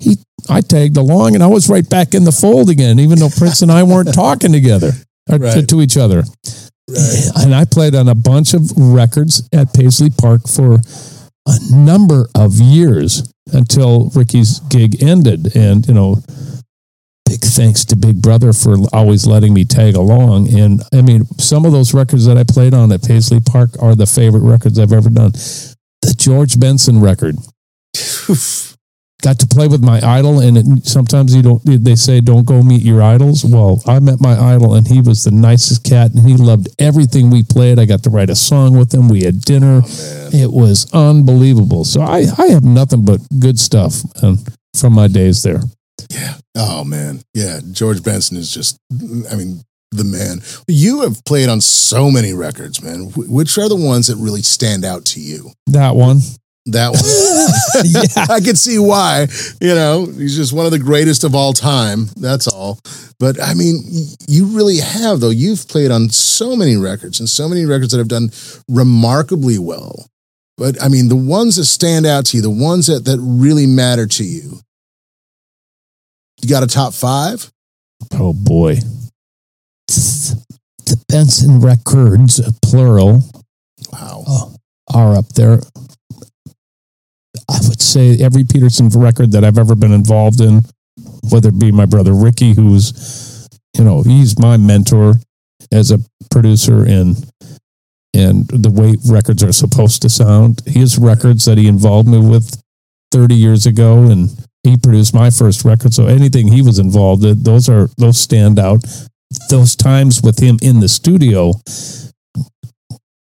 he 0.00 0.16
I 0.48 0.60
tagged 0.60 0.96
along, 0.96 1.34
and 1.34 1.42
I 1.42 1.48
was 1.48 1.68
right 1.68 1.88
back 1.88 2.14
in 2.14 2.24
the 2.24 2.32
fold 2.32 2.70
again, 2.70 2.98
even 2.98 3.18
though 3.18 3.28
Prince 3.28 3.62
and 3.62 3.70
I 3.70 3.82
weren't 3.82 4.14
talking 4.14 4.52
together 4.52 4.92
or 5.30 5.38
to, 5.38 5.66
to 5.66 5.82
each 5.82 5.96
other. 5.96 6.22
Right. 6.88 7.28
And 7.36 7.54
I 7.54 7.64
played 7.66 7.94
on 7.94 8.08
a 8.08 8.14
bunch 8.14 8.54
of 8.54 8.70
records 8.76 9.46
at 9.52 9.74
Paisley 9.74 10.10
Park 10.10 10.48
for 10.48 10.78
a 11.46 11.58
number 11.70 12.28
of 12.34 12.54
years 12.54 13.30
until 13.52 14.10
Ricky's 14.14 14.60
gig 14.60 15.02
ended. 15.02 15.54
And, 15.54 15.86
you 15.86 15.94
know, 15.94 16.22
big 17.28 17.40
thanks 17.40 17.84
to 17.84 17.96
Big 17.96 18.22
Brother 18.22 18.52
for 18.52 18.76
always 18.92 19.26
letting 19.26 19.52
me 19.52 19.64
tag 19.64 19.94
along. 19.94 20.48
And 20.58 20.82
I 20.92 21.02
mean, 21.02 21.26
some 21.38 21.64
of 21.64 21.72
those 21.72 21.92
records 21.92 22.24
that 22.26 22.38
I 22.38 22.44
played 22.44 22.72
on 22.72 22.90
at 22.92 23.02
Paisley 23.02 23.40
Park 23.40 23.70
are 23.80 23.94
the 23.94 24.06
favorite 24.06 24.40
records 24.40 24.78
I've 24.78 24.92
ever 24.92 25.10
done. 25.10 25.32
The 25.32 26.14
George 26.16 26.58
Benson 26.58 27.00
record. 27.00 27.36
Got 29.20 29.40
to 29.40 29.48
play 29.48 29.66
with 29.66 29.82
my 29.82 30.00
idol, 30.00 30.38
and 30.38 30.56
it, 30.56 30.86
sometimes 30.86 31.34
you 31.34 31.42
don't. 31.42 31.60
They 31.64 31.96
say 31.96 32.20
don't 32.20 32.46
go 32.46 32.62
meet 32.62 32.82
your 32.82 33.02
idols. 33.02 33.44
Well, 33.44 33.82
I 33.84 33.98
met 33.98 34.20
my 34.20 34.38
idol, 34.38 34.74
and 34.74 34.86
he 34.86 35.00
was 35.00 35.24
the 35.24 35.32
nicest 35.32 35.82
cat, 35.82 36.12
and 36.14 36.24
he 36.24 36.36
loved 36.36 36.68
everything 36.78 37.28
we 37.28 37.42
played. 37.42 37.80
I 37.80 37.84
got 37.84 38.04
to 38.04 38.10
write 38.10 38.30
a 38.30 38.36
song 38.36 38.78
with 38.78 38.94
him. 38.94 39.08
We 39.08 39.24
had 39.24 39.40
dinner. 39.40 39.82
it 40.32 40.52
was 40.52 40.88
unbelievable. 40.94 41.84
So 41.84 42.00
I, 42.00 42.26
I 42.38 42.46
have 42.50 42.62
nothing 42.62 43.04
but 43.04 43.20
good 43.40 43.58
stuff 43.58 44.02
um, 44.22 44.38
from 44.78 44.92
my 44.92 45.08
days 45.08 45.42
there. 45.42 45.62
Oh 46.58 46.82
man, 46.84 47.22
yeah. 47.34 47.60
George 47.72 48.02
Benson 48.02 48.36
is 48.36 48.52
just, 48.52 48.78
I 48.92 49.36
mean, 49.36 49.62
the 49.92 50.04
man. 50.04 50.40
You 50.66 51.02
have 51.02 51.24
played 51.24 51.48
on 51.48 51.60
so 51.60 52.10
many 52.10 52.32
records, 52.34 52.82
man. 52.82 53.10
Wh- 53.10 53.30
Which 53.30 53.56
are 53.58 53.68
the 53.68 53.76
ones 53.76 54.08
that 54.08 54.16
really 54.16 54.42
stand 54.42 54.84
out 54.84 55.04
to 55.06 55.20
you? 55.20 55.50
That 55.68 55.94
one, 55.96 56.18
That 56.66 56.92
one. 56.92 57.84
yeah, 57.84 58.34
I 58.34 58.40
can 58.40 58.56
see 58.56 58.78
why. 58.78 59.28
You 59.60 59.74
know, 59.74 60.06
he's 60.06 60.36
just 60.36 60.52
one 60.52 60.66
of 60.66 60.72
the 60.72 60.78
greatest 60.78 61.24
of 61.24 61.34
all 61.34 61.52
time. 61.52 62.06
That's 62.16 62.48
all. 62.48 62.80
But 63.20 63.40
I 63.42 63.54
mean, 63.54 63.78
you 64.28 64.46
really 64.46 64.78
have 64.78 65.20
though. 65.20 65.30
You've 65.30 65.66
played 65.68 65.90
on 65.90 66.10
so 66.10 66.56
many 66.56 66.76
records 66.76 67.20
and 67.20 67.28
so 67.28 67.48
many 67.48 67.64
records 67.64 67.92
that 67.92 67.98
have 67.98 68.08
done 68.08 68.30
remarkably 68.68 69.58
well. 69.58 70.06
But 70.56 70.82
I 70.82 70.88
mean, 70.88 71.08
the 71.08 71.16
ones 71.16 71.56
that 71.56 71.64
stand 71.66 72.04
out 72.04 72.26
to 72.26 72.36
you, 72.36 72.42
the 72.42 72.50
ones 72.50 72.86
that 72.88 73.04
that 73.04 73.18
really 73.20 73.66
matter 73.66 74.06
to 74.06 74.24
you. 74.24 74.60
You 76.40 76.48
got 76.48 76.62
a 76.62 76.66
top 76.66 76.94
five? 76.94 77.50
oh 78.14 78.32
boy, 78.32 78.76
the 79.86 81.04
Benson 81.08 81.60
records, 81.60 82.40
plural, 82.62 83.22
Wow. 83.92 84.24
Uh, 84.26 84.44
are 84.94 85.16
up 85.16 85.28
there. 85.34 85.60
I 87.50 87.58
would 87.68 87.80
say 87.80 88.18
every 88.20 88.44
Peterson 88.44 88.88
record 88.88 89.32
that 89.32 89.44
I've 89.44 89.58
ever 89.58 89.74
been 89.74 89.92
involved 89.92 90.40
in, 90.40 90.62
whether 91.30 91.48
it 91.50 91.58
be 91.58 91.72
my 91.72 91.86
brother 91.86 92.12
Ricky, 92.14 92.54
who's, 92.54 93.48
you 93.76 93.84
know, 93.84 94.02
he's 94.02 94.38
my 94.38 94.56
mentor 94.56 95.14
as 95.72 95.90
a 95.90 95.98
producer 96.30 96.84
and 96.84 97.30
and 98.14 98.48
the 98.48 98.70
way 98.70 98.96
records 99.06 99.42
are 99.44 99.52
supposed 99.52 100.02
to 100.02 100.08
sound. 100.08 100.62
His 100.66 100.98
records 100.98 101.44
that 101.44 101.58
he 101.58 101.68
involved 101.68 102.08
me 102.08 102.18
with 102.18 102.60
30 103.12 103.34
years 103.34 103.66
ago 103.66 104.04
and 104.04 104.30
he 104.62 104.76
produced 104.76 105.14
my 105.14 105.30
first 105.30 105.64
record. 105.64 105.94
So 105.94 106.06
anything 106.06 106.48
he 106.48 106.62
was 106.62 106.78
involved 106.78 107.24
in, 107.24 107.42
those 107.42 107.68
are 107.68 107.88
those 107.96 108.18
stand 108.18 108.58
out. 108.58 108.84
Those 109.50 109.76
times 109.76 110.22
with 110.22 110.38
him 110.38 110.58
in 110.62 110.80
the 110.80 110.88
studio, 110.88 111.52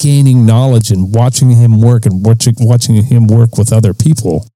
gaining 0.01 0.47
knowledge 0.47 0.91
and 0.91 1.15
watching 1.15 1.51
him 1.51 1.81
work 1.81 2.07
and 2.07 2.25
watching 2.25 2.55
watching 2.59 3.03
him 3.03 3.27
work 3.27 3.59
with 3.59 3.73
other 3.73 3.95
people. 3.95 4.47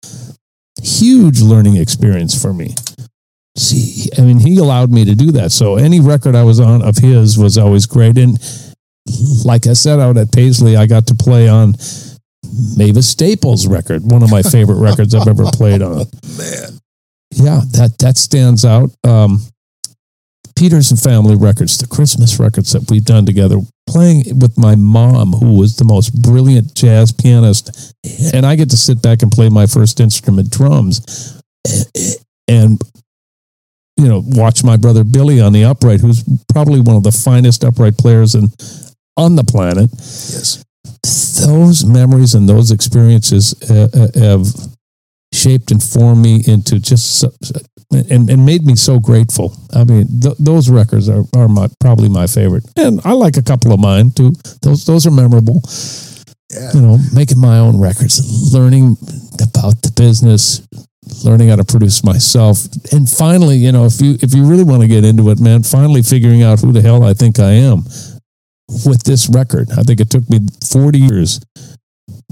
Huge 0.83 1.41
learning 1.41 1.77
experience 1.77 2.41
for 2.41 2.53
me. 2.53 2.75
See, 3.57 4.11
I 4.19 4.23
mean, 4.23 4.41
he 4.41 4.59
allowed 4.59 4.91
me 4.91 5.05
to 5.05 5.15
do 5.15 5.31
that. 5.33 5.53
So 5.53 5.77
any 5.77 6.01
record 6.01 6.35
I 6.35 6.43
was 6.43 6.59
on 6.59 6.83
of 6.83 6.97
his 6.97 7.39
was 7.39 7.57
always 7.57 7.87
great. 7.87 8.19
And 8.19 8.37
like 9.45 9.67
I 9.67 9.75
said, 9.75 10.01
out 10.01 10.17
at 10.17 10.33
Paisley, 10.33 10.77
I 10.77 10.87
got 10.87 11.07
to 11.09 11.15
play 11.15 11.49
on 11.49 11.75
Mavis 12.77 13.09
Staples' 13.09 13.67
record, 13.67 14.03
one 14.03 14.23
of 14.23 14.31
my 14.31 14.43
favorite 14.43 14.79
records 14.79 15.15
I've 15.15 15.29
ever 15.29 15.45
played 15.53 15.83
on. 15.83 15.99
Man. 16.39 16.79
Yeah, 17.33 17.61
that 17.73 17.97
that 17.99 18.17
stands 18.17 18.65
out. 18.65 18.91
Um, 19.05 19.41
Peterson 20.57 20.97
Family 20.97 21.35
Records, 21.35 21.79
the 21.79 21.87
Christmas 21.87 22.39
records 22.39 22.73
that 22.73 22.89
we've 22.89 23.05
done 23.05 23.27
together, 23.27 23.59
playing 23.89 24.39
with 24.39 24.57
my 24.57 24.77
mom, 24.77 25.33
who 25.33 25.59
was 25.59 25.77
the 25.77 25.85
most 25.85 26.11
brilliant 26.23 26.75
jazz 26.75 27.11
pianist, 27.11 27.95
and 28.33 28.47
I 28.47 28.55
get 28.55 28.71
to 28.71 28.77
sit 28.77 29.03
back 29.03 29.23
and 29.23 29.33
play 29.33 29.49
my 29.49 29.67
first 29.67 29.99
instrument, 29.99 30.51
drums, 30.51 31.43
and 32.47 32.81
you 33.97 34.09
know, 34.09 34.23
watch 34.25 34.65
my 34.65 34.77
brother 34.77 35.05
Billy 35.05 35.41
on 35.41 35.53
the 35.53 35.65
upright, 35.65 36.01
who's 36.01 36.23
probably 36.53 36.81
one 36.81 36.97
of 36.97 37.03
the 37.03 37.13
finest 37.13 37.65
upright 37.65 37.97
players 37.97 38.35
in 38.35 38.49
on 39.17 39.37
the 39.37 39.45
planet 39.45 39.89
Yes. 39.93 40.65
Those 41.47 41.85
memories 41.85 42.35
and 42.35 42.49
those 42.49 42.71
experiences 42.71 43.55
uh, 43.71 43.89
uh, 43.93 44.19
have 44.19 44.47
shaped 45.33 45.71
and 45.71 45.83
formed 45.83 46.23
me 46.23 46.43
into 46.47 46.79
just 46.79 47.21
so, 47.21 47.31
and, 47.91 48.31
and 48.31 48.47
made 48.47 48.65
me 48.65 48.77
so 48.77 48.99
grateful. 48.99 49.55
I 49.75 49.85
mean, 49.85 50.21
th- 50.21 50.37
those 50.39 50.71
records 50.71 51.09
are, 51.09 51.25
are 51.35 51.49
my 51.49 51.69
probably 51.81 52.09
my 52.09 52.27
favorite, 52.27 52.65
and 52.77 53.01
I 53.05 53.13
like 53.13 53.37
a 53.37 53.43
couple 53.43 53.73
of 53.73 53.81
mine 53.81 54.11
too. 54.11 54.33
Those 54.63 54.85
those 54.85 55.07
are 55.07 55.11
memorable. 55.11 55.63
Yeah. 56.51 56.71
You 56.75 56.81
know, 56.83 56.99
making 57.13 57.41
my 57.41 57.59
own 57.59 57.81
records, 57.81 58.53
learning 58.53 58.97
about 59.43 59.83
the 59.83 59.93
business, 59.97 60.63
learning 61.25 61.49
how 61.49 61.57
to 61.57 61.65
produce 61.65 62.05
myself, 62.05 62.65
and 62.93 63.09
finally, 63.09 63.57
you 63.57 63.73
know, 63.73 63.87
if 63.87 64.01
you 64.01 64.17
if 64.21 64.35
you 64.35 64.45
really 64.45 64.65
want 64.65 64.83
to 64.83 64.89
get 64.89 65.05
into 65.05 65.31
it, 65.31 65.41
man, 65.41 65.63
finally 65.63 66.03
figuring 66.03 66.43
out 66.43 66.61
who 66.61 66.73
the 66.73 66.83
hell 66.83 67.03
I 67.03 67.15
think 67.15 67.39
I 67.39 67.53
am 67.53 67.85
with 68.69 69.03
this 69.05 69.29
record. 69.29 69.71
I 69.73 69.83
think 69.83 70.01
it 70.01 70.11
took 70.11 70.29
me 70.31 70.41
40 70.69 70.99
years 70.99 71.41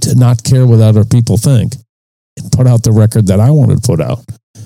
to 0.02 0.14
not 0.14 0.42
care 0.42 0.66
what 0.66 0.80
other 0.80 1.04
people 1.04 1.36
think 1.36 1.74
and 2.38 2.50
put 2.52 2.66
out 2.66 2.82
the 2.82 2.92
record 2.92 3.26
that 3.26 3.40
I 3.40 3.50
wanted 3.50 3.82
to 3.82 3.86
put 3.86 4.00
out. 4.00 4.20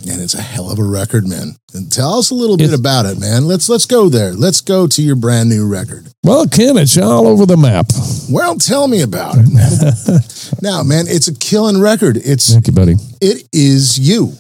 And 0.09 0.23
it's 0.23 0.35
a 0.35 0.41
hell 0.41 0.71
of 0.71 0.79
a 0.79 0.85
record, 0.85 1.27
man. 1.27 1.57
And 1.75 1.91
tell 1.91 2.15
us 2.15 2.31
a 2.31 2.35
little 2.35 2.57
bit 2.57 2.73
about 2.73 3.07
it, 3.07 3.19
man. 3.19 3.47
Let's 3.47 3.69
let's 3.69 3.87
go 3.87 4.09
there. 4.09 4.33
Let's 4.33 4.61
go 4.61 4.87
to 4.87 5.03
your 5.03 5.17
brand 5.17 5.49
new 5.49 5.67
record. 5.67 6.07
Well, 6.23 6.47
Ken, 6.47 6.77
it's 6.77 6.97
all 6.97 7.27
over 7.27 7.45
the 7.45 7.57
map. 7.57 7.87
Well, 8.31 8.57
tell 8.57 8.87
me 8.87 9.03
about 9.03 9.35
it, 9.39 9.49
man. 9.53 10.21
now, 10.63 10.85
man, 10.85 11.07
it's 11.09 11.27
a 11.27 11.35
killing 11.35 11.81
record. 11.81 12.19
It's 12.19 12.53
Thank 12.53 12.69
you, 12.69 12.73
buddy. 12.73 12.95
it 13.21 13.49
is 13.53 13.99
you. 13.99 14.33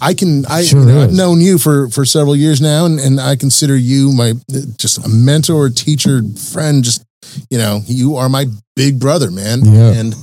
I 0.00 0.14
can 0.14 0.44
I 0.46 0.62
sure 0.62 0.80
you 0.80 0.86
know, 0.86 1.02
I've 1.02 1.12
known 1.12 1.40
you 1.40 1.58
for 1.58 1.88
for 1.88 2.04
several 2.04 2.36
years 2.36 2.60
now, 2.60 2.84
and 2.86 2.98
and 2.98 3.20
I 3.20 3.36
consider 3.36 3.76
you 3.76 4.12
my 4.12 4.34
just 4.78 5.04
a 5.04 5.08
mentor, 5.08 5.70
teacher, 5.70 6.22
friend. 6.52 6.84
Just 6.84 7.04
you 7.50 7.58
know, 7.58 7.80
you 7.86 8.16
are 8.16 8.28
my 8.28 8.46
big 8.76 8.98
brother, 8.98 9.30
man. 9.30 9.64
Yeah, 9.64 9.92
and 9.92 10.14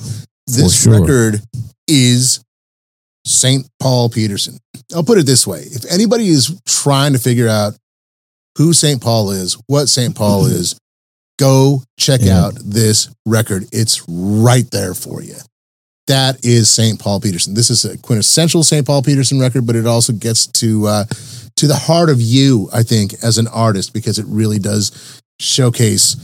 this 0.48 0.84
sure. 0.84 1.00
record 1.00 1.42
is 1.88 2.44
St. 3.26 3.68
Paul 3.80 4.10
Peterson. 4.10 4.58
I'll 4.94 5.04
put 5.04 5.18
it 5.18 5.26
this 5.26 5.48
way 5.48 5.62
if 5.62 5.86
anybody 5.92 6.28
is 6.28 6.60
trying 6.66 7.14
to 7.14 7.20
figure 7.20 7.48
out 7.48 7.76
who 8.58 8.74
St. 8.74 9.02
Paul 9.02 9.32
is, 9.32 9.58
what 9.68 9.88
St. 9.88 10.16
Paul 10.16 10.44
mm-hmm. 10.44 10.56
is, 10.56 10.78
go 11.40 11.84
check 11.98 12.22
Yeah. 12.22 12.40
out 12.46 12.54
this 12.64 13.10
record. 13.26 13.66
It's 13.72 14.04
right 14.08 14.70
there 14.72 14.94
for 14.94 15.22
you. 15.22 15.38
That 16.12 16.44
is 16.46 16.70
St. 16.70 17.00
Paul 17.00 17.22
Peterson. 17.22 17.54
This 17.54 17.70
is 17.70 17.86
a 17.86 17.98
quintessential 17.98 18.64
St. 18.64 18.86
Paul 18.86 19.02
Peterson 19.02 19.40
record, 19.40 19.66
but 19.66 19.78
it 19.78 19.88
also 19.88 20.12
gets 20.12 20.46
to 20.46 20.86
uh, 20.86 21.06
to 21.56 21.68
the 21.68 21.76
heart 21.76 22.10
of 22.10 22.20
you, 22.20 22.68
I 22.74 22.84
think, 22.84 23.14
as 23.24 23.38
an 23.38 23.48
artist, 23.48 23.94
because 23.94 24.20
it 24.20 24.26
really 24.28 24.60
does 24.60 25.22
showcase 25.40 26.18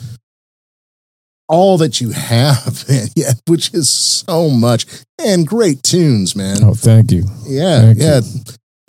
all 1.48 1.78
that 1.78 2.02
you 2.02 2.10
have, 2.10 2.84
man. 2.90 3.08
Yeah, 3.16 3.32
which 3.48 3.74
is 3.74 3.90
so 3.90 4.50
much 4.50 4.86
and 5.24 5.48
great 5.48 5.84
tunes, 5.84 6.36
man. 6.36 6.58
Oh, 6.66 6.74
thank 6.74 7.14
you. 7.14 7.24
Yeah, 7.46 7.94
Thank 7.94 8.00
yeah. 8.00 8.20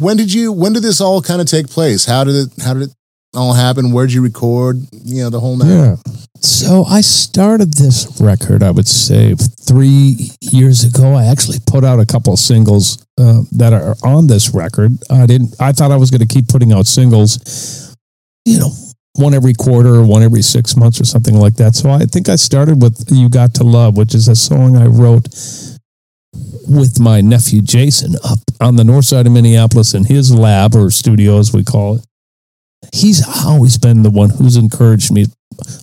When 0.01 0.16
did 0.16 0.34
you? 0.34 0.51
When 0.51 0.72
did 0.72 0.82
this 0.82 1.01
all 1.01 1.22
kind 1.22 1.40
of 1.40 1.46
take 1.46 1.68
place? 1.68 2.07
How 2.07 2.24
did 2.24 2.34
it? 2.34 2.62
How 2.62 2.74
did 2.74 2.82
it 2.84 2.94
all 3.39 3.55
happened? 3.55 3.93
Where'd 3.93 4.12
you 4.12 4.22
record? 4.22 4.76
You 4.93 5.22
know, 5.22 5.30
the 5.30 5.41
whole 5.41 5.57
night. 5.57 5.68
Yeah. 5.68 5.97
So 6.41 6.84
I 6.84 7.01
started 7.01 7.74
this 7.74 8.20
record, 8.20 8.62
I 8.62 8.70
would 8.70 8.86
say, 8.86 9.34
three 9.34 10.30
years 10.41 10.84
ago. 10.84 11.14
I 11.14 11.26
actually 11.26 11.59
put 11.66 11.84
out 11.84 11.99
a 11.99 12.07
couple 12.07 12.32
of 12.32 12.39
singles 12.39 13.05
uh, 13.18 13.43
that 13.53 13.72
are 13.72 13.97
on 14.05 14.28
this 14.28 14.55
record. 14.55 14.93
I 15.11 15.26
didn't. 15.26 15.57
I 15.61 15.72
thought 15.72 15.91
I 15.91 15.97
was 15.97 16.11
going 16.11 16.20
to 16.20 16.32
keep 16.32 16.49
putting 16.49 16.72
out 16.72 16.86
singles, 16.86 17.97
you 18.45 18.61
know, 18.61 18.70
one 19.14 19.34
every 19.34 19.55
quarter, 19.55 19.97
or 19.97 20.05
one 20.05 20.22
every 20.22 20.43
six 20.43 20.76
months, 20.76 21.01
or 21.01 21.05
something 21.05 21.34
like 21.34 21.57
that. 21.57 21.74
So 21.74 21.91
I 21.91 22.01
think 22.01 22.28
I 22.28 22.36
started 22.36 22.80
with 22.80 23.09
"You 23.11 23.28
Got 23.28 23.55
to 23.55 23.64
Love," 23.64 23.97
which 23.97 24.14
is 24.14 24.28
a 24.28 24.36
song 24.36 24.76
I 24.76 24.86
wrote 24.86 25.28
with 26.68 27.01
my 27.01 27.20
nephew 27.20 27.62
Jason 27.62 28.14
up 28.24 28.39
on 28.61 28.76
the 28.76 28.84
north 28.84 29.07
side 29.07 29.26
of 29.26 29.32
Minneapolis 29.32 29.95
in 29.95 30.05
his 30.05 30.32
lab 30.32 30.76
or 30.76 30.91
studio, 30.91 31.39
as 31.39 31.53
we 31.53 31.64
call 31.64 31.97
it. 31.97 32.05
He's 32.94 33.26
always 33.44 33.76
been 33.76 34.02
the 34.02 34.10
one 34.10 34.30
who's 34.30 34.56
encouraged 34.56 35.12
me 35.12 35.26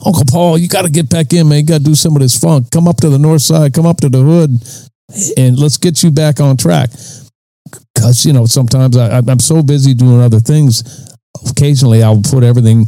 Uncle 0.05 0.23
Paul, 0.25 0.57
you 0.57 0.67
got 0.67 0.83
to 0.83 0.89
get 0.89 1.09
back 1.09 1.33
in, 1.33 1.49
man. 1.49 1.59
You 1.59 1.65
got 1.65 1.77
to 1.79 1.83
do 1.83 1.95
some 1.95 2.15
of 2.15 2.21
this 2.21 2.37
funk. 2.37 2.71
Come 2.71 2.87
up 2.87 2.97
to 2.97 3.09
the 3.09 3.19
north 3.19 3.41
side, 3.41 3.73
come 3.73 3.85
up 3.85 3.97
to 3.97 4.09
the 4.09 4.21
hood, 4.21 4.51
and 5.37 5.57
let's 5.57 5.77
get 5.77 6.01
you 6.03 6.11
back 6.11 6.39
on 6.39 6.57
track. 6.57 6.89
Because, 7.93 8.25
you 8.25 8.33
know, 8.33 8.45
sometimes 8.45 8.95
I, 8.95 9.17
I'm 9.17 9.39
so 9.39 9.61
busy 9.61 9.93
doing 9.93 10.21
other 10.21 10.39
things. 10.39 11.13
Occasionally, 11.49 12.03
I'll 12.03 12.21
put 12.21 12.43
everything, 12.43 12.85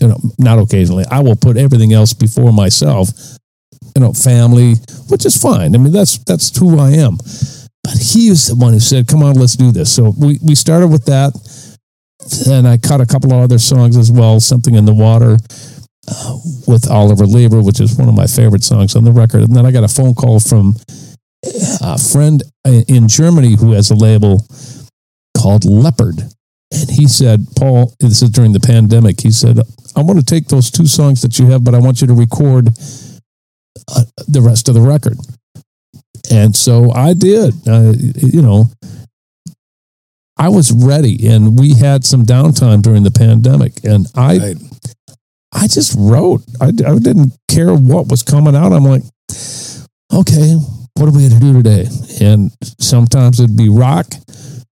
you 0.00 0.08
know, 0.08 0.18
not 0.38 0.58
occasionally, 0.58 1.04
I 1.10 1.20
will 1.20 1.36
put 1.36 1.56
everything 1.56 1.92
else 1.92 2.14
before 2.14 2.52
myself, 2.52 3.08
you 3.94 4.00
know, 4.00 4.12
family, 4.12 4.74
which 5.08 5.26
is 5.26 5.36
fine. 5.36 5.74
I 5.74 5.78
mean, 5.78 5.92
that's, 5.92 6.18
that's 6.18 6.56
who 6.56 6.78
I 6.78 6.92
am. 6.92 7.18
But 7.84 7.98
he 8.00 8.28
is 8.28 8.48
the 8.48 8.56
one 8.56 8.72
who 8.72 8.80
said, 8.80 9.08
come 9.08 9.22
on, 9.22 9.34
let's 9.36 9.56
do 9.56 9.72
this. 9.72 9.94
So 9.94 10.14
we, 10.18 10.38
we 10.42 10.54
started 10.54 10.88
with 10.88 11.04
that. 11.06 11.32
Then 12.46 12.66
I 12.66 12.76
cut 12.76 13.00
a 13.00 13.06
couple 13.06 13.32
of 13.32 13.42
other 13.42 13.58
songs 13.58 13.96
as 13.96 14.12
well, 14.12 14.40
Something 14.40 14.74
in 14.74 14.84
the 14.84 14.94
Water 14.94 15.38
uh, 16.10 16.38
with 16.66 16.90
Oliver 16.90 17.26
Leiber, 17.26 17.62
which 17.62 17.80
is 17.80 17.96
one 17.96 18.08
of 18.08 18.14
my 18.14 18.26
favorite 18.26 18.64
songs 18.64 18.96
on 18.96 19.04
the 19.04 19.12
record. 19.12 19.42
And 19.42 19.56
then 19.56 19.66
I 19.66 19.72
got 19.72 19.84
a 19.84 19.88
phone 19.88 20.14
call 20.14 20.40
from 20.40 20.76
a 21.80 21.98
friend 21.98 22.42
in 22.64 23.08
Germany 23.08 23.56
who 23.56 23.72
has 23.72 23.90
a 23.90 23.94
label 23.94 24.46
called 25.36 25.64
Leopard. 25.64 26.20
And 26.70 26.90
he 26.90 27.06
said, 27.06 27.46
Paul, 27.56 27.94
this 28.00 28.22
is 28.22 28.30
during 28.30 28.52
the 28.52 28.60
pandemic. 28.60 29.20
He 29.20 29.30
said, 29.30 29.58
I 29.96 30.02
want 30.02 30.18
to 30.18 30.24
take 30.24 30.48
those 30.48 30.70
two 30.70 30.86
songs 30.86 31.22
that 31.22 31.38
you 31.38 31.46
have, 31.46 31.64
but 31.64 31.74
I 31.74 31.78
want 31.78 32.00
you 32.00 32.06
to 32.08 32.14
record 32.14 32.68
uh, 33.88 34.02
the 34.26 34.42
rest 34.42 34.68
of 34.68 34.74
the 34.74 34.80
record. 34.80 35.16
And 36.30 36.54
so 36.54 36.92
I 36.92 37.14
did. 37.14 37.54
Uh, 37.66 37.94
you 38.16 38.42
know, 38.42 38.66
I 40.38 40.48
was 40.48 40.72
ready, 40.72 41.28
and 41.28 41.58
we 41.58 41.74
had 41.74 42.04
some 42.04 42.24
downtime 42.24 42.82
during 42.82 43.02
the 43.02 43.10
pandemic, 43.10 43.84
and 43.84 44.06
I 44.14 44.38
Right. 44.38 44.56
I 45.52 45.66
just 45.66 45.96
wrote. 45.98 46.42
I, 46.60 46.66
I 46.66 46.98
didn't 46.98 47.32
care 47.48 47.74
what 47.74 48.08
was 48.08 48.22
coming 48.22 48.54
out. 48.54 48.72
I'm 48.72 48.84
like, 48.84 49.02
okay, 50.12 50.54
what 50.94 51.08
are 51.08 51.12
we 51.12 51.28
going 51.28 51.30
to 51.30 51.40
do 51.40 51.54
today? 51.54 51.86
And 52.20 52.50
sometimes 52.78 53.40
it'd 53.40 53.56
be 53.56 53.68
rock, 53.68 54.06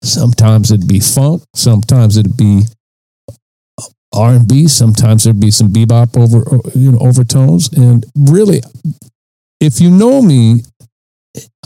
sometimes 0.02 0.70
it'd 0.70 0.86
be 0.86 1.00
funk, 1.00 1.42
sometimes 1.54 2.16
it'd 2.16 2.36
be 2.36 2.62
R 4.14 4.34
and 4.34 4.48
B, 4.48 4.68
sometimes 4.68 5.24
there'd 5.24 5.40
be 5.40 5.50
some 5.50 5.72
bebop 5.72 6.16
over 6.16 6.44
you 6.74 6.92
know 6.92 6.98
overtones. 6.98 7.70
And 7.72 8.04
really, 8.16 8.60
if 9.60 9.80
you 9.80 9.90
know 9.90 10.22
me, 10.22 10.62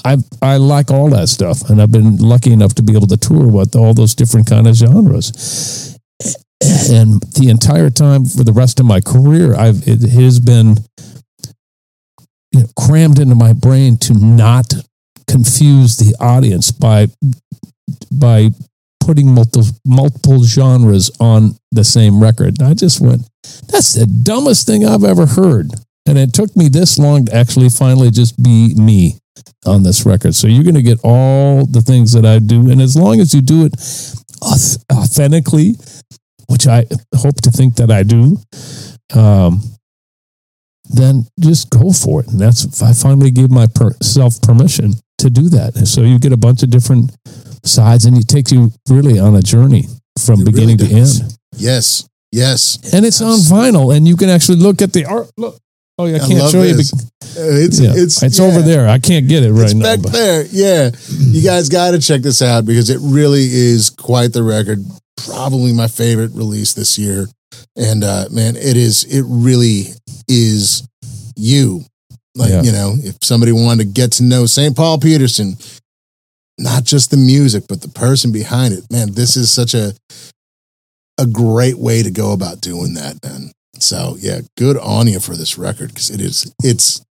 I 0.05 0.17
I 0.41 0.57
like 0.57 0.91
all 0.91 1.11
that 1.11 1.29
stuff, 1.29 1.71
and 1.71 1.81
I've 1.81 1.93
been 1.93 2.17
lucky 2.17 2.53
enough 2.53 2.75
to 2.75 2.83
be 2.83 2.95
able 2.95 3.07
to 3.09 3.17
tour 3.17 3.49
with 3.49 3.77
all 3.77 3.95
those 3.95 4.15
different 4.15 4.49
kind 4.49 4.67
of 4.67 4.75
genres 4.75 5.99
and 6.91 7.23
the 7.35 7.49
entire 7.49 7.91
time 7.91 8.25
for 8.25 8.45
the 8.45 8.53
rest 8.53 8.81
of 8.81 8.87
my 8.87 9.01
career, 9.01 9.55
I've 9.55 9.87
it 9.87 10.03
has 10.11 10.41
been 10.41 10.77
you 12.53 12.61
know, 12.61 12.67
crammed 12.79 13.19
into 13.19 13.35
my 13.35 13.53
brain 13.53 13.97
to 13.99 14.15
not 14.15 14.73
confuse 15.29 15.97
the 15.97 16.15
audience 16.21 16.71
by 16.71 17.09
by 18.13 18.51
putting 19.01 19.35
multiple 19.35 19.69
multiple 19.85 20.45
genres 20.45 21.11
on 21.19 21.57
the 21.73 21.85
same 21.85 22.23
record. 22.23 22.61
And 22.61 22.69
I 22.69 22.75
just 22.75 23.01
went, 23.01 23.23
that's 23.69 23.95
the 23.95 24.07
dumbest 24.07 24.67
thing 24.67 24.85
I've 24.85 25.05
ever 25.05 25.27
heard. 25.27 25.71
And 26.07 26.19
it 26.19 26.35
took 26.35 26.55
me 26.57 26.69
this 26.69 26.99
long 26.99 27.27
to 27.27 27.35
actually 27.35 27.71
finally 27.71 28.11
just 28.11 28.41
be 28.41 28.75
me 28.75 29.19
on 29.67 29.83
this 29.83 30.05
record. 30.05 30.35
So 30.35 30.47
you're 30.47 30.65
going 30.65 30.75
to 30.75 30.83
get 30.83 31.01
all 31.03 31.67
the 31.67 31.81
things 31.81 32.13
that 32.13 32.27
I 32.27 32.39
do, 32.39 32.71
and 32.71 32.81
as 32.81 32.97
long 32.97 33.21
as 33.21 33.35
you 33.35 33.41
do 33.41 33.65
it 33.65 33.75
authentically 34.93 35.77
which 36.53 36.67
I 36.67 36.85
hope 37.17 37.41
to 37.43 37.51
think 37.51 37.77
that 37.77 37.91
I 37.91 38.03
do, 38.03 38.37
um, 39.19 39.63
then 40.91 41.25
just 41.41 41.71
go 41.71 41.91
for 41.93 42.21
it. 42.21 42.29
And 42.29 42.39
that's 42.39 42.83
I 42.83 42.93
finally 42.93 43.31
gave 43.31 43.51
myself 43.51 44.41
permission 44.43 44.93
to 45.19 45.31
do 45.31 45.49
that. 45.49 45.77
And 45.77 45.89
so 45.89 46.03
you 46.03 46.19
get 46.19 46.33
a 46.33 46.37
bunch 46.37 46.63
of 46.63 46.69
different 46.69 47.17
sides, 47.65 48.05
and 48.05 48.19
it 48.19 48.29
takes 48.29 48.53
you 48.53 48.71
really 48.91 49.19
on 49.19 49.35
a 49.35 49.41
journey 49.41 49.87
from 50.23 50.43
It 50.43 50.45
beginning 50.45 50.77
really 50.77 50.91
to 50.91 50.97
end. 50.97 51.39
Yes. 51.57 52.07
Yes. 52.31 52.79
And 52.93 53.07
it's 53.07 53.23
on 53.23 53.39
vinyl, 53.39 53.97
and 53.97 54.07
you 54.07 54.17
can 54.17 54.29
actually 54.29 54.59
look 54.59 54.83
at 54.83 54.93
the 54.93 55.07
art. 55.07 55.31
Look, 55.39 55.57
oh 56.03 56.07
yeah, 56.07 56.19
I 56.21 56.25
I 56.25 56.29
can't 56.29 56.39
love 56.41 56.51
show 56.51 56.63
you. 56.63 56.75
this. 56.75 56.91
bec- 56.93 57.09
Uh, 57.35 57.65
It's 57.65 57.81
yeah, 57.81 57.93
it's 57.95 58.23
it's 58.23 58.39
yeah. 58.39 58.45
over 58.45 58.61
there. 58.63 58.89
I 58.89 58.99
can't 58.99 59.27
get 59.29 59.43
it 59.43 59.53
right 59.53 59.65
It's 59.65 59.75
now. 59.75 59.85
back 59.85 60.03
but- 60.03 60.13
there. 60.13 60.45
Yeah. 60.51 60.91
You 61.19 61.43
guys 61.43 61.69
got 61.69 61.93
to 61.93 61.99
check 61.99 62.23
this 62.23 62.43
out 62.43 62.67
because 62.67 62.91
it 62.91 62.99
really 63.01 63.45
is 63.51 63.89
quite 63.91 64.33
the 64.33 64.43
record. 64.43 64.85
Probably 65.27 65.73
my 65.73 65.89
favorite 65.89 66.33
release 66.35 66.75
this 66.75 66.99
year. 66.99 67.29
And 67.77 68.05
uh, 68.05 68.27
man, 68.31 68.57
it 68.57 68.77
is, 68.77 69.05
it 69.05 69.25
really 69.27 69.87
is 70.29 70.87
you. 71.37 71.85
Like, 72.35 72.51
Yeah. 72.51 72.63
you 72.63 72.73
know, 72.73 72.95
if 72.99 73.17
somebody 73.23 73.53
wanted 73.53 73.85
to 73.85 73.91
get 73.93 74.13
to 74.13 74.23
know 74.25 74.47
St. 74.47 74.75
Paul 74.77 74.99
Peterson, 74.99 75.57
not 76.59 76.85
just 76.85 77.11
the 77.11 77.17
music, 77.17 77.65
but 77.69 77.81
the 77.81 77.89
person 77.89 78.33
behind 78.33 78.75
it, 78.75 78.85
man, 78.91 79.13
this 79.13 79.37
is 79.37 79.51
such 79.51 79.75
a, 79.75 79.95
a 81.19 81.27
great 81.27 81.79
way 81.79 82.03
to 82.03 82.11
go 82.11 82.33
about 82.33 82.61
doing 82.61 82.95
that, 82.95 83.17
man. 83.25 83.53
So 83.79 84.17
yeah, 84.19 84.41
good 84.57 84.77
on 84.77 85.07
you 85.07 85.21
for 85.21 85.37
this 85.37 85.59
record 85.59 85.89
because 85.89 86.11
it 86.11 86.21
is, 86.21 86.55
it's, 86.63 87.05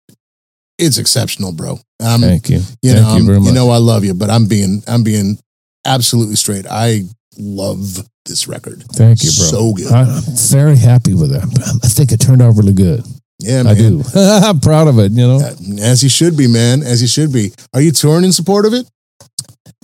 it's 0.78 0.98
exceptional, 0.98 1.52
bro. 1.52 1.80
Um, 2.00 2.22
Thank 2.22 2.50
you. 2.50 2.62
you 2.82 2.94
Thank 2.94 3.06
know, 3.06 3.18
you 3.18 3.40
much. 3.40 3.50
you 3.50 3.54
know, 3.54 3.70
I 3.70 3.78
love 3.78 4.04
you, 4.04 4.14
but 4.14 4.30
I'm 4.30 4.48
being, 4.48 4.82
I'm 4.88 5.04
being 5.04 5.38
absolutely 5.86 6.36
straight. 6.36 6.66
I 6.70 7.04
love 7.38 8.00
this 8.26 8.48
record. 8.48 8.84
Thank 8.94 9.24
you, 9.24 9.30
bro. 9.38 9.46
So 9.46 9.74
good. 9.74 9.92
I'm 9.92 10.22
very 10.50 10.78
happy 10.78 11.14
with 11.14 11.32
it. 11.32 11.44
I 11.84 11.88
think 11.88 12.12
it 12.12 12.20
turned 12.20 12.42
out 12.42 12.56
really 12.56 12.74
good. 12.74 13.04
Yeah, 13.40 13.64
I 13.66 13.74
do. 13.74 14.04
I'm 14.16 14.60
proud 14.60 14.88
of 14.88 15.00
it. 15.00 15.12
You 15.14 15.28
know. 15.28 15.40
Uh, 15.40 15.82
As 15.82 16.04
you 16.04 16.10
should 16.10 16.38
be, 16.38 16.48
man. 16.48 16.84
As 16.84 17.02
you 17.02 17.08
should 17.08 17.34
be. 17.34 17.52
Are 17.74 17.82
you 17.82 17.92
touring 17.92 18.24
in 18.24 18.32
support 18.32 18.66
of 18.66 18.74
it? 18.74 18.88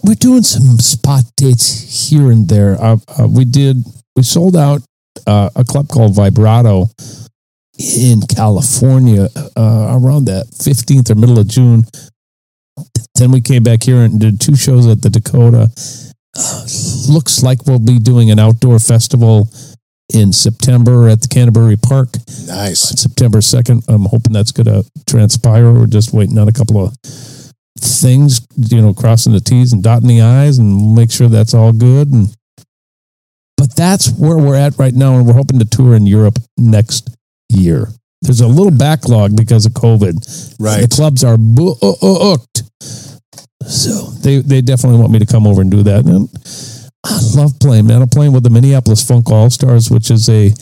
we're 0.03 0.15
doing 0.15 0.43
some 0.43 0.79
spot 0.79 1.23
dates 1.35 2.09
here 2.09 2.31
and 2.31 2.47
there. 2.47 2.81
Uh, 2.81 2.97
uh, 3.19 3.27
we 3.27 3.45
did. 3.45 3.83
We 4.15 4.23
sold 4.23 4.55
out 4.55 4.81
uh, 5.25 5.49
a 5.55 5.63
club 5.63 5.87
called 5.87 6.15
Vibrato 6.15 6.85
in 7.79 8.21
California 8.21 9.27
uh, 9.55 9.99
around 9.99 10.25
that 10.25 10.47
15th 10.53 11.09
or 11.11 11.15
middle 11.15 11.39
of 11.39 11.47
June. 11.47 11.83
Then 13.15 13.31
we 13.31 13.41
came 13.41 13.63
back 13.63 13.83
here 13.83 14.01
and 14.01 14.19
did 14.19 14.39
two 14.39 14.55
shows 14.55 14.87
at 14.87 15.01
the 15.01 15.09
Dakota. 15.09 15.69
Uh, 16.37 16.65
looks 17.09 17.41
like 17.41 17.65
we'll 17.65 17.79
be 17.79 17.99
doing 17.99 18.29
an 18.29 18.39
outdoor 18.39 18.79
festival 18.79 19.49
in 20.13 20.31
September 20.31 21.09
at 21.09 21.21
the 21.21 21.27
Canterbury 21.27 21.77
Park. 21.77 22.09
Nice. 22.45 22.91
on 22.91 22.97
September 22.97 23.39
2nd. 23.39 23.83
I'm 23.87 24.05
hoping 24.05 24.33
that's 24.33 24.51
going 24.51 24.67
to 24.67 24.89
transpire. 25.05 25.71
We're 25.73 25.87
just 25.87 26.13
waiting 26.13 26.37
on 26.37 26.47
a 26.47 26.53
couple 26.53 26.85
of 26.85 26.95
things, 27.79 28.45
you 28.55 28.81
know, 28.81 28.93
crossing 28.93 29.33
the 29.33 29.39
T's 29.39 29.73
and 29.73 29.83
dotting 29.83 30.07
the 30.07 30.21
I's 30.21 30.57
and 30.59 30.95
make 30.95 31.11
sure 31.11 31.27
that's 31.27 31.53
all 31.53 31.73
good. 31.73 32.11
And 32.11 32.33
But 33.57 33.75
that's 33.75 34.11
where 34.11 34.37
we're 34.37 34.55
at 34.55 34.77
right 34.77 34.93
now. 34.93 35.17
And 35.17 35.25
we're 35.25 35.33
hoping 35.33 35.59
to 35.59 35.65
tour 35.65 35.95
in 35.95 36.05
Europe 36.05 36.37
next 36.57 37.09
year. 37.49 37.87
There's 38.21 38.41
a 38.41 38.47
little 38.47 38.71
backlog 38.71 39.35
because 39.35 39.65
of 39.65 39.73
COVID. 39.73 40.55
Right. 40.59 40.81
The 40.81 40.87
clubs 40.87 41.23
are 41.23 41.37
booked. 41.37 42.63
So 43.67 44.11
they 44.21 44.39
they 44.39 44.61
definitely 44.61 44.99
want 44.99 45.11
me 45.11 45.19
to 45.19 45.25
come 45.25 45.45
over 45.45 45.61
and 45.61 45.69
do 45.69 45.83
that. 45.83 46.05
And 46.05 46.29
I 47.03 47.19
love 47.35 47.59
playing, 47.59 47.87
man. 47.87 48.01
I'm 48.01 48.09
playing 48.09 48.33
with 48.33 48.43
the 48.43 48.49
Minneapolis 48.49 49.05
Funk 49.05 49.29
All 49.29 49.49
Stars, 49.49 49.91
which 49.91 50.09
is 50.09 50.29
a 50.29 50.53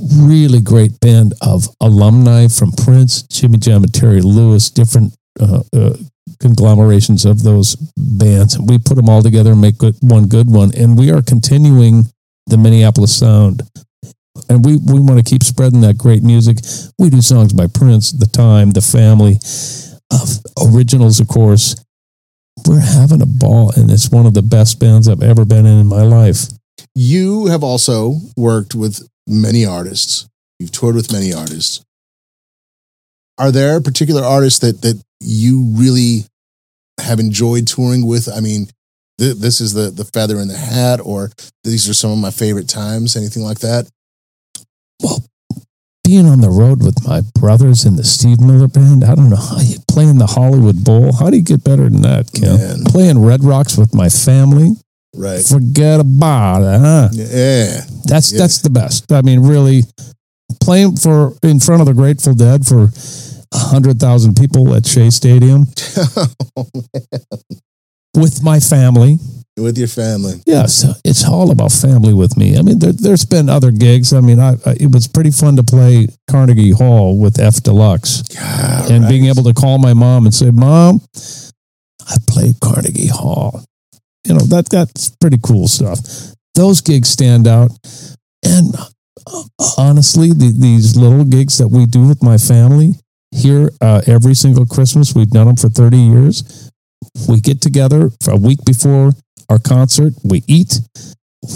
really 0.00 0.60
great 0.60 1.00
band 1.00 1.34
of 1.40 1.68
alumni 1.80 2.48
from 2.48 2.72
Prince, 2.72 3.22
Jimmy 3.22 3.58
Jam, 3.58 3.82
and 3.84 3.94
Terry 3.94 4.20
Lewis, 4.20 4.70
different 4.70 5.14
uh, 5.40 5.62
uh, 5.72 5.94
conglomerations 6.40 7.24
of 7.24 7.42
those 7.42 7.76
bands. 7.96 8.58
We 8.58 8.78
put 8.78 8.96
them 8.96 9.08
all 9.08 9.22
together 9.22 9.52
and 9.52 9.60
make 9.60 9.78
good, 9.78 9.96
one 10.00 10.26
good 10.26 10.50
one. 10.50 10.72
And 10.76 10.98
we 10.98 11.10
are 11.10 11.22
continuing 11.22 12.04
the 12.46 12.58
Minneapolis 12.58 13.16
sound. 13.16 13.62
And 14.48 14.64
we, 14.64 14.76
we 14.76 15.00
want 15.00 15.24
to 15.24 15.30
keep 15.30 15.42
spreading 15.42 15.80
that 15.82 15.96
great 15.98 16.22
music. 16.22 16.58
We 16.98 17.10
do 17.10 17.22
songs 17.22 17.52
by 17.52 17.66
Prince, 17.68 18.12
The 18.12 18.26
Time, 18.26 18.72
The 18.72 18.80
Family, 18.80 19.38
of 20.10 20.40
originals, 20.74 21.20
of 21.20 21.28
course. 21.28 21.76
We're 22.66 22.80
having 22.80 23.22
a 23.22 23.26
ball, 23.26 23.72
and 23.76 23.90
it's 23.90 24.10
one 24.10 24.26
of 24.26 24.34
the 24.34 24.42
best 24.42 24.78
bands 24.78 25.08
I've 25.08 25.22
ever 25.22 25.44
been 25.44 25.66
in 25.66 25.80
in 25.80 25.86
my 25.86 26.02
life. 26.02 26.46
You 26.94 27.46
have 27.46 27.64
also 27.64 28.16
worked 28.36 28.74
with 28.74 29.08
many 29.26 29.64
artists. 29.64 30.28
You've 30.58 30.72
toured 30.72 30.94
with 30.94 31.12
many 31.12 31.32
artists. 31.32 31.84
Are 33.38 33.50
there 33.50 33.80
particular 33.80 34.22
artists 34.22 34.60
that 34.60 34.82
that 34.82 35.02
you 35.20 35.72
really 35.76 36.24
have 37.00 37.18
enjoyed 37.20 37.66
touring 37.66 38.06
with? 38.06 38.28
I 38.28 38.40
mean, 38.40 38.68
th- 39.18 39.36
this 39.36 39.60
is 39.60 39.72
the 39.72 39.90
the 39.90 40.04
feather 40.04 40.38
in 40.40 40.48
the 40.48 40.56
hat, 40.56 41.00
or 41.02 41.30
these 41.64 41.88
are 41.88 41.94
some 41.94 42.10
of 42.12 42.18
my 42.18 42.30
favorite 42.30 42.68
times. 42.68 43.16
Anything 43.16 43.42
like 43.42 43.60
that? 43.60 43.88
Well, 45.02 45.24
being 46.04 46.26
on 46.26 46.40
the 46.40 46.50
road 46.50 46.82
with 46.82 47.06
my 47.06 47.22
brothers 47.34 47.84
in 47.84 47.96
the 47.96 48.04
Steve 48.04 48.40
Miller 48.40 48.68
Band, 48.68 49.04
I 49.04 49.14
don't 49.14 49.30
know 49.30 49.36
how 49.36 49.58
you 49.60 49.78
playing 49.88 50.18
the 50.18 50.26
Hollywood 50.26 50.84
Bowl. 50.84 51.12
How 51.14 51.30
do 51.30 51.36
you 51.36 51.42
get 51.42 51.64
better 51.64 51.88
than 51.88 52.02
that, 52.02 52.30
Kim? 52.32 52.56
Man. 52.56 52.84
Playing 52.84 53.18
Red 53.24 53.42
Rocks 53.42 53.76
with 53.78 53.94
my 53.94 54.08
family, 54.08 54.72
Right. 55.16 55.44
forget 55.44 56.00
about 56.00 56.62
it, 56.62 56.80
huh? 56.80 57.08
Yeah. 57.12 57.84
That's 58.04 58.32
Yeah. 58.32 58.38
that's 58.38 58.58
the 58.58 58.70
best. 58.70 59.10
I 59.12 59.22
mean, 59.22 59.40
really 59.40 59.84
playing 60.60 60.96
for 60.96 61.34
in 61.42 61.58
front 61.60 61.80
of 61.80 61.86
the 61.86 61.94
Grateful 61.94 62.34
Dead 62.34 62.66
for 62.66 62.92
hundred 63.54 63.98
thousand 63.98 64.36
people 64.36 64.74
at 64.74 64.86
Shea 64.86 65.10
Stadium 65.10 65.60
with 68.14 68.42
my 68.42 68.60
family. 68.60 69.18
with 69.56 69.78
your 69.78 69.88
family. 69.88 70.42
Yes, 70.46 70.84
it's 71.04 71.24
all 71.24 71.50
about 71.50 71.72
family 71.72 72.12
with 72.14 72.36
me. 72.36 72.58
I 72.58 72.62
mean, 72.62 72.78
there, 72.78 72.92
there's 72.92 73.24
been 73.24 73.48
other 73.48 73.70
gigs. 73.70 74.12
I 74.12 74.20
mean, 74.20 74.40
I, 74.40 74.54
I, 74.66 74.76
it 74.80 74.92
was 74.92 75.06
pretty 75.06 75.30
fun 75.30 75.56
to 75.56 75.62
play 75.62 76.08
Carnegie 76.28 76.72
Hall 76.72 77.18
with 77.18 77.34
fDeluxe 77.34 78.34
God, 78.34 78.90
and 78.90 79.04
right. 79.04 79.10
being 79.10 79.26
able 79.26 79.44
to 79.44 79.54
call 79.54 79.78
my 79.78 79.94
mom 79.94 80.24
and 80.26 80.34
say, 80.34 80.50
"Mom, 80.50 81.00
I 82.08 82.16
played 82.28 82.60
Carnegie 82.60 83.08
Hall." 83.08 83.64
You 84.26 84.34
know 84.34 84.46
that 84.46 84.68
that's 84.70 85.10
pretty 85.16 85.38
cool 85.42 85.68
stuff. 85.68 85.98
Those 86.54 86.80
gigs 86.80 87.08
stand 87.08 87.46
out, 87.46 87.70
and 88.44 88.74
uh, 89.26 89.42
honestly, 89.78 90.28
the, 90.28 90.52
these 90.56 90.96
little 90.96 91.24
gigs 91.24 91.58
that 91.58 91.68
we 91.68 91.86
do 91.86 92.06
with 92.08 92.22
my 92.22 92.38
family 92.38 92.94
here 93.34 93.70
uh, 93.80 94.00
every 94.06 94.34
single 94.34 94.64
Christmas, 94.64 95.14
we've 95.14 95.30
done 95.30 95.46
them 95.46 95.56
for 95.56 95.68
thirty 95.68 95.98
years. 95.98 96.70
We 97.28 97.40
get 97.40 97.60
together 97.60 98.10
for 98.22 98.32
a 98.32 98.36
week 98.36 98.64
before 98.64 99.12
our 99.48 99.58
concert. 99.58 100.14
We 100.24 100.42
eat, 100.46 100.80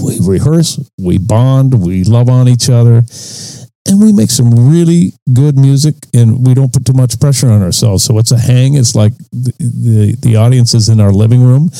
we 0.02 0.18
rehearse, 0.20 0.78
we 0.98 1.18
bond, 1.18 1.82
we 1.82 2.04
love 2.04 2.28
on 2.28 2.48
each 2.48 2.68
other, 2.68 3.02
and 3.86 4.00
we 4.00 4.12
make 4.12 4.30
some 4.30 4.70
really 4.70 5.12
good 5.32 5.56
music. 5.56 5.94
And 6.12 6.46
we 6.46 6.54
don't 6.54 6.72
put 6.72 6.84
too 6.84 6.92
much 6.92 7.18
pressure 7.20 7.50
on 7.50 7.62
ourselves. 7.62 8.04
So 8.04 8.18
it's 8.18 8.32
a 8.32 8.38
hang. 8.38 8.74
It's 8.74 8.94
like 8.94 9.16
the 9.30 9.52
the, 9.58 10.16
the 10.20 10.36
audience 10.36 10.74
is 10.74 10.88
in 10.88 11.00
our 11.00 11.12
living 11.12 11.42
room, 11.42 11.70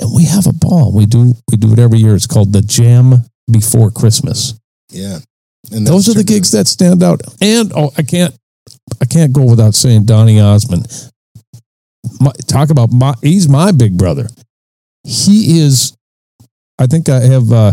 and 0.00 0.12
we 0.14 0.24
have 0.24 0.46
a 0.46 0.52
ball. 0.52 0.92
We 0.92 1.06
do 1.06 1.34
we 1.50 1.56
do 1.56 1.72
it 1.72 1.78
every 1.78 1.98
year. 1.98 2.14
It's 2.14 2.26
called 2.26 2.52
the 2.52 2.62
Jam 2.62 3.24
Before 3.50 3.90
Christmas. 3.90 4.54
Yeah. 4.90 5.18
And 5.70 5.86
Those 5.86 6.08
are 6.08 6.14
the 6.14 6.24
gigs 6.24 6.50
that 6.50 6.66
stand 6.66 7.02
out. 7.02 7.22
And 7.40 7.72
oh, 7.76 7.92
I 7.96 8.02
can't 8.02 8.34
I 9.00 9.04
can't 9.04 9.32
go 9.32 9.44
without 9.44 9.74
saying 9.74 10.06
Donny 10.06 10.40
Osmond. 10.40 10.86
My, 12.20 12.32
talk 12.46 12.70
about 12.70 12.90
my 12.92 13.14
he's 13.22 13.48
my 13.48 13.72
big 13.72 13.96
brother. 13.96 14.28
He 15.04 15.60
is 15.60 15.96
I 16.78 16.86
think 16.86 17.08
I 17.08 17.20
have 17.20 17.52
uh 17.52 17.72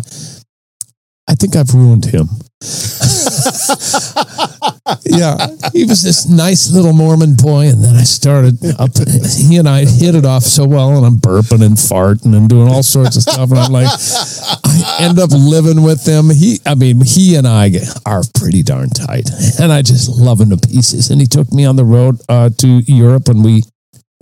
I 1.28 1.36
think 1.36 1.55
I've 1.55 1.74
ruined 1.74 2.05
him. 2.05 2.30
yeah, 5.06 5.48
he 5.74 5.86
was 5.86 6.02
this 6.02 6.28
nice 6.28 6.72
little 6.72 6.94
Mormon 6.94 7.36
boy, 7.36 7.68
and 7.68 7.84
then 7.84 7.96
I 7.96 8.04
started 8.04 8.58
up. 8.80 8.92
He 9.38 9.58
and 9.58 9.68
I 9.68 9.86
hit 9.86 10.16
it 10.16 10.26
off 10.26 10.44
so 10.44 10.66
well, 10.68 10.98
and 10.98 11.06
I'm 11.06 11.18
burping 11.18 11.64
and 11.66 11.76
farting 11.76 12.36
and 12.36 12.50
doing 12.50 12.68
all 12.68 12.84
sorts 12.84 13.16
of 13.16 13.24
stuff, 13.24 13.50
and 13.50 13.60
I'm 13.60 13.72
like, 13.72 13.88
I 13.90 14.98
end 15.02 15.20
up 15.20 15.32
living 15.32 15.84
with 15.84 16.06
him. 16.06 16.30
He, 16.30 16.60
I 16.66 16.76
mean, 16.76 17.02
he 17.02 17.36
and 17.36 17.48
I 17.48 17.72
are 18.06 18.22
pretty 18.36 18.64
darn 18.64 18.90
tight, 18.90 19.30
and 19.60 19.72
I 19.72 19.82
just 19.82 20.10
love 20.10 20.42
him 20.42 20.50
to 20.50 20.58
pieces. 20.58 21.10
And 21.10 21.20
he 21.20 21.28
took 21.28 21.52
me 21.52 21.66
on 21.66 21.76
the 21.76 21.86
road 21.86 22.20
uh, 22.30 22.50
to 22.50 22.68
Europe, 22.68 23.28
and 23.28 23.44
we 23.44 23.64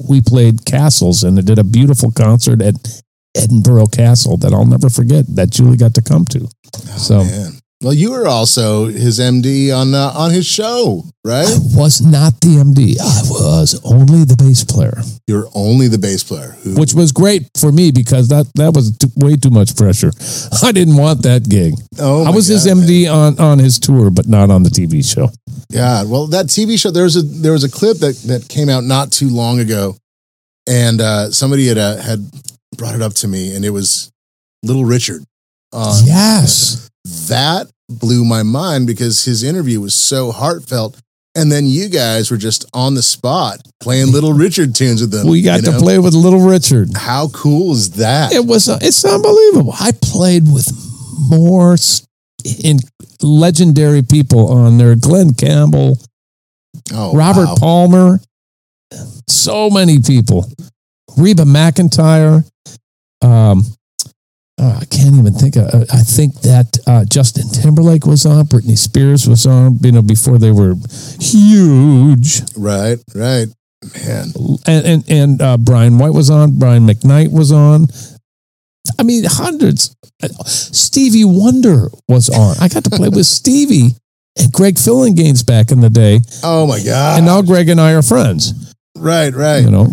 we 0.07 0.21
played 0.21 0.65
castles, 0.65 1.23
and 1.23 1.43
did 1.45 1.59
a 1.59 1.63
beautiful 1.63 2.11
concert 2.11 2.61
at 2.61 2.75
Edinburgh 3.35 3.87
Castle 3.87 4.37
that 4.37 4.53
I'll 4.53 4.65
never 4.65 4.89
forget. 4.89 5.25
That 5.35 5.49
Julie 5.49 5.77
got 5.77 5.93
to 5.95 6.01
come 6.01 6.25
to. 6.25 6.47
so. 6.97 7.23
Man. 7.23 7.56
Well, 7.83 7.93
you 7.93 8.09
were 8.09 8.27
also 8.27 8.85
his 8.87 9.19
MD 9.19 9.71
on 9.75 9.93
uh, 9.93 10.11
on 10.15 10.31
his 10.31 10.47
show, 10.47 11.03
right? 11.23 11.45
I 11.47 11.57
was 11.77 12.01
not 12.01 12.33
the 12.41 12.57
MD. 12.57 12.99
I 12.99 13.21
was 13.29 13.79
only 13.83 14.23
the 14.23 14.35
bass 14.35 14.63
player, 14.63 14.97
You're 15.27 15.47
only 15.53 15.87
the 15.87 15.99
bass 15.99 16.23
player. 16.23 16.55
Who, 16.63 16.73
which 16.73 16.95
was 16.95 17.11
great 17.11 17.47
for 17.55 17.71
me 17.71 17.91
because 17.91 18.29
that 18.29 18.47
that 18.55 18.73
was 18.73 18.97
too, 18.97 19.09
way 19.15 19.35
too 19.35 19.51
much 19.51 19.75
pressure. 19.75 20.11
I 20.63 20.71
didn't 20.71 20.97
want 20.97 21.21
that 21.21 21.47
gig. 21.47 21.75
oh, 21.99 22.25
I 22.25 22.31
was 22.31 22.47
his 22.47 22.65
God, 22.65 22.77
man. 22.77 22.87
MD 22.87 23.13
on 23.13 23.39
on 23.39 23.59
his 23.59 23.77
tour, 23.77 24.09
but 24.09 24.27
not 24.27 24.49
on 24.49 24.63
the 24.63 24.69
TV 24.71 25.05
show. 25.05 25.29
Yeah, 25.69 26.03
well, 26.03 26.25
that 26.27 26.47
TV 26.47 26.79
show 26.81 26.89
there 26.89 27.03
was 27.03 27.15
a 27.15 27.21
there 27.21 27.51
was 27.51 27.63
a 27.63 27.69
clip 27.69 27.97
that 27.97 28.15
that 28.25 28.49
came 28.49 28.69
out 28.69 28.85
not 28.85 29.11
too 29.11 29.29
long 29.29 29.59
ago, 29.59 29.95
and 30.67 30.99
uh, 30.99 31.29
somebody 31.29 31.67
had 31.67 31.77
uh, 31.77 31.97
had 31.97 32.25
brought 32.75 32.95
it 32.95 33.03
up 33.03 33.13
to 33.21 33.27
me, 33.27 33.55
and 33.55 33.63
it 33.63 33.69
was 33.69 34.11
Little 34.63 34.85
Richard. 34.85 35.23
Yes, 36.05 36.89
that 37.29 37.67
blew 37.89 38.25
my 38.25 38.43
mind 38.43 38.87
because 38.87 39.23
his 39.25 39.43
interview 39.43 39.79
was 39.79 39.95
so 39.95 40.31
heartfelt, 40.31 41.01
and 41.35 41.51
then 41.51 41.65
you 41.65 41.89
guys 41.89 42.29
were 42.31 42.37
just 42.37 42.65
on 42.73 42.95
the 42.95 43.03
spot 43.03 43.61
playing 43.79 44.11
Little 44.11 44.33
Richard 44.33 44.75
tunes 44.75 45.01
with 45.01 45.11
them. 45.11 45.27
we 45.27 45.41
got 45.41 45.63
to 45.63 45.71
know? 45.71 45.79
play 45.79 45.99
with 45.99 46.13
Little 46.13 46.47
Richard. 46.47 46.89
How 46.95 47.29
cool 47.29 47.71
is 47.73 47.91
that? 47.91 48.33
It 48.33 48.45
was 48.45 48.67
uh, 48.67 48.79
it's 48.81 49.05
unbelievable. 49.05 49.73
I 49.79 49.91
played 50.01 50.43
with 50.51 50.67
more 51.29 51.77
in 52.63 52.79
legendary 53.21 54.03
people 54.03 54.51
on 54.51 54.77
there. 54.77 54.95
Glen 54.95 55.33
Campbell, 55.33 55.99
oh, 56.93 57.13
Robert 57.13 57.45
wow. 57.45 57.55
Palmer, 57.57 58.19
so 59.27 59.69
many 59.69 59.99
people. 59.99 60.49
Reba 61.17 61.43
McEntire. 61.43 62.43
Um, 63.21 63.63
oh, 64.59 64.77
I 64.81 64.85
can't 64.85 65.15
even 65.15 65.33
think. 65.33 65.55
Of, 65.55 65.73
uh, 65.73 65.85
I 65.93 66.01
think 66.01 66.41
that 66.41 66.77
uh, 66.87 67.05
Justin 67.05 67.49
Timberlake 67.49 68.05
was 68.05 68.25
on. 68.25 68.45
Britney 68.45 68.77
Spears 68.77 69.27
was 69.27 69.45
on. 69.45 69.77
You 69.81 69.91
know, 69.91 70.01
before 70.01 70.37
they 70.37 70.51
were 70.51 70.75
huge. 71.19 72.41
Right, 72.57 72.97
right, 73.15 73.47
man. 74.05 74.27
And 74.65 74.85
and, 74.85 75.09
and 75.09 75.41
uh, 75.41 75.57
Brian 75.57 75.97
White 75.97 76.13
was 76.13 76.29
on. 76.29 76.57
Brian 76.59 76.85
McKnight 76.87 77.31
was 77.31 77.51
on. 77.51 77.87
I 78.99 79.03
mean, 79.03 79.23
hundreds. 79.27 79.95
Stevie 80.45 81.25
Wonder 81.25 81.89
was 82.07 82.29
on. 82.29 82.55
I 82.59 82.67
got 82.69 82.83
to 82.85 82.89
play 82.89 83.09
with 83.09 83.25
Stevie 83.25 83.89
and 84.39 84.51
Greg 84.51 84.75
Phillinganes 84.75 85.45
back 85.45 85.71
in 85.71 85.81
the 85.81 85.89
day, 85.89 86.21
Oh 86.43 86.65
my 86.67 86.81
god! 86.83 87.17
and 87.17 87.25
now 87.25 87.41
Greg 87.41 87.69
and 87.69 87.81
I 87.81 87.93
are 87.93 88.01
friends. 88.01 88.73
right, 88.95 89.33
right. 89.33 89.59
You 89.59 89.71
know, 89.71 89.87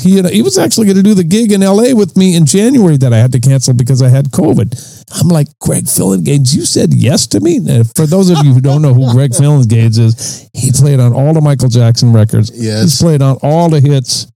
he 0.00 0.16
had, 0.16 0.30
he 0.30 0.42
was 0.42 0.58
actually 0.58 0.86
going 0.86 0.96
to 0.96 1.02
do 1.02 1.14
the 1.14 1.24
gig 1.24 1.52
in 1.52 1.62
L.A. 1.62 1.94
with 1.94 2.16
me 2.16 2.36
in 2.36 2.46
January 2.46 2.96
that 2.98 3.12
I 3.12 3.18
had 3.18 3.32
to 3.32 3.40
cancel 3.40 3.74
because 3.74 4.02
I 4.02 4.08
had 4.08 4.26
COVID. 4.26 5.14
I'm 5.20 5.28
like, 5.28 5.48
Greg 5.60 5.84
Phillinganes, 5.84 6.54
you 6.54 6.64
said 6.64 6.92
yes 6.94 7.26
to 7.28 7.40
me. 7.40 7.60
For 7.96 8.06
those 8.06 8.30
of 8.30 8.38
you 8.44 8.54
who 8.54 8.60
don't 8.60 8.82
know 8.82 8.94
who 8.94 9.10
Greg 9.12 9.32
Phillinganes 9.32 9.98
is, 9.98 10.48
he 10.54 10.70
played 10.72 11.00
on 11.00 11.12
all 11.12 11.32
the 11.34 11.40
Michael 11.40 11.68
Jackson 11.68 12.12
records. 12.12 12.50
Yes. 12.54 12.82
He's 12.82 12.98
played 13.00 13.22
on 13.22 13.38
all 13.42 13.68
the 13.68 13.80
hits 13.80 14.26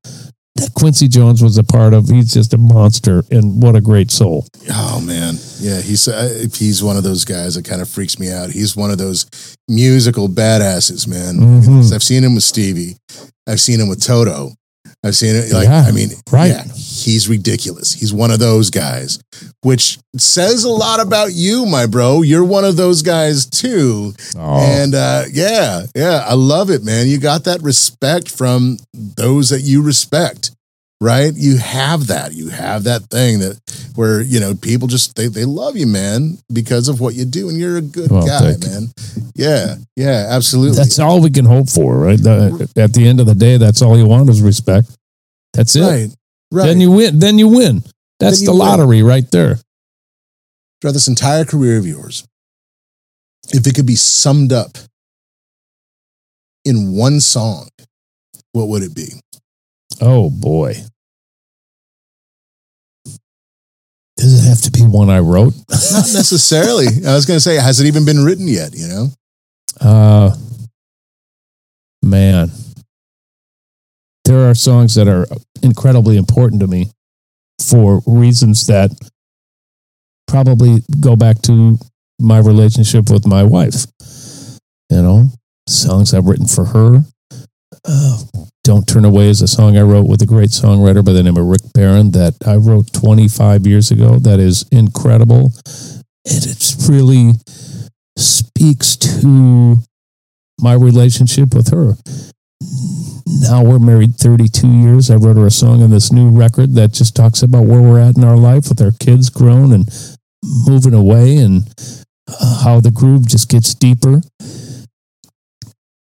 that 0.57 0.73
Quincy 0.75 1.09
Jones 1.09 1.43
was 1.43 1.59
a 1.59 1.65
part 1.65 1.95
of. 1.95 2.09
He's 2.09 2.33
just 2.33 2.55
a 2.55 2.59
monster, 2.59 3.25
and 3.31 3.61
what 3.61 3.75
a 3.75 3.81
great 3.81 4.13
soul. 4.13 4.47
Oh 4.71 5.01
man, 5.01 5.35
yeah. 5.59 5.81
He's 5.81 6.07
uh, 6.07 6.47
he's 6.55 6.81
one 6.81 6.97
of 6.97 7.03
those 7.03 7.25
guys 7.25 7.57
that 7.57 7.65
kind 7.65 7.83
of 7.83 7.89
freaks 7.89 8.21
me 8.21 8.31
out. 8.31 8.51
He's 8.51 8.77
one 8.77 8.93
of 8.93 8.99
those 8.99 9.27
musical 9.69 10.29
badasses, 10.29 11.09
man. 11.09 11.37
Mhm. 11.63 11.93
I've 11.93 12.05
seen 12.05 12.23
him 12.23 12.37
with 12.37 12.45
Stevie. 12.45 12.97
I've 13.49 13.61
seen 13.61 13.81
him 13.81 13.89
with 13.89 14.01
Toto. 14.01 14.53
I've 15.05 15.15
seen 15.15 15.37
it 15.37 15.53
like 15.53 15.69
Yeah, 15.69 15.85
I 15.87 15.93
mean, 15.93 16.09
right. 16.33 16.49
yeah, 16.49 16.65
he's 16.75 17.29
ridiculous. 17.29 17.93
He's 17.93 18.13
one 18.13 18.31
of 18.31 18.39
those 18.39 18.71
guys, 18.71 19.19
which 19.63 19.99
says 20.17 20.65
a 20.65 20.71
lot 20.71 20.99
about 21.01 21.33
you, 21.35 21.67
my 21.67 21.85
bro. 21.87 22.23
You're 22.23 22.43
one 22.45 22.65
of 22.65 22.77
those 22.77 23.03
guys 23.03 23.45
too. 23.45 24.15
Oh, 24.37 24.61
And 24.61 24.95
uh, 24.95 25.25
yeah, 25.31 25.83
yeah, 25.95 26.25
I 26.27 26.33
love 26.35 26.71
it, 26.71 26.83
man. 26.83 27.07
You 27.07 27.19
got 27.19 27.45
that 27.45 27.61
respect 27.63 28.31
from 28.31 28.79
those 28.95 29.51
that 29.51 29.61
you 29.61 29.83
respect, 29.83 30.53
right? 31.05 31.33
You 31.35 31.59
have 31.59 32.07
that. 32.09 32.33
You 32.33 32.49
have 32.49 32.85
that 32.85 33.03
thing 33.11 33.41
that 33.41 33.61
where 33.95 34.21
you 34.23 34.41
know 34.41 34.55
people 34.55 34.89
just 34.89 35.15
they 35.17 35.29
they 35.29 35.45
love 35.45 35.77
you, 35.77 35.87
man, 35.87 36.39
because 36.53 36.89
of 36.89 37.01
what 37.01 37.15
you 37.15 37.25
do, 37.27 37.49
and 37.49 37.59
you're 37.59 37.77
a 37.77 37.83
good 37.83 38.11
Well, 38.11 38.27
guy, 38.27 38.55
man. 38.67 38.89
Yeah, 39.35 39.77
yeah, 39.97 40.27
absolutely. 40.31 40.77
That's 40.77 40.99
all 40.99 41.21
we 41.21 41.31
can 41.31 41.45
hope 41.45 41.69
for, 41.69 41.99
right? 41.99 42.19
The- 42.21 42.71
at 42.77 42.93
the 42.95 43.07
end 43.07 43.21
of 43.21 43.27
the 43.27 43.35
day, 43.35 43.57
that's 43.59 43.83
all 43.83 43.97
you 43.99 44.07
want 44.07 44.31
is 44.31 44.41
respect. 44.41 44.89
That's 45.53 45.77
it. 45.77 45.83
right, 45.83 46.09
right. 46.51 46.67
Then 46.67 46.81
you 46.81 46.91
win. 46.91 47.19
Then 47.19 47.39
you 47.39 47.49
win. 47.49 47.83
That's 48.19 48.39
Then 48.41 48.47
the 48.47 48.53
you 48.53 48.59
win. 48.59 48.69
lottery 48.69 49.03
right 49.03 49.31
there. 49.31 49.59
throughout 50.81 50.93
this 50.95 51.09
entire 51.09 51.45
career 51.45 51.79
of 51.79 51.87
yours, 51.87 52.25
if 53.53 53.67
it 53.67 53.75
could 53.75 53.87
be 53.87 53.97
summed 53.97 54.53
up 54.53 54.77
in 56.65 56.97
one 56.97 57.21
song, 57.21 57.69
what 58.53 58.69
would 58.69 58.83
it 58.83 58.95
be? 58.95 59.09
Oh 60.01 60.31
boy. 60.31 60.75
Does 64.17 64.45
it 64.45 64.49
have 64.49 64.61
to 64.63 64.71
be 64.71 64.83
one 64.83 65.11
I 65.11 65.19
wrote? 65.19 65.55
Not 65.71 66.13
necessarily. 66.15 66.87
I 67.07 67.15
was 67.15 67.27
going 67.27 67.37
to 67.37 67.41
say, 67.41 67.57
has 67.57 67.81
it 67.81 67.87
even 67.87 68.05
been 68.05 68.25
written 68.25 68.47
yet? 68.47 68.75
You 68.75 68.89
know, 68.89 69.07
Uh 69.81 70.37
man. 72.03 72.51
There 74.25 74.49
are 74.49 74.55
songs 74.55 74.95
that 74.95 75.09
are 75.09 75.27
incredibly 75.63 76.17
important 76.17 76.61
to 76.61 76.67
me 76.67 76.87
for 77.61 78.03
reasons 78.07 78.67
that 78.69 78.91
probably 80.27 80.83
go 81.01 81.17
back 81.17 81.43
to 81.43 81.79
my 82.19 82.39
relationship 82.39 83.11
with 83.11 83.27
my 83.27 83.43
wife. 83.43 83.85
You 84.91 85.03
know, 85.03 85.29
songs 85.69 86.15
I've 86.15 86.27
written 86.27 86.47
for 86.47 86.65
her. 86.65 87.05
Uh, 87.85 88.19
Don't 88.65 88.89
Turn 88.89 89.05
Away 89.05 89.29
is 89.29 89.43
a 89.43 89.47
song 89.47 89.77
I 89.77 89.83
wrote 89.83 90.09
with 90.09 90.23
a 90.23 90.27
great 90.27 90.49
songwriter 90.49 91.05
by 91.05 91.13
the 91.13 91.23
name 91.23 91.37
of 91.37 91.45
Rick 91.45 91.75
Barron 91.75 92.13
that 92.13 92.35
I 92.47 92.57
wrote 92.57 92.95
25 92.95 93.67
years 93.67 93.91
ago. 93.91 94.19
That 94.19 94.41
is 94.41 94.65
incredible. 94.73 95.53
And 96.25 96.47
it 96.47 96.75
really 96.89 97.33
speaks 98.17 98.97
to 98.97 99.77
my 100.59 100.73
relationship 100.73 101.55
with 101.55 101.73
her. 101.73 101.93
Now 103.27 103.63
we're 103.63 103.79
married 103.79 104.15
32 104.15 104.67
years. 104.67 105.11
I 105.11 105.17
wrote 105.17 105.37
her 105.37 105.47
a 105.47 105.51
song 105.51 105.83
on 105.83 105.91
this 105.91 106.11
new 106.11 106.31
record 106.31 106.73
that 106.73 106.93
just 106.93 107.15
talks 107.15 107.43
about 107.43 107.67
where 107.67 107.83
we're 107.83 108.01
at 108.01 108.17
in 108.17 108.25
our 108.25 108.39
life 108.39 108.71
with 108.71 108.81
our 108.81 108.93
kids 108.93 109.29
grown 109.29 109.73
and 109.73 109.91
moving 110.67 110.95
away 110.95 111.37
and 111.37 111.69
uh, 112.29 112.63
how 112.65 112.81
the 112.81 112.91
groove 112.91 113.29
just 113.29 113.51
gets 113.51 113.75
deeper. 113.75 114.23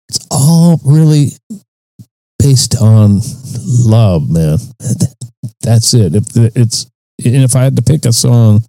It's 0.08 0.28
all 0.30 0.80
really 0.84 1.30
based 2.42 2.76
on 2.80 3.20
love, 3.86 4.28
man. 4.28 4.58
That's 5.60 5.94
it. 5.94 6.14
If 6.14 6.24
it's 6.56 6.86
and 7.24 7.44
if 7.44 7.54
I 7.54 7.62
had 7.62 7.76
to 7.76 7.82
pick 7.82 8.04
a 8.04 8.12
song, 8.12 8.62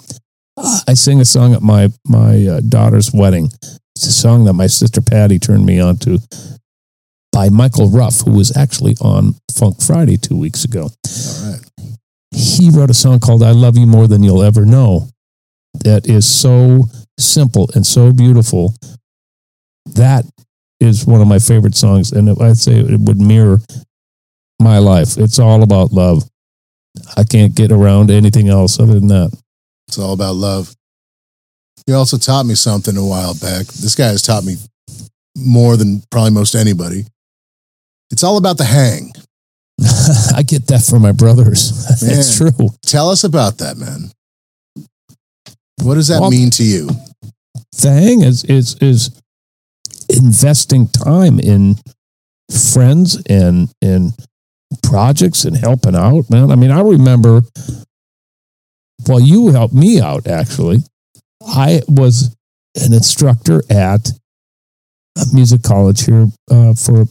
I 0.87 0.93
sing 0.93 1.19
a 1.19 1.25
song 1.25 1.53
at 1.53 1.61
my 1.61 1.89
my 2.07 2.45
uh, 2.45 2.61
daughter's 2.61 3.11
wedding. 3.13 3.49
It's 3.95 4.07
a 4.07 4.11
song 4.11 4.45
that 4.45 4.53
my 4.53 4.67
sister 4.67 5.01
Patty 5.01 5.39
turned 5.39 5.65
me 5.65 5.79
on 5.79 5.97
to 5.97 6.19
by 7.31 7.49
Michael 7.49 7.89
Ruff, 7.89 8.21
who 8.21 8.31
was 8.31 8.55
actually 8.55 8.95
on 9.01 9.35
Funk 9.51 9.81
Friday 9.81 10.17
two 10.17 10.37
weeks 10.37 10.63
ago. 10.63 10.89
all 10.89 11.51
right. 11.51 11.61
He 12.31 12.69
wrote 12.69 12.89
a 12.89 12.95
song 12.95 13.19
called 13.19 13.43
I 13.43 13.51
Love 13.51 13.77
You 13.77 13.85
More 13.85 14.07
Than 14.07 14.23
You'll 14.23 14.43
Ever 14.43 14.65
Know 14.65 15.09
that 15.83 16.07
is 16.07 16.27
so 16.27 16.85
simple 17.19 17.69
and 17.75 17.85
so 17.85 18.11
beautiful. 18.11 18.75
That 19.95 20.25
is 20.83 21.05
one 21.05 21.21
of 21.21 21.27
my 21.27 21.39
favorite 21.39 21.75
songs. 21.75 22.11
And 22.11 22.29
I'd 22.41 22.57
say 22.57 22.73
it 22.79 22.99
would 22.99 23.19
mirror 23.19 23.59
my 24.59 24.77
life. 24.77 25.17
It's 25.17 25.39
all 25.39 25.63
about 25.63 25.91
love. 25.91 26.23
I 27.17 27.23
can't 27.23 27.55
get 27.55 27.71
around 27.71 28.11
anything 28.11 28.49
else 28.49 28.79
other 28.79 28.93
than 28.99 29.07
that. 29.07 29.35
It's 29.87 29.97
all 29.97 30.13
about 30.13 30.35
love. 30.35 30.73
You 31.87 31.95
also 31.95 32.17
taught 32.17 32.45
me 32.45 32.55
something 32.55 32.95
a 32.95 33.05
while 33.05 33.33
back. 33.33 33.65
This 33.67 33.95
guy 33.95 34.07
has 34.07 34.21
taught 34.21 34.43
me 34.45 34.55
more 35.35 35.75
than 35.75 36.03
probably 36.11 36.31
most 36.31 36.55
anybody. 36.55 37.05
It's 38.11 38.23
all 38.23 38.37
about 38.37 38.57
the 38.57 38.63
hang. 38.63 39.11
I 40.35 40.43
get 40.43 40.67
that 40.67 40.85
from 40.87 41.01
my 41.01 41.11
brothers. 41.11 41.87
That's 42.01 42.37
true. 42.37 42.69
Tell 42.85 43.09
us 43.09 43.23
about 43.23 43.57
that, 43.57 43.75
man. 43.77 44.11
What 45.81 45.95
does 45.95 46.07
that 46.07 46.21
Well, 46.21 46.29
mean 46.31 46.51
to 46.51 46.63
you? 46.63 46.89
The 47.81 47.91
hang 47.91 48.21
is 48.21 48.43
is 48.45 48.75
is 48.81 49.09
investing 50.13 50.87
time 50.87 51.39
in 51.39 51.75
friends 52.73 53.21
and 53.29 53.69
and 53.81 54.13
projects 54.81 55.45
and 55.45 55.57
helping 55.57 55.95
out, 55.95 56.29
man. 56.29 56.51
I 56.51 56.55
mean, 56.55 56.71
I 56.71 56.81
remember 56.81 57.41
well, 59.07 59.19
you 59.19 59.49
helped 59.49 59.73
me 59.73 59.99
out 59.99 60.27
actually. 60.27 60.79
I 61.45 61.81
was 61.87 62.35
an 62.75 62.93
instructor 62.93 63.61
at 63.69 64.11
a 65.17 65.25
music 65.33 65.61
college 65.61 66.05
here 66.05 66.27
uh, 66.49 66.73
for 66.73 67.05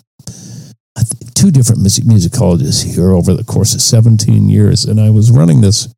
two 1.34 1.50
different 1.50 1.80
music 1.80 2.04
music 2.04 2.32
colleges 2.32 2.82
here 2.82 3.12
over 3.12 3.34
the 3.34 3.44
course 3.44 3.74
of 3.74 3.80
17 3.80 4.48
years, 4.48 4.84
and 4.84 5.00
I 5.00 5.10
was 5.10 5.30
running 5.30 5.60
this 5.60 5.92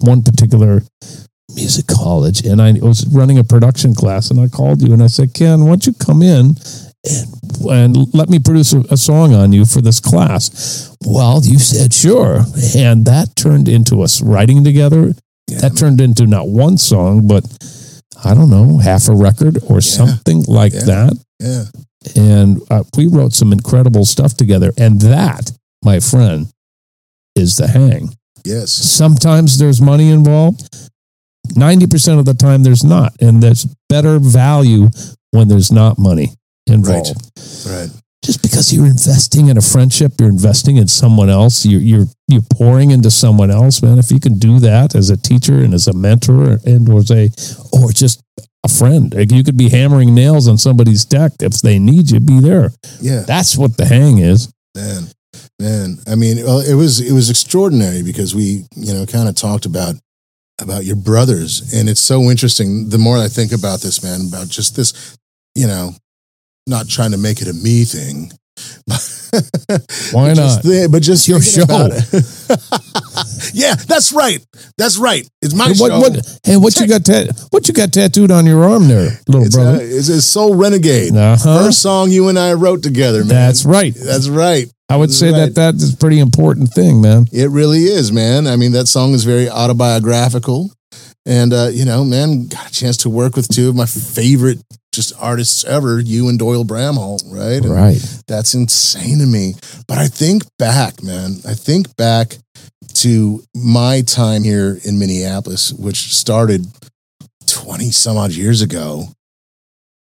one 0.00 0.22
particular 0.22 0.82
music 1.52 1.86
college, 1.86 2.44
and 2.46 2.60
I 2.60 2.72
was 2.72 3.06
running 3.08 3.38
a 3.38 3.44
production 3.44 3.94
class, 3.94 4.30
and 4.30 4.40
I 4.40 4.48
called 4.48 4.82
you 4.82 4.92
and 4.92 5.02
I 5.02 5.08
said, 5.08 5.34
Ken, 5.34 5.60
why 5.62 5.68
don't 5.70 5.86
you 5.86 5.92
come 5.94 6.22
in 6.22 6.54
and, 7.04 7.26
and 7.96 8.14
let 8.14 8.28
me 8.30 8.38
produce 8.38 8.72
a, 8.72 8.80
a 8.90 8.96
song 8.96 9.34
on 9.34 9.52
you 9.52 9.64
for 9.66 9.80
this 9.80 10.00
class? 10.00 10.96
Well, 11.04 11.40
you 11.44 11.58
said 11.58 11.92
sure, 11.92 12.40
and 12.76 13.04
that 13.06 13.36
turned 13.36 13.68
into 13.68 14.02
us 14.02 14.22
writing 14.22 14.64
together. 14.64 15.14
That 15.60 15.76
turned 15.76 16.00
into 16.00 16.26
not 16.26 16.48
one 16.48 16.78
song, 16.78 17.26
but 17.28 17.44
I 18.24 18.32
don't 18.32 18.48
know, 18.50 18.78
half 18.78 19.08
a 19.08 19.14
record 19.14 19.58
or 19.68 19.80
something 19.82 20.42
like 20.48 20.72
Yeah. 20.72 20.84
that 20.84 21.12
Yeah. 21.40 21.64
and 22.16 22.62
uh, 22.70 22.84
we 22.96 23.06
wrote 23.08 23.34
some 23.34 23.52
incredible 23.52 24.06
stuff 24.06 24.34
together. 24.34 24.72
And 24.78 25.02
that, 25.02 25.52
my 25.84 26.00
friend, 26.00 26.46
is 27.36 27.56
the 27.56 27.66
hang. 27.68 28.16
Yes. 28.46 28.72
Sometimes 28.72 29.58
there's 29.58 29.80
money 29.82 30.08
involved. 30.10 30.68
90% 31.48 32.18
of 32.18 32.24
the 32.24 32.34
time 32.34 32.62
there's 32.62 32.84
not. 32.84 33.12
And 33.20 33.42
there's 33.42 33.66
better 33.88 34.18
value 34.18 34.88
when 35.30 35.48
there's 35.48 35.70
not 35.70 35.98
money 35.98 36.30
involved. 36.66 37.16
Right. 37.66 37.80
right. 37.80 37.90
Just 38.24 38.40
because 38.42 38.72
you're 38.72 38.86
investing 38.86 39.48
in 39.48 39.58
a 39.58 39.60
friendship, 39.60 40.12
you're 40.18 40.30
investing 40.30 40.76
in 40.78 40.88
someone 40.88 41.28
else, 41.28 41.66
you're, 41.66 41.80
you're, 41.80 42.06
you're 42.26 42.42
pouring 42.50 42.90
into 42.90 43.10
someone 43.10 43.50
else, 43.50 43.82
man. 43.82 43.98
If 43.98 44.10
you 44.10 44.18
can 44.18 44.38
do 44.38 44.58
that 44.60 44.94
as 44.94 45.10
a 45.10 45.16
teacher 45.16 45.58
and 45.58 45.74
as 45.74 45.88
a 45.88 45.92
mentor 45.92 46.58
and 46.64 46.88
or 46.88 47.00
as 47.00 47.10
a, 47.10 47.28
or 47.70 47.92
just 47.92 48.22
a 48.64 48.68
friend, 48.68 49.14
like 49.14 49.30
you 49.30 49.44
could 49.44 49.58
be 49.58 49.68
hammering 49.68 50.14
nails 50.14 50.48
on 50.48 50.56
somebody's 50.56 51.04
deck. 51.04 51.32
If 51.40 51.60
they 51.60 51.78
need 51.78 52.10
you, 52.10 52.20
be 52.20 52.40
there. 52.40 52.70
Yeah. 52.98 53.24
That's 53.26 53.58
what 53.58 53.76
the 53.76 53.84
hang 53.84 54.18
is. 54.18 54.50
Man, 54.74 55.04
man. 55.60 55.98
I 56.06 56.14
mean, 56.14 56.38
well, 56.44 56.60
it 56.60 56.74
was 56.74 57.00
it 57.00 57.12
was 57.12 57.28
extraordinary 57.28 58.02
because 58.02 58.34
we, 58.34 58.64
you 58.74 58.94
know, 58.94 59.04
kind 59.04 59.28
of 59.28 59.34
talked 59.34 59.66
about 59.66 59.96
about 60.60 60.84
your 60.84 60.96
brothers, 60.96 61.74
and 61.74 61.88
it's 61.88 62.00
so 62.00 62.30
interesting. 62.30 62.88
The 62.88 62.98
more 62.98 63.18
I 63.18 63.28
think 63.28 63.52
about 63.52 63.80
this, 63.80 64.02
man, 64.02 64.28
about 64.28 64.48
just 64.48 64.76
this, 64.76 65.16
you 65.54 65.66
know, 65.66 65.92
not 66.66 66.88
trying 66.88 67.10
to 67.10 67.18
make 67.18 67.42
it 67.42 67.48
a 67.48 67.52
me 67.52 67.84
thing. 67.84 68.32
Why 70.12 70.28
but 70.28 70.34
just 70.34 70.36
not? 70.36 70.62
thi- 70.62 70.86
but 70.88 71.02
just 71.02 71.28
your 71.28 71.38
it. 71.42 73.52
yeah, 73.54 73.74
that's 73.74 74.12
right. 74.12 74.44
That's 74.78 74.96
right. 74.96 75.28
It's 75.42 75.54
my 75.54 75.66
Hey, 75.68 75.74
show. 75.74 75.98
what, 76.00 76.12
what, 76.12 76.38
hey, 76.44 76.56
what 76.56 76.78
you 76.78 76.86
got? 76.86 77.04
Ta- 77.04 77.24
what 77.50 77.66
you 77.68 77.74
got 77.74 77.92
tattooed 77.92 78.30
on 78.30 78.46
your 78.46 78.64
arm 78.64 78.88
there, 78.88 79.10
little 79.26 79.44
it's, 79.44 79.56
uh, 79.56 79.60
brother? 79.62 79.78
it's 79.82 80.08
a 80.08 80.22
Soul 80.22 80.54
Renegade. 80.54 81.14
Uh-huh. 81.16 81.64
First 81.64 81.82
song 81.82 82.10
you 82.10 82.28
and 82.28 82.38
I 82.38 82.52
wrote 82.54 82.82
together, 82.82 83.20
man. 83.20 83.28
That's 83.28 83.64
right. 83.64 83.94
That's 83.94 84.28
right. 84.28 84.66
I 84.88 84.96
would 84.96 85.08
That's 85.08 85.18
say 85.18 85.32
right. 85.32 85.46
that 85.46 85.54
that 85.56 85.74
is 85.76 85.94
a 85.94 85.96
pretty 85.96 86.20
important 86.20 86.68
thing, 86.70 87.00
man. 87.00 87.26
It 87.32 87.50
really 87.50 87.84
is, 87.84 88.12
man. 88.12 88.46
I 88.46 88.56
mean, 88.56 88.72
that 88.72 88.86
song 88.86 89.12
is 89.14 89.24
very 89.24 89.48
autobiographical. 89.48 90.70
And, 91.26 91.54
uh, 91.54 91.68
you 91.72 91.86
know, 91.86 92.04
man, 92.04 92.48
got 92.48 92.68
a 92.68 92.72
chance 92.72 92.98
to 92.98 93.10
work 93.10 93.34
with 93.34 93.48
two 93.48 93.70
of 93.70 93.74
my 93.74 93.86
favorite 93.86 94.58
just 94.94 95.12
artists 95.18 95.64
ever, 95.64 96.00
you 96.00 96.28
and 96.28 96.38
Doyle 96.38 96.64
Bramhall, 96.64 97.22
right? 97.32 97.62
And 97.62 97.74
Right. 97.74 98.22
That's 98.26 98.54
insane 98.54 99.18
to 99.18 99.26
me. 99.26 99.54
But 99.86 99.98
I 99.98 100.08
think 100.08 100.44
back, 100.58 101.02
man, 101.02 101.36
I 101.46 101.54
think 101.54 101.94
back 101.96 102.38
to 102.94 103.42
my 103.54 104.02
time 104.02 104.44
here 104.44 104.78
in 104.84 104.98
Minneapolis, 104.98 105.72
which 105.72 106.14
started 106.14 106.66
20 107.46 107.90
some 107.90 108.16
odd 108.16 108.32
years 108.32 108.62
ago, 108.62 109.08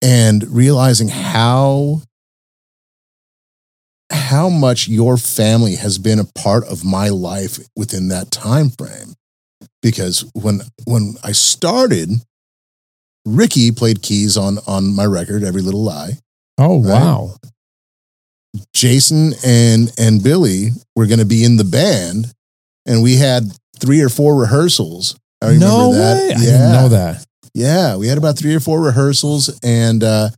and 0.02 0.48
realizing 0.50 1.08
how 1.10 2.02
how 4.12 4.50
much 4.50 4.88
your 4.88 5.18
family 5.18 5.76
has 5.76 5.98
been 5.98 6.20
a 6.20 6.26
part 6.26 6.66
of 6.66 6.84
my 6.84 7.10
life 7.10 7.60
within 7.76 8.08
that 8.08 8.32
time 8.32 8.70
frame 8.72 9.14
because 9.82 10.30
when 10.34 10.62
when 10.86 11.16
I 11.24 11.32
started 11.32 12.10
Ricky 13.36 13.72
played 13.72 14.02
keys 14.02 14.38
on 14.38 14.58
on 14.68 14.94
my 14.96 15.06
record 15.06 15.44
Every 15.44 15.62
Little 15.62 15.84
Lie 15.84 16.12
Oh 16.58 16.82
Right. 16.82 16.90
wow. 16.92 17.36
Jason 18.74 19.34
and 19.46 19.92
and 19.98 20.24
Billy 20.24 20.70
were 20.96 21.06
going 21.06 21.20
to 21.20 21.26
be 21.26 21.44
in 21.44 21.58
the 21.58 21.64
band 21.64 22.34
and 22.86 23.04
we 23.04 23.16
had 23.18 23.44
three 23.80 24.02
or 24.02 24.10
four 24.10 24.36
rehearsals. 24.40 25.16
I 25.42 25.48
remember 25.48 25.66
no 25.68 25.94
that. 25.94 26.18
way. 26.18 26.34
I 26.36 26.40
didn't 26.40 26.72
know 26.72 26.90
that. 26.90 27.26
Yeah, 27.54 27.95
we 27.95 28.08
had 28.08 28.18
about 28.18 28.38
three 28.38 28.56
or 28.56 28.60
four 28.60 28.82
rehearsals, 28.82 29.60
and 29.64 30.04
uh, 30.04 30.30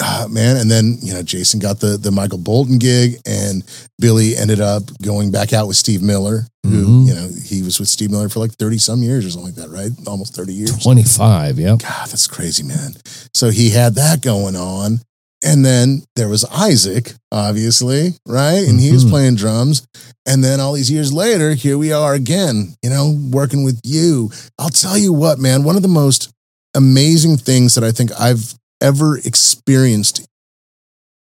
ah, 0.00 0.26
man, 0.30 0.56
and 0.56 0.70
then 0.70 0.98
you 1.00 1.12
know 1.14 1.22
Jason 1.22 1.60
got 1.60 1.80
the 1.80 1.96
the 1.96 2.10
Michael 2.10 2.38
Bolton 2.38 2.78
gig, 2.78 3.16
and 3.26 3.62
Billy 3.98 4.36
ended 4.36 4.60
up 4.60 4.82
going 5.02 5.30
back 5.30 5.52
out 5.52 5.66
with 5.68 5.76
Steve 5.76 6.02
Miller, 6.02 6.46
who 6.64 6.84
Mhm. 6.86 7.06
you 7.08 7.14
know 7.14 7.28
he 7.44 7.62
was 7.62 7.78
with 7.78 7.88
Steve 7.88 8.10
Miller 8.10 8.28
for 8.28 8.40
like 8.40 8.52
thirty 8.54 8.78
some 8.78 9.02
years 9.02 9.24
or 9.24 9.30
something 9.30 9.54
like 9.54 9.62
that, 9.62 9.70
right? 9.70 9.90
Almost 10.06 10.34
thirty 10.34 10.52
years. 10.54 10.76
25, 10.82 11.58
yeah. 11.58 11.76
God, 11.76 12.08
that's 12.08 12.26
crazy, 12.26 12.62
man. 12.62 12.94
So 13.34 13.50
he 13.50 13.70
had 13.70 13.94
that 13.96 14.22
going 14.22 14.56
on. 14.56 15.00
And 15.44 15.64
then 15.64 16.02
there 16.16 16.28
was 16.30 16.44
Isaac, 16.46 17.12
obviously, 17.30 18.14
right? 18.26 18.66
And 18.66 18.80
he 18.80 18.90
was 18.90 19.04
Mhm. 19.04 19.10
playing 19.10 19.34
drums. 19.36 19.82
And 20.24 20.42
then 20.42 20.60
all 20.60 20.72
these 20.72 20.90
years 20.90 21.12
later, 21.12 21.54
here 21.54 21.78
we 21.78 21.92
are 21.92 22.14
again, 22.14 22.74
you 22.82 22.90
know, 22.90 23.10
working 23.30 23.62
with 23.62 23.78
you. 23.84 24.30
I'll 24.58 24.70
tell 24.70 24.98
you 24.98 25.12
what, 25.12 25.38
man, 25.38 25.62
one 25.62 25.76
of 25.76 25.82
the 25.82 25.88
most 25.88 26.30
amazing 26.76 27.38
things 27.38 27.74
that 27.74 27.84
I 27.84 27.90
think 27.90 28.10
I've 28.18 28.54
ever 28.80 29.18
experienced 29.18 30.26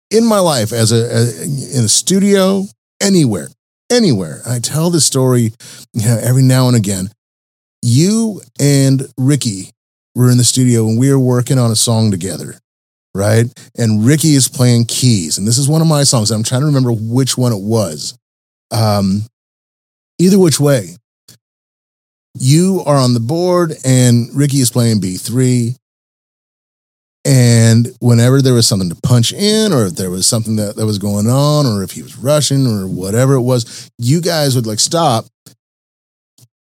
in 0.10 0.26
my 0.26 0.40
life 0.40 0.72
as 0.72 0.92
a, 0.92 1.04
in 1.78 1.86
a 1.86 1.90
studio, 1.90 2.66
anywhere, 3.02 3.50
anywhere. 3.92 4.42
I 4.48 4.60
tell 4.60 4.90
this 4.90 5.06
story, 5.06 5.54
you 5.94 6.06
know, 6.06 6.20
every 6.22 6.44
now 6.44 6.68
and 6.68 6.76
again. 6.76 7.12
You 7.84 8.42
and 8.60 9.08
Ricky 9.18 9.72
were 10.16 10.30
in 10.30 10.38
the 10.38 10.44
studio 10.44 10.88
and 10.88 11.00
we 11.00 11.12
were 11.12 11.20
working 11.20 11.58
on 11.58 11.72
a 11.72 11.76
song 11.76 12.12
together, 12.12 12.56
right? 13.16 13.46
And 13.78 14.06
Ricky 14.06 14.36
is 14.36 14.48
playing 14.48 14.86
keys, 14.86 15.38
and 15.38 15.48
this 15.48 15.58
is 15.58 15.68
one 15.68 15.82
of 15.82 15.88
my 15.88 16.04
songs. 16.04 16.32
I'm 16.32 16.44
trying 16.44 16.62
to 16.62 16.68
remember 16.68 16.92
which 16.92 17.38
one 17.38 17.54
it 17.54 17.62
was. 17.62 18.18
Um, 18.72 19.26
either 20.20 20.40
which 20.40 20.60
way, 20.60 20.96
you 22.34 22.82
are 22.86 22.96
on 22.98 23.14
the 23.14 23.20
board, 23.20 23.74
and 23.86 24.30
Ricky 24.36 24.58
is 24.58 24.72
playing 24.72 25.02
B3. 25.02 25.76
And 27.24 27.90
whenever 28.00 28.42
there 28.42 28.54
was 28.56 28.68
something 28.68 28.90
to 28.90 28.96
punch 29.04 29.32
in, 29.32 29.74
or 29.74 29.86
if 29.86 29.96
there 29.96 30.10
was 30.10 30.26
something 30.26 30.56
that, 30.56 30.76
that 30.76 30.86
was 30.88 30.98
going 30.98 31.28
on, 31.28 31.66
or 31.68 31.84
if 31.84 31.92
he 31.92 32.02
was 32.02 32.18
rushing, 32.18 32.66
or 32.66 32.88
whatever 32.88 33.34
it 33.36 33.42
was, 33.42 33.92
you 34.00 34.22
guys 34.22 34.56
would 34.56 34.66
like 34.66 34.80
stop, 34.80 35.26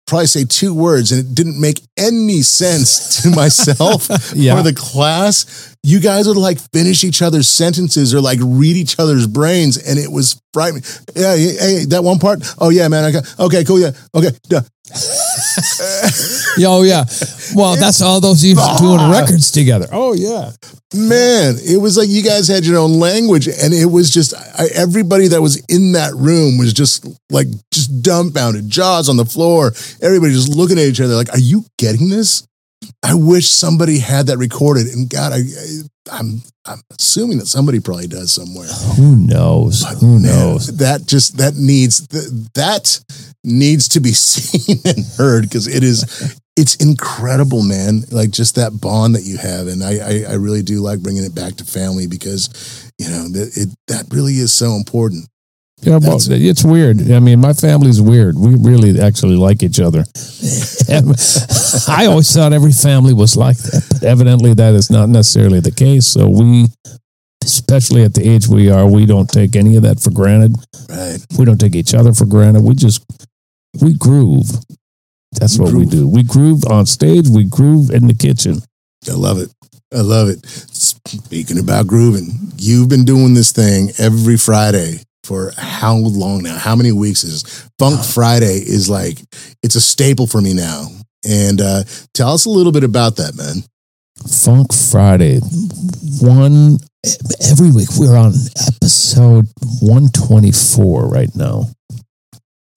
probably 0.05 0.27
say 0.27 0.45
two 0.45 0.73
words, 0.73 1.11
and 1.11 1.19
it 1.19 1.35
didn't 1.35 1.59
make 1.59 1.81
any 1.97 2.41
sense 2.43 3.21
to 3.23 3.29
myself 3.35 4.07
Yeah. 4.35 4.57
or 4.57 4.63
the 4.63 4.73
class. 4.73 5.75
You 5.83 5.99
guys 5.99 6.27
would 6.29 6.37
like 6.37 6.59
finish 6.71 7.03
each 7.03 7.21
other's 7.21 7.47
sentences 7.49 8.13
or 8.13 8.21
like 8.21 8.39
read 8.41 8.77
each 8.77 8.99
other's 8.99 9.27
brains, 9.27 9.75
and 9.77 9.99
it 9.99 10.09
was 10.11 10.41
frightening. 10.53 10.83
Yeah, 11.13 11.35
hey, 11.35 11.85
that 11.89 12.03
one 12.05 12.19
part. 12.19 12.39
Oh 12.57 12.69
yeah, 12.69 12.87
man. 12.87 13.13
Okay, 13.15 13.27
okay, 13.39 13.63
cool. 13.65 13.79
Yeah, 13.81 13.91
okay. 14.15 14.29
Yeah, 14.49 14.61
Oh, 16.59 16.83
yeah. 16.83 17.05
Well, 17.55 17.75
that's 17.75 18.01
all 18.01 18.19
those 18.19 18.43
years 18.43 18.59
doing 18.79 19.09
records 19.11 19.51
together. 19.51 19.87
Oh, 19.91 20.13
yeah. 20.13 20.51
Man, 20.95 21.55
it 21.59 21.79
was 21.81 21.97
like 21.97 22.09
you 22.09 22.23
guys 22.23 22.47
had 22.47 22.65
your 22.65 22.77
own 22.79 22.99
language, 22.99 23.47
and 23.47 23.73
it 23.73 23.85
was 23.85 24.09
just 24.09 24.33
I, 24.33 24.67
everybody 24.73 25.27
that 25.27 25.41
was 25.41 25.57
in 25.65 25.91
that 25.93 26.13
room 26.15 26.57
was 26.57 26.71
just 26.73 27.05
like 27.29 27.47
just 27.73 28.01
dumbfounded, 28.01 28.69
jaws 28.69 29.09
on 29.09 29.17
the 29.17 29.25
floor. 29.25 29.73
Everybody 30.01 30.33
just 30.33 30.49
looking 30.49 30.79
at 30.79 30.85
each 30.85 31.01
other 31.01 31.15
like, 31.15 31.33
"Are 31.33 31.39
you 31.39 31.65
getting 31.77 32.09
this?" 32.09 32.47
I 33.03 33.15
wish 33.15 33.49
somebody 33.49 33.99
had 33.99 34.27
that 34.27 34.37
recorded, 34.37 34.87
and 34.87 35.09
God, 35.09 35.33
I, 35.33 35.37
I 35.39 35.81
I'm 36.19 36.41
I'm 36.65 36.81
assuming 36.97 37.39
that 37.39 37.47
somebody 37.47 37.79
probably 37.79 38.07
does 38.07 38.31
somewhere. 38.31 38.67
Who 38.95 39.15
knows? 39.15 39.85
Who 39.99 40.19
Man, 40.19 40.21
knows? 40.21 40.77
that 40.77 41.05
just 41.05 41.37
that 41.37 41.55
needs 41.55 42.07
th- 42.07 42.25
that 42.53 42.99
needs 43.43 43.87
to 43.89 43.99
be 43.99 44.11
seen 44.13 44.77
and 44.85 45.05
heard 45.17 45.43
because 45.43 45.67
it 45.67 45.83
is 45.83 46.37
it's 46.57 46.75
incredible, 46.77 47.61
man. 47.61 48.01
Like 48.11 48.31
just 48.31 48.55
that 48.55 48.81
bond 48.81 49.15
that 49.15 49.23
you 49.23 49.37
have, 49.37 49.67
and 49.67 49.83
I 49.83 49.97
I, 49.97 50.31
I 50.31 50.33
really 50.35 50.63
do 50.63 50.81
like 50.81 51.01
bringing 51.01 51.23
it 51.23 51.35
back 51.35 51.55
to 51.57 51.65
family 51.65 52.07
because 52.07 52.91
you 52.97 53.09
know 53.09 53.29
that 53.29 53.55
it 53.55 53.69
that 53.87 54.05
really 54.11 54.33
is 54.33 54.53
so 54.53 54.73
important. 54.73 55.27
Yeah, 55.81 55.99
well, 56.01 56.17
it's 56.19 56.63
weird. 56.63 57.11
I 57.11 57.19
mean, 57.19 57.39
my 57.39 57.53
family's 57.53 58.01
weird. 58.01 58.35
We 58.35 58.55
really 58.55 58.99
actually 58.99 59.35
like 59.35 59.61
each 59.61 59.79
other. 59.79 59.99
I 61.87 62.07
always 62.07 62.33
thought 62.33 62.51
every 62.51 62.71
family 62.71 63.13
was 63.13 63.37
like 63.37 63.57
that, 63.57 63.85
but 63.91 64.03
evidently 64.03 64.55
that 64.55 64.73
is 64.73 64.89
not 64.89 65.07
necessarily 65.07 65.59
the 65.59 65.71
case. 65.71 66.07
So 66.07 66.27
we, 66.27 66.65
especially 67.43 68.03
at 68.03 68.15
the 68.15 68.27
age 68.27 68.47
we 68.47 68.71
are, 68.71 68.87
we 68.87 69.05
don't 69.05 69.29
take 69.29 69.55
any 69.55 69.75
of 69.75 69.83
that 69.83 69.99
for 69.99 70.09
granted. 70.09 70.55
Right. 70.89 71.19
We 71.37 71.45
don't 71.45 71.59
take 71.59 71.75
each 71.75 71.93
other 71.93 72.11
for 72.11 72.25
granted. 72.25 72.63
We 72.63 72.73
just 72.73 73.05
we 73.81 73.97
groove. 73.97 74.49
That's 75.33 75.57
We 75.57 75.65
what 75.65 75.73
we 75.73 75.85
do. 75.85 76.07
We 76.07 76.23
groove 76.23 76.63
on 76.69 76.85
stage. 76.85 77.27
We 77.27 77.43
groove 77.43 77.91
in 77.91 78.07
the 78.07 78.13
kitchen. 78.13 78.59
I 79.09 79.13
love 79.13 79.39
it. 79.39 79.49
I 79.93 80.01
love 80.01 80.29
it. 80.29 80.45
Speaking 80.45 81.59
about 81.59 81.87
grooving, 81.87 82.51
you've 82.57 82.89
been 82.89 83.05
doing 83.05 83.33
this 83.33 83.51
thing 83.51 83.91
every 83.99 84.37
Friday 84.37 84.99
for 85.23 85.51
how 85.57 85.95
long 85.97 86.43
now? 86.43 86.57
How 86.57 86.75
many 86.75 86.91
weeks 86.91 87.23
is? 87.23 87.69
Funk 87.79 88.03
Friday 88.03 88.55
is 88.57 88.89
like 88.89 89.19
it's 89.63 89.75
a 89.75 89.81
staple 89.81 90.27
for 90.27 90.41
me 90.41 90.53
now. 90.53 90.87
And 91.27 91.61
uh, 91.61 91.83
tell 92.13 92.33
us 92.33 92.45
a 92.45 92.49
little 92.49 92.71
bit 92.71 92.83
about 92.83 93.17
that, 93.17 93.35
man. 93.35 93.63
Funk 94.27 94.73
Friday, 94.73 95.39
one 96.21 96.77
every 97.41 97.71
week. 97.71 97.89
We're 97.97 98.17
on 98.17 98.33
episode 98.67 99.47
one 99.81 100.07
twenty 100.09 100.51
four 100.51 101.07
right 101.07 101.33
now. 101.35 101.65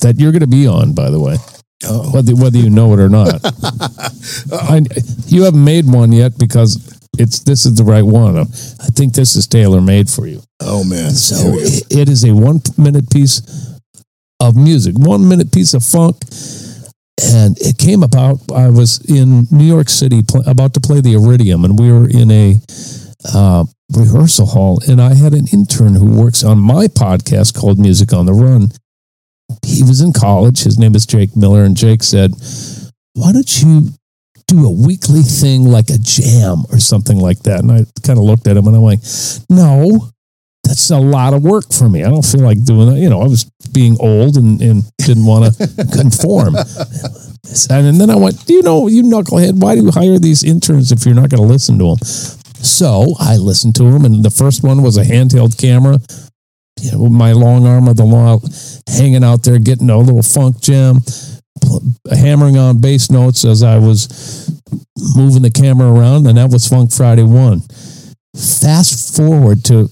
That 0.01 0.17
you're 0.19 0.33
going 0.33 0.41
to 0.41 0.47
be 0.47 0.67
on, 0.67 0.95
by 0.95 1.11
the 1.11 1.21
way, 1.21 1.37
Oh, 1.85 2.11
whether 2.13 2.35
whether 2.37 2.59
you 2.59 2.71
know 2.71 2.93
it 2.95 3.01
or 3.01 3.09
not. 3.09 3.41
I, 4.53 4.83
you 5.27 5.43
haven't 5.45 5.65
made 5.65 5.87
one 5.87 6.13
yet 6.13 6.39
because 6.39 6.99
it's 7.19 7.41
this 7.41 7.65
is 7.67 7.75
the 7.75 7.85
right 7.85 8.03
one. 8.05 8.39
I 8.39 8.45
think 8.45 9.15
this 9.15 9.35
is 9.37 9.47
tailor 9.47 9.81
made 9.81 10.09
for 10.11 10.27
you. 10.27 10.43
oh 10.61 10.85
man. 10.85 11.11
So 11.11 11.37
Here 11.37 11.51
we 11.53 11.59
go. 11.59 11.65
it, 11.67 11.97
it 12.03 12.09
is 12.09 12.25
a 12.25 12.33
one 12.33 12.61
minute 12.79 13.11
piece 13.11 13.43
of 14.41 14.57
music, 14.57 14.95
one 14.99 15.29
minute 15.29 15.53
piece 15.53 15.75
of 15.75 15.83
funk. 15.85 16.17
And 17.23 17.59
it 17.61 17.77
came 17.77 18.03
about, 18.03 18.39
I 18.51 18.71
was 18.71 18.99
in 19.07 19.47
New 19.51 19.65
York 19.67 19.91
City 19.91 20.23
pl- 20.23 20.49
about 20.49 20.73
to 20.75 20.81
play 20.81 21.03
the 21.03 21.13
Iridium, 21.13 21.67
and 21.67 21.79
we 21.79 21.93
were 21.93 22.09
in 22.09 22.31
a 22.31 22.55
uh, 23.35 23.65
rehearsal 23.95 24.47
hall. 24.47 24.81
And 24.89 25.03
I 25.03 25.13
had 25.13 25.35
an 25.35 25.47
intern 25.53 25.95
who 25.97 26.19
works 26.19 26.43
on 26.43 26.59
my 26.59 26.87
podcast 26.87 27.53
called 27.55 27.79
Music 27.79 28.15
on 28.15 28.25
the 28.25 28.33
Run. 28.33 28.71
He 29.65 29.83
was 29.83 30.01
in 30.01 30.13
college. 30.13 30.63
His 30.63 30.79
name 30.79 30.95
is 30.95 31.07
Jake 31.07 31.37
Miller. 31.37 31.65
And 31.65 31.77
Jake 31.77 32.03
said, 32.03 32.33
Why 33.15 33.33
don't 33.33 33.63
you 33.63 33.89
do 34.47 34.67
a 34.67 34.71
weekly 34.71 35.23
thing 35.23 35.65
like 35.65 35.91
a 35.91 35.99
jam 35.99 36.65
or 36.73 36.81
something 36.81 37.19
like 37.19 37.41
that? 37.45 37.61
And 37.61 37.71
I 37.71 37.85
kind 38.05 38.19
of 38.19 38.25
looked 38.25 38.47
at 38.47 38.57
him 38.57 38.67
and 38.67 38.77
I'm 38.77 38.83
like, 38.83 39.01
No, 39.49 40.11
that's 40.65 40.91
a 40.91 40.99
lot 40.99 41.35
of 41.35 41.43
work 41.43 41.73
for 41.73 41.89
me. 41.89 42.05
I 42.05 42.11
don't 42.11 42.25
feel 42.25 42.43
like 42.43 42.63
doing 42.65 42.91
that. 42.91 42.99
You 42.99 43.11
know, 43.11 43.21
I 43.21 43.27
was 43.27 43.45
being 43.73 43.97
old 44.01 44.37
and, 44.37 44.61
and 44.61 44.85
didn't 44.99 45.27
want 45.27 45.55
to 45.55 45.67
conform. 45.93 46.55
And 47.71 48.01
then 48.01 48.11
I 48.11 48.17
went, 48.17 48.47
"Do 48.47 48.55
you 48.55 48.63
know, 48.63 48.87
you 48.87 49.03
knucklehead, 49.03 49.61
why 49.61 49.75
do 49.75 49.83
you 49.83 49.91
hire 49.91 50.19
these 50.19 50.45
interns 50.45 50.93
if 50.93 51.05
you're 51.05 51.15
not 51.15 51.31
going 51.31 51.43
to 51.43 51.49
listen 51.49 51.79
to 51.79 51.87
them? 51.87 51.99
So 52.63 53.15
I 53.19 53.37
listened 53.37 53.75
to 53.77 53.85
them, 53.85 54.05
and 54.05 54.23
the 54.25 54.31
first 54.31 54.63
one 54.63 54.83
was 54.83 54.97
a 54.97 55.03
handheld 55.03 55.59
camera. 55.59 55.99
You 56.83 56.93
know, 56.93 57.07
my 57.09 57.33
long 57.33 57.67
arm 57.67 57.89
of 57.89 57.97
the 57.97 58.05
law 58.05 58.39
hanging 58.89 59.25
out 59.25 59.43
there, 59.43 59.59
getting 59.59 59.91
a 59.91 59.99
little 59.99 60.23
funk 60.23 60.61
jam, 60.61 61.01
hammering 62.11 62.57
on 62.57 62.81
bass 62.81 63.11
notes 63.11 63.45
as 63.45 63.63
I 63.63 63.79
was 63.79 64.61
moving 65.17 65.43
the 65.43 65.51
camera 65.51 65.93
around, 65.93 66.27
and 66.27 66.39
that 66.39 66.51
was 66.51 66.67
Funk 66.67 66.93
Friday 66.93 67.23
one. 67.23 67.61
Fast 68.37 69.17
forward 69.17 69.65
to 69.65 69.91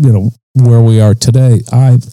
you 0.00 0.12
know 0.12 0.30
where 0.54 0.80
we 0.80 1.00
are 1.00 1.14
today 1.14 1.60
i've 1.72 2.04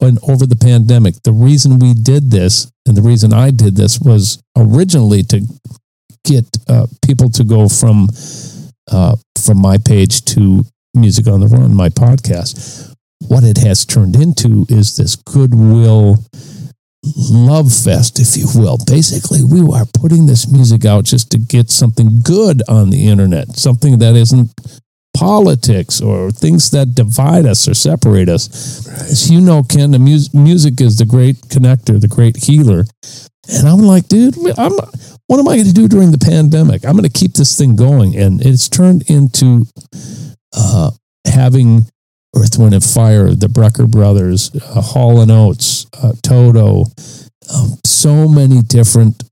and 0.00 0.18
over 0.22 0.46
the 0.46 0.56
pandemic 0.56 1.14
the 1.24 1.32
reason 1.32 1.78
we 1.78 1.92
did 1.92 2.30
this 2.30 2.70
and 2.86 2.96
the 2.96 3.02
reason 3.02 3.32
i 3.32 3.50
did 3.50 3.76
this 3.76 4.00
was 4.00 4.42
originally 4.56 5.22
to 5.22 5.40
get 6.24 6.44
uh, 6.68 6.86
people 7.06 7.28
to 7.28 7.44
go 7.44 7.68
from 7.68 8.08
uh, 8.90 9.16
from 9.40 9.60
my 9.60 9.76
page 9.78 10.24
to 10.24 10.64
music 10.94 11.26
on 11.26 11.40
the 11.40 11.46
run 11.46 11.74
my 11.74 11.88
podcast 11.88 12.94
what 13.26 13.44
it 13.44 13.58
has 13.58 13.84
turned 13.84 14.16
into 14.16 14.64
is 14.68 14.96
this 14.96 15.16
goodwill 15.16 16.16
love 17.30 17.72
fest 17.72 18.18
if 18.18 18.36
you 18.36 18.46
will 18.54 18.78
basically 18.86 19.42
we 19.44 19.60
are 19.72 19.86
putting 19.94 20.26
this 20.26 20.50
music 20.50 20.84
out 20.84 21.04
just 21.04 21.30
to 21.30 21.38
get 21.38 21.70
something 21.70 22.20
good 22.22 22.62
on 22.68 22.90
the 22.90 23.06
internet 23.06 23.48
something 23.56 23.98
that 23.98 24.14
isn't 24.16 24.50
politics 25.18 26.00
or 26.00 26.30
things 26.30 26.70
that 26.70 26.94
divide 26.94 27.44
us 27.44 27.66
or 27.66 27.74
separate 27.74 28.28
us. 28.28 28.86
As 29.10 29.28
you 29.30 29.40
know, 29.40 29.64
Ken, 29.64 29.90
the 29.90 29.98
mus- 29.98 30.32
music 30.32 30.80
is 30.80 30.98
the 30.98 31.06
great 31.06 31.36
connector, 31.48 32.00
the 32.00 32.08
great 32.08 32.36
healer. 32.36 32.84
And 33.48 33.66
I'm 33.66 33.80
like, 33.80 34.06
dude, 34.06 34.36
I'm, 34.56 34.72
what 35.26 35.40
am 35.40 35.48
I 35.48 35.56
going 35.56 35.66
to 35.66 35.72
do 35.72 35.88
during 35.88 36.12
the 36.12 36.18
pandemic? 36.18 36.84
I'm 36.84 36.92
going 36.92 37.10
to 37.10 37.18
keep 37.18 37.32
this 37.32 37.58
thing 37.58 37.74
going. 37.74 38.16
And 38.16 38.40
it's 38.44 38.68
turned 38.68 39.10
into 39.10 39.66
uh, 40.56 40.92
having 41.26 41.82
Earth, 42.38 42.58
Wind, 42.58 42.74
and 42.74 42.84
Fire, 42.84 43.30
the 43.30 43.48
Brecker 43.48 43.90
Brothers, 43.90 44.50
uh, 44.54 44.80
Hall 44.80 45.20
and 45.20 45.30
Oates, 45.30 45.86
uh, 46.02 46.12
Toto, 46.22 46.84
um, 47.54 47.78
so 47.84 48.28
many 48.28 48.62
different 48.62 49.24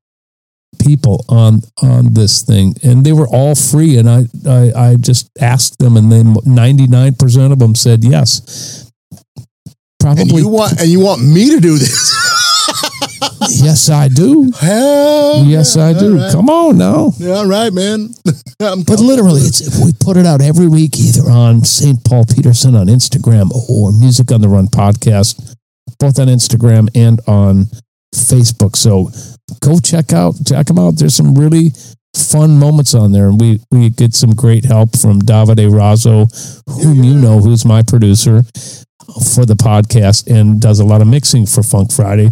people 0.79 1.25
on 1.29 1.63
on 1.83 2.15
this 2.15 2.43
thing, 2.43 2.75
and 2.83 3.05
they 3.05 3.13
were 3.13 3.29
all 3.29 3.55
free. 3.55 3.99
And 3.99 4.09
I 4.09 4.27
I, 4.47 4.73
I 4.77 4.97
just 4.97 5.31
asked 5.41 5.79
them, 5.79 5.97
and 5.97 6.11
then 6.11 6.37
ninety 6.45 6.87
nine 6.87 7.15
percent 7.15 7.53
of 7.53 7.59
them 7.59 7.75
said 7.75 8.05
yes. 8.05 8.91
Probably 10.01 10.23
And 10.23 10.33
you 10.33 10.49
want 10.49 10.81
and 10.81 10.89
you 10.89 11.01
want 11.01 11.23
me 11.23 11.51
to 11.51 11.61
do 11.61 11.79
this? 11.79 12.15
yes, 13.51 13.89
I 13.91 14.09
do. 14.09 14.51
Hell, 14.59 15.45
Yes, 15.45 15.77
yeah, 15.77 15.87
I 15.87 15.93
do. 15.93 16.19
right. 16.19 16.33
Come 16.33 16.49
on 16.49 16.79
now. 16.79 17.13
Yeah, 17.19 17.35
all 17.35 17.47
right, 17.47 17.73
man. 17.73 18.09
But 18.59 19.01
literally, 19.01 19.43
it's 19.43 19.61
if 19.61 19.85
we 19.85 19.93
put 20.01 20.17
it 20.17 20.25
out 20.25 20.41
every 20.41 20.67
week, 20.67 20.99
either 20.99 21.29
on 21.31 21.63
St. 21.63 22.03
Paul 22.05 22.25
Peterson 22.25 22.75
on 22.75 22.87
Instagram 22.87 23.51
or 23.69 23.93
Music 23.93 24.33
on 24.33 24.41
the 24.41 24.49
Run 24.49 24.67
podcast, 24.67 25.55
both 25.99 26.19
on 26.19 26.29
Instagram 26.29 26.89
and 26.95 27.21
on 27.27 27.67
Facebook. 28.15 28.77
So 28.77 29.11
go 29.61 29.79
check 29.79 30.15
out 30.15 30.35
check 30.47 30.67
them 30.67 30.79
out. 30.79 30.97
There's 30.97 31.15
some 31.15 31.35
really 31.35 31.73
fun 32.17 32.59
moments 32.59 32.95
on 32.95 33.13
there, 33.13 33.29
and 33.29 33.39
we 33.39 33.61
we 33.71 33.91
get 33.91 34.15
some 34.15 34.35
great 34.35 34.65
help 34.65 34.97
from 34.97 35.21
Davide 35.21 35.69
Razzo, 35.71 36.25
whom 36.83 37.05
you 37.05 37.15
know, 37.15 37.39
who's 37.41 37.67
my 37.67 37.83
producer 37.83 38.43
for 39.35 39.45
the 39.45 39.55
podcast 39.55 40.27
and 40.35 40.61
does 40.63 40.81
a 40.81 40.85
lot 40.85 41.03
of 41.03 41.07
mixing 41.09 41.45
for 41.45 41.63
Funk 41.63 41.93
Friday. 41.93 42.31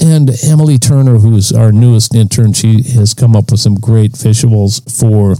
And 0.00 0.30
Emily 0.44 0.78
Turner, 0.78 1.18
who's 1.18 1.52
our 1.52 1.72
newest 1.72 2.14
intern, 2.14 2.52
she 2.52 2.82
has 2.94 3.14
come 3.14 3.34
up 3.34 3.50
with 3.50 3.60
some 3.60 3.74
great 3.74 4.12
visuals 4.12 4.80
for 4.98 5.34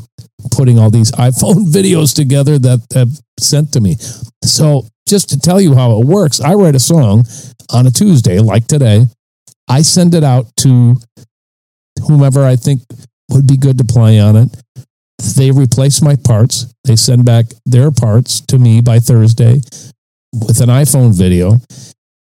putting 0.50 0.78
all 0.78 0.90
these 0.90 1.12
iPhone 1.12 1.72
videos 1.72 2.14
together 2.14 2.58
that 2.58 2.80
have 2.94 3.10
sent 3.38 3.72
to 3.72 3.80
me. 3.80 3.96
So 4.42 4.86
just 5.08 5.28
to 5.30 5.38
tell 5.38 5.60
you 5.60 5.74
how 5.74 6.00
it 6.00 6.06
works, 6.06 6.40
I 6.40 6.54
write 6.54 6.74
a 6.74 6.80
song 6.80 7.24
on 7.72 7.86
a 7.86 7.90
Tuesday, 7.90 8.40
like 8.40 8.66
today. 8.66 9.06
I 9.68 9.82
send 9.82 10.14
it 10.14 10.24
out 10.24 10.46
to 10.58 10.96
whomever 12.06 12.44
I 12.44 12.56
think 12.56 12.82
would 13.30 13.46
be 13.46 13.56
good 13.56 13.78
to 13.78 13.84
play 13.84 14.18
on 14.18 14.36
it. 14.36 14.56
They 15.36 15.50
replace 15.50 16.00
my 16.00 16.16
parts. 16.16 16.72
They 16.84 16.96
send 16.96 17.24
back 17.24 17.46
their 17.66 17.90
parts 17.90 18.40
to 18.42 18.58
me 18.58 18.80
by 18.80 18.98
Thursday 18.98 19.60
with 20.32 20.60
an 20.60 20.68
iPhone 20.68 21.12
video. 21.12 21.60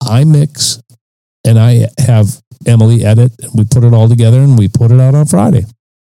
I 0.00 0.24
mix 0.24 0.80
and 1.48 1.58
I 1.58 1.86
have 1.98 2.26
Emily 2.66 3.04
edit. 3.04 3.32
And 3.42 3.52
we 3.54 3.64
put 3.64 3.84
it 3.84 3.92
all 3.94 4.08
together 4.08 4.38
and 4.40 4.58
we 4.58 4.68
put 4.68 4.90
it 4.90 5.00
out 5.00 5.14
on 5.14 5.26
Friday. 5.26 5.64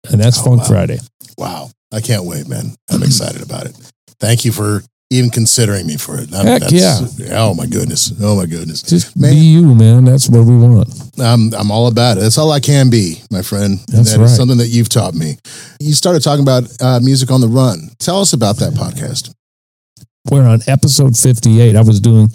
And 0.10 0.22
that's 0.22 0.40
Oh, 0.40 0.44
Funk 0.44 0.62
wow. 0.62 0.68
Friday. 0.68 1.00
wow. 1.38 1.70
I 1.94 2.00
can't 2.02 2.26
wait, 2.26 2.48
man. 2.48 2.74
I'm 2.90 3.04
excited 3.04 3.42
about 3.42 3.66
it. 3.66 3.76
Thank 4.20 4.46
you 4.46 4.52
for 4.52 4.82
even 5.10 5.30
considering 5.30 5.86
me 5.86 5.98
for 5.98 6.18
it. 6.22 6.30
Heck 6.30 6.62
that's- 6.62 7.30
Oh 7.32 7.54
my 7.54 7.66
goodness. 7.66 8.14
Oh 8.22 8.38
my 8.38 8.46
goodness. 8.46 8.82
Just 8.82 9.18
Man. 9.18 9.34
be 9.34 9.40
you, 9.40 9.76
man. 9.76 10.06
That's 10.06 10.30
what 10.30 10.46
we 10.46 10.56
want. 10.56 10.88
I'm 11.20 11.54
I'm 11.54 11.70
all 11.70 11.88
about 11.88 12.18
it. 12.18 12.22
That's 12.22 12.38
all 12.38 12.50
I 12.52 12.62
can 12.62 12.90
be, 12.90 13.22
my 13.30 13.42
friend. 13.42 13.74
And 13.90 13.98
That's 13.98 14.12
that 14.14 14.22
is 14.22 14.30
right. 14.32 14.38
something 14.38 14.58
that 14.60 14.68
you've 14.70 14.88
taught 14.88 15.14
me. 15.14 15.36
You 15.82 15.94
started 15.94 16.22
talking 16.24 16.44
about 16.44 16.64
uh, 16.82 17.00
music 17.02 17.30
on 17.30 17.42
the 17.42 17.50
run. 17.50 17.90
Tell 18.00 18.22
us 18.22 18.32
about 18.32 18.56
that 18.58 18.72
podcast. 18.74 19.34
We're 20.30 20.48
on 20.48 20.62
episode 20.68 21.18
58. 21.18 21.76
I 21.76 21.82
was 21.82 22.00
doing 22.00 22.30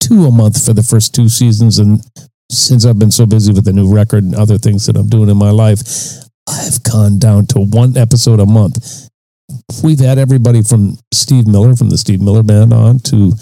two 0.00 0.24
a 0.24 0.32
month 0.32 0.64
for 0.64 0.72
the 0.72 0.82
first 0.82 1.14
two 1.14 1.28
seasons. 1.28 1.78
And 1.78 2.00
since 2.50 2.84
I've 2.84 2.98
been 2.98 3.12
so 3.12 3.26
busy 3.26 3.52
with 3.52 3.64
the 3.64 3.72
new 3.72 3.92
record 3.92 4.24
and 4.24 4.34
other 4.34 4.58
things 4.58 4.86
that 4.86 4.96
I'm 4.96 5.08
doing 5.08 5.28
in 5.28 5.36
my 5.36 5.50
life, 5.50 5.80
I've 6.48 6.82
gone 6.82 7.18
down 7.18 7.46
to 7.46 7.60
one 7.60 7.96
episode 7.96 8.40
a 8.40 8.46
month. 8.46 9.08
We've 9.84 10.00
had 10.00 10.18
everybody 10.18 10.62
from 10.62 10.98
Steve 11.12 11.46
Miller 11.46 11.76
from 11.76 11.90
the 11.90 11.98
Steve 11.98 12.20
Miller 12.20 12.42
Band 12.42 12.72
on 12.72 12.98
to 13.00 13.32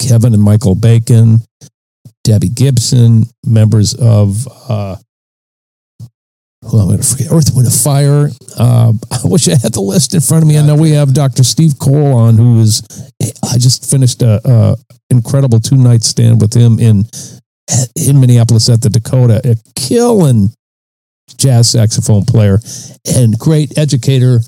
Kevin 0.00 0.34
and 0.34 0.42
Michael 0.42 0.74
Bacon, 0.74 1.38
Debbie 2.24 2.48
Gibson, 2.48 3.26
members 3.46 3.94
of 3.94 4.46
uh, 4.68 4.96
who 6.64 6.78
I'm 6.78 6.86
going 6.86 6.98
to 6.98 7.04
forget, 7.04 7.32
Earth, 7.32 7.50
Wind, 7.54 7.66
and 7.66 7.74
Fire. 7.74 8.28
Uh, 8.58 8.92
I 9.10 9.18
wish 9.24 9.48
I 9.48 9.56
had 9.56 9.72
the 9.72 9.80
list 9.80 10.14
in 10.14 10.20
front 10.20 10.42
of 10.42 10.48
me. 10.48 10.58
I 10.58 10.66
know 10.66 10.76
we 10.76 10.90
have 10.90 11.14
Dr. 11.14 11.44
Steve 11.44 11.78
Cole 11.78 12.14
on, 12.14 12.36
who 12.36 12.60
is, 12.60 12.82
I 13.44 13.58
just 13.58 13.88
finished 13.88 14.22
a, 14.22 14.40
a 14.44 14.76
incredible 15.10 15.60
two 15.60 15.76
night 15.76 16.02
stand 16.02 16.40
with 16.40 16.54
him 16.54 16.78
in 16.78 17.04
in 17.96 18.20
Minneapolis 18.20 18.68
at 18.68 18.82
the 18.82 18.90
Dakota, 18.90 19.40
a 19.44 19.56
killing 19.74 20.50
jazz 21.36 21.70
saxophone 21.70 22.24
player 22.24 22.58
and 23.06 23.38
great 23.38 23.76
educator 23.78 24.40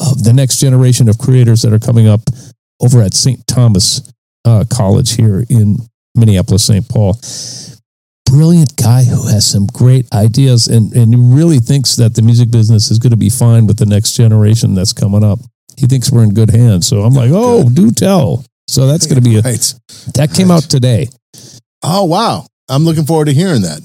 of 0.00 0.24
the 0.24 0.32
next 0.32 0.58
generation 0.58 1.08
of 1.08 1.18
creators 1.18 1.62
that 1.62 1.72
are 1.72 1.78
coming 1.78 2.08
up 2.08 2.20
over 2.80 3.00
at 3.02 3.14
St. 3.14 3.46
Thomas 3.46 4.12
uh, 4.44 4.64
College 4.70 5.14
here 5.16 5.44
in 5.48 5.76
Minneapolis, 6.14 6.66
St. 6.66 6.88
Paul 6.88 7.18
brilliant 8.26 8.76
guy 8.76 9.04
who 9.04 9.28
has 9.28 9.46
some 9.46 9.66
great 9.66 10.12
ideas 10.12 10.66
and, 10.66 10.92
and 10.92 11.34
really 11.34 11.58
thinks 11.58 11.96
that 11.96 12.14
the 12.14 12.22
music 12.22 12.50
business 12.50 12.90
is 12.90 12.98
going 12.98 13.12
to 13.12 13.16
be 13.16 13.30
fine 13.30 13.66
with 13.66 13.78
the 13.78 13.86
next 13.86 14.12
generation 14.12 14.74
that's 14.74 14.92
coming 14.92 15.24
up. 15.24 15.38
He 15.78 15.86
thinks 15.86 16.10
we're 16.10 16.24
in 16.24 16.34
good 16.34 16.50
hands. 16.50 16.86
So 16.86 17.02
I'm 17.02 17.14
like, 17.14 17.30
oh, 17.32 17.68
do 17.68 17.90
tell. 17.90 18.44
So 18.68 18.86
that's 18.86 19.06
going 19.06 19.22
to 19.22 19.28
be 19.28 19.36
a, 19.36 19.42
Right. 19.42 19.74
that 20.14 20.34
came 20.34 20.50
out 20.50 20.64
today. 20.64 21.08
Oh 21.86 22.04
wow. 22.04 22.46
I'm 22.68 22.84
looking 22.84 23.04
forward 23.04 23.26
to 23.26 23.32
hearing 23.32 23.62
that. 23.62 23.80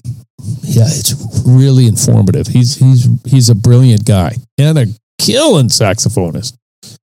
Yeah, 0.64 0.88
it's 0.88 1.14
really 1.46 1.86
informative. 1.86 2.48
He's 2.48 2.76
he's 2.76 3.08
he's 3.26 3.50
a 3.50 3.56
brilliant 3.56 4.06
guy 4.06 4.36
and 4.58 4.78
a 4.78 4.88
killing 5.20 5.68
saxophonist. 5.68 6.58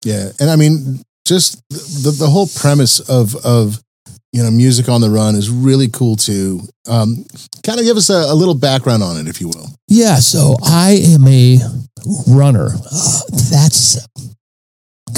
Yeah. 0.04 0.32
And 0.40 0.50
I 0.50 0.56
mean, 0.56 1.04
just 1.26 1.62
the 1.70 2.16
the 2.18 2.28
whole 2.28 2.48
premise 2.48 3.00
of 3.00 3.36
of 3.46 3.80
you 4.34 4.42
know 4.42 4.50
music 4.50 4.90
on 4.90 5.02
the 5.02 5.10
run 5.10 5.36
is 5.36 5.52
really 5.52 5.88
cool 5.88 6.16
too. 6.16 6.62
Um, 6.88 7.26
kind 7.64 7.80
of 7.80 7.86
give 7.86 7.98
us 7.98 8.10
a, 8.10 8.32
a 8.32 8.34
little 8.34 8.56
background 8.56 9.04
on 9.04 9.18
it, 9.18 9.28
if 9.28 9.40
you 9.40 9.50
will. 9.50 9.68
Yeah, 9.88 10.16
so 10.16 10.56
I 10.64 11.00
am 11.14 11.28
a 11.28 11.60
runner. 12.28 12.70
Uh, 12.92 13.22
that's 13.52 14.08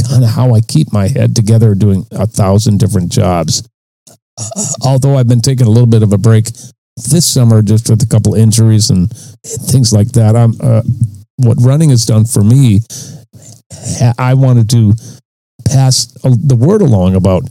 kind 0.09 0.23
of 0.23 0.29
how 0.29 0.53
I 0.53 0.61
keep 0.61 0.91
my 0.91 1.07
head 1.07 1.35
together 1.35 1.73
doing 1.73 2.05
a 2.11 2.27
thousand 2.27 2.79
different 2.79 3.11
jobs. 3.11 3.63
Although 4.85 5.17
I've 5.17 5.27
been 5.27 5.41
taking 5.41 5.67
a 5.67 5.69
little 5.69 5.87
bit 5.87 6.03
of 6.03 6.13
a 6.13 6.17
break 6.17 6.49
this 7.09 7.25
summer 7.25 7.61
just 7.61 7.89
with 7.89 8.03
a 8.03 8.07
couple 8.07 8.35
injuries 8.35 8.89
and 8.89 9.09
things 9.43 9.93
like 9.93 10.09
that. 10.13 10.35
I'm 10.35 10.53
uh, 10.61 10.81
what 11.37 11.57
running 11.61 11.89
has 11.89 12.05
done 12.05 12.25
for 12.25 12.43
me. 12.43 12.81
I 14.17 14.33
wanted 14.33 14.69
to 14.71 14.93
pass 15.65 16.07
the 16.23 16.55
word 16.55 16.81
along 16.81 17.15
about 17.15 17.43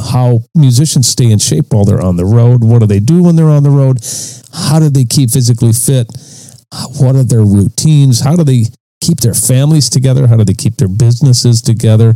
how 0.00 0.40
musicians 0.54 1.08
stay 1.08 1.30
in 1.30 1.38
shape 1.38 1.66
while 1.72 1.84
they're 1.84 2.00
on 2.00 2.16
the 2.16 2.24
road. 2.24 2.62
What 2.64 2.80
do 2.80 2.86
they 2.86 3.00
do 3.00 3.22
when 3.22 3.36
they're 3.36 3.48
on 3.48 3.62
the 3.62 3.70
road? 3.70 3.98
How 4.52 4.78
do 4.78 4.88
they 4.88 5.04
keep 5.04 5.30
physically 5.30 5.72
fit? 5.72 6.06
What 6.98 7.16
are 7.16 7.24
their 7.24 7.44
routines? 7.44 8.20
How 8.20 8.36
do 8.36 8.44
they 8.44 8.64
keep 9.00 9.20
their 9.20 9.34
families 9.34 9.88
together? 9.88 10.26
How 10.26 10.36
do 10.36 10.44
they 10.44 10.54
keep 10.54 10.76
their 10.76 10.88
businesses 10.88 11.62
together? 11.62 12.14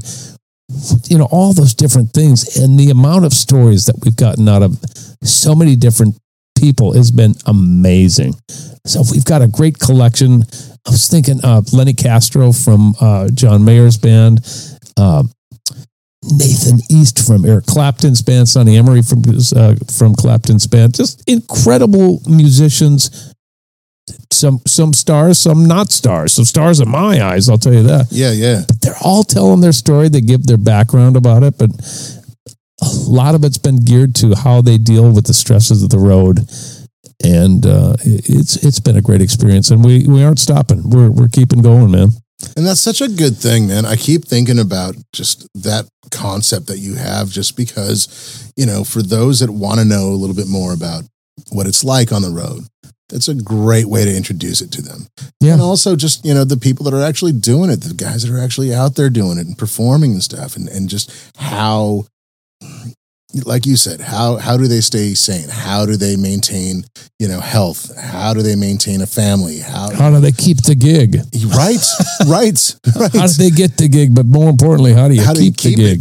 You 1.04 1.18
know, 1.18 1.28
all 1.30 1.52
those 1.52 1.74
different 1.74 2.12
things. 2.12 2.56
And 2.56 2.78
the 2.78 2.90
amount 2.90 3.24
of 3.24 3.32
stories 3.32 3.86
that 3.86 3.96
we've 4.04 4.16
gotten 4.16 4.48
out 4.48 4.62
of 4.62 4.78
so 5.22 5.54
many 5.54 5.76
different 5.76 6.16
people 6.58 6.92
has 6.92 7.10
been 7.10 7.34
amazing. 7.46 8.34
So 8.84 9.02
we've 9.10 9.24
got 9.24 9.42
a 9.42 9.48
great 9.48 9.78
collection. 9.78 10.42
I 10.86 10.90
was 10.90 11.08
thinking 11.08 11.40
uh, 11.44 11.62
Lenny 11.72 11.94
Castro 11.94 12.52
from 12.52 12.94
uh, 13.00 13.28
John 13.28 13.64
Mayer's 13.64 13.98
band, 13.98 14.40
uh, 14.96 15.24
Nathan 16.24 16.80
East 16.90 17.26
from 17.26 17.44
Eric 17.44 17.66
Clapton's 17.66 18.22
band, 18.22 18.48
Sonny 18.48 18.76
Emory 18.76 19.02
from 19.02 19.22
uh, 19.54 19.74
from 19.96 20.14
Clapton's 20.14 20.66
band. 20.66 20.94
Just 20.94 21.22
incredible 21.28 22.20
musicians. 22.26 23.27
Some 24.32 24.60
some 24.66 24.92
stars, 24.92 25.38
some 25.38 25.66
not 25.66 25.90
stars. 25.90 26.32
Some 26.32 26.44
stars 26.44 26.80
in 26.80 26.88
my 26.88 27.22
eyes, 27.22 27.48
I'll 27.48 27.58
tell 27.58 27.74
you 27.74 27.84
that. 27.84 28.08
Yeah, 28.10 28.32
yeah. 28.32 28.62
But 28.66 28.80
they're 28.80 29.02
all 29.02 29.24
telling 29.24 29.60
their 29.60 29.72
story. 29.72 30.08
They 30.08 30.20
give 30.20 30.46
their 30.46 30.56
background 30.56 31.16
about 31.16 31.42
it, 31.42 31.58
but 31.58 31.70
a 32.80 32.88
lot 33.10 33.34
of 33.34 33.44
it's 33.44 33.58
been 33.58 33.84
geared 33.84 34.14
to 34.16 34.34
how 34.34 34.60
they 34.60 34.78
deal 34.78 35.10
with 35.12 35.26
the 35.26 35.34
stresses 35.34 35.82
of 35.82 35.90
the 35.90 35.98
road. 35.98 36.40
And 37.24 37.66
uh, 37.66 37.94
it's 38.04 38.56
it's 38.64 38.80
been 38.80 38.96
a 38.96 39.02
great 39.02 39.20
experience, 39.20 39.70
and 39.70 39.84
we, 39.84 40.06
we 40.06 40.22
aren't 40.22 40.38
stopping. 40.38 40.88
We're 40.88 41.10
we're 41.10 41.28
keeping 41.28 41.62
going, 41.62 41.90
man. 41.90 42.10
And 42.56 42.64
that's 42.64 42.80
such 42.80 43.00
a 43.00 43.08
good 43.08 43.36
thing, 43.36 43.66
man. 43.66 43.84
I 43.84 43.96
keep 43.96 44.24
thinking 44.24 44.60
about 44.60 44.94
just 45.12 45.48
that 45.54 45.88
concept 46.12 46.68
that 46.68 46.78
you 46.78 46.94
have, 46.94 47.28
just 47.28 47.56
because, 47.56 48.52
you 48.56 48.66
know, 48.66 48.84
for 48.84 49.02
those 49.02 49.40
that 49.40 49.50
want 49.50 49.80
to 49.80 49.84
know 49.84 50.10
a 50.10 50.14
little 50.14 50.36
bit 50.36 50.46
more 50.48 50.72
about 50.72 51.02
what 51.50 51.66
it's 51.66 51.82
like 51.82 52.12
on 52.12 52.22
the 52.22 52.30
road, 52.30 52.62
it's 53.12 53.28
a 53.28 53.34
great 53.34 53.86
way 53.86 54.04
to 54.04 54.14
introduce 54.14 54.60
it 54.60 54.70
to 54.72 54.82
them. 54.82 55.06
Yeah. 55.40 55.54
And 55.54 55.62
also 55.62 55.96
just, 55.96 56.24
you 56.24 56.34
know, 56.34 56.44
the 56.44 56.56
people 56.56 56.84
that 56.84 56.94
are 56.94 57.02
actually 57.02 57.32
doing 57.32 57.70
it, 57.70 57.76
the 57.76 57.94
guys 57.94 58.22
that 58.22 58.32
are 58.32 58.42
actually 58.42 58.74
out 58.74 58.96
there 58.96 59.10
doing 59.10 59.38
it 59.38 59.46
and 59.46 59.56
performing 59.56 60.12
and 60.12 60.22
stuff, 60.22 60.56
and, 60.56 60.68
and 60.68 60.88
just 60.88 61.10
how, 61.36 62.06
like 63.44 63.66
you 63.66 63.76
said, 63.76 64.00
how 64.00 64.36
how 64.36 64.56
do 64.56 64.66
they 64.66 64.80
stay 64.80 65.12
sane? 65.14 65.48
How 65.50 65.84
do 65.84 65.96
they 65.96 66.16
maintain, 66.16 66.84
you 67.18 67.28
know, 67.28 67.40
health? 67.40 67.96
How 67.98 68.32
do 68.32 68.42
they 68.42 68.56
maintain 68.56 69.02
a 69.02 69.06
family? 69.06 69.58
How 69.58 69.90
How 69.94 70.10
do 70.10 70.18
they 70.18 70.32
keep 70.32 70.62
the 70.62 70.74
gig? 70.74 71.16
right, 71.54 71.84
right, 72.26 72.76
right. 72.96 73.12
How 73.12 73.26
do 73.26 73.32
they 73.34 73.50
get 73.50 73.76
the 73.76 73.88
gig? 73.88 74.14
But 74.14 74.26
more 74.26 74.48
importantly, 74.48 74.94
how 74.94 75.08
do 75.08 75.14
you 75.14 75.22
How 75.22 75.34
do 75.34 75.44
you 75.44 75.52
keep, 75.52 75.76
the 75.76 75.96
gig? 75.96 76.00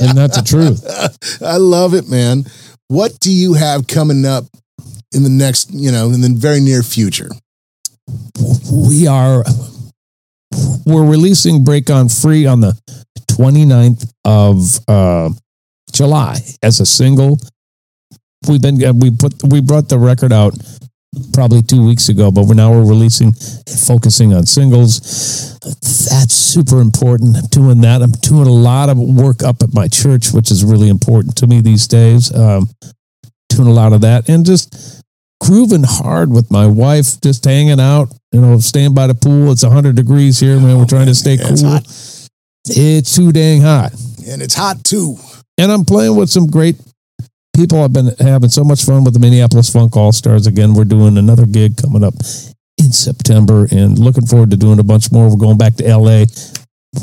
And 0.00 0.18
that's 0.18 0.36
the 0.36 0.44
truth. 0.44 1.42
I 1.42 1.56
love 1.56 1.94
it, 1.94 2.08
man. 2.08 2.44
What 2.88 3.20
do 3.20 3.32
you 3.32 3.54
have 3.54 3.86
coming 3.86 4.26
up 4.26 4.46
in 5.12 5.22
the 5.22 5.28
next, 5.28 5.72
you 5.72 5.90
know, 5.90 6.10
in 6.10 6.20
the 6.20 6.28
very 6.28 6.60
near 6.60 6.82
future? 6.82 7.30
we 8.72 9.06
are 9.06 9.44
we're 10.86 11.08
releasing 11.08 11.64
break 11.64 11.90
on 11.90 12.08
free 12.08 12.46
on 12.46 12.60
the 12.60 12.78
29th 13.32 14.12
of 14.24 14.78
uh, 14.88 15.30
july 15.92 16.38
as 16.62 16.80
a 16.80 16.86
single. 16.86 17.38
We've 18.48 18.60
been 18.60 18.78
we 18.98 19.10
put 19.10 19.34
we 19.48 19.60
brought 19.60 19.88
the 19.88 19.98
record 19.98 20.32
out 20.32 20.54
probably 21.32 21.60
two 21.60 21.84
weeks 21.84 22.08
ago 22.08 22.30
but 22.30 22.46
we're 22.46 22.54
now 22.54 22.70
we're 22.70 22.88
releasing 22.88 23.32
focusing 23.86 24.32
on 24.32 24.46
singles. 24.46 25.58
That's 25.60 26.34
super 26.34 26.80
important. 26.80 27.36
I'm 27.36 27.46
doing 27.46 27.80
that. 27.82 28.02
I'm 28.02 28.12
doing 28.12 28.46
a 28.46 28.52
lot 28.52 28.88
of 28.88 28.98
work 28.98 29.42
up 29.42 29.62
at 29.62 29.74
my 29.74 29.88
church 29.88 30.32
which 30.32 30.50
is 30.50 30.64
really 30.64 30.88
important 30.88 31.36
to 31.36 31.46
me 31.46 31.60
these 31.60 31.86
days. 31.86 32.34
Um, 32.34 32.70
doing 33.50 33.68
a 33.68 33.72
lot 33.72 33.92
of 33.92 34.00
that 34.00 34.28
and 34.28 34.46
just 34.46 34.99
grooving 35.40 35.84
hard 35.84 36.30
with 36.30 36.50
my 36.50 36.66
wife, 36.66 37.20
just 37.20 37.44
hanging 37.44 37.80
out, 37.80 38.08
you 38.32 38.40
know, 38.40 38.58
staying 38.58 38.94
by 38.94 39.06
the 39.06 39.14
pool. 39.14 39.50
It's 39.52 39.62
100 39.62 39.96
degrees 39.96 40.38
here, 40.38 40.58
man. 40.60 40.78
We're 40.78 40.84
trying 40.86 41.06
to 41.06 41.14
stay 41.14 41.34
Yeah, 41.34 41.48
it's 41.48 41.62
cool. 41.62 41.70
hot. 41.70 41.86
It's 42.66 43.16
too 43.16 43.32
dang 43.32 43.62
hot. 43.62 43.92
And 44.28 44.42
it's 44.42 44.54
hot 44.54 44.84
too. 44.84 45.16
And 45.58 45.72
I'm 45.72 45.84
playing 45.84 46.16
with 46.16 46.30
some 46.30 46.46
great 46.46 46.76
people. 47.56 47.82
I've 47.82 47.92
been 47.92 48.10
having 48.18 48.50
so 48.50 48.64
much 48.64 48.84
fun 48.84 49.02
with 49.04 49.14
the 49.14 49.20
Minneapolis 49.20 49.70
Funk 49.70 49.96
All 49.96 50.12
Stars. 50.12 50.46
Again, 50.46 50.74
we're 50.74 50.84
doing 50.84 51.16
another 51.18 51.46
gig 51.46 51.76
coming 51.76 52.04
up 52.04 52.14
in 52.78 52.92
September 52.92 53.66
and 53.70 53.98
looking 53.98 54.26
forward 54.26 54.50
to 54.50 54.56
doing 54.56 54.78
a 54.78 54.82
bunch 54.84 55.10
more. 55.10 55.28
We're 55.30 55.36
going 55.36 55.58
back 55.58 55.74
to 55.76 55.96
LA. 55.96 56.24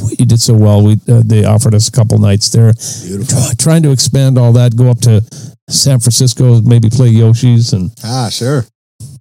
We 0.03 0.15
did 0.17 0.41
so 0.41 0.53
well. 0.53 0.83
We 0.83 0.93
uh, 1.07 1.21
they 1.25 1.45
offered 1.45 1.73
us 1.73 1.87
a 1.87 1.91
couple 1.91 2.17
nights 2.17 2.49
there. 2.49 2.73
Beautiful. 3.05 3.25
Try, 3.41 3.51
trying 3.57 3.83
to 3.83 3.91
expand 3.91 4.37
all 4.37 4.51
that. 4.53 4.75
Go 4.75 4.89
up 4.89 4.99
to 5.01 5.21
San 5.69 5.99
Francisco, 5.99 6.61
maybe 6.61 6.89
play 6.89 7.07
Yoshi's 7.09 7.71
and 7.73 7.91
Ah, 8.03 8.27
sure. 8.29 8.65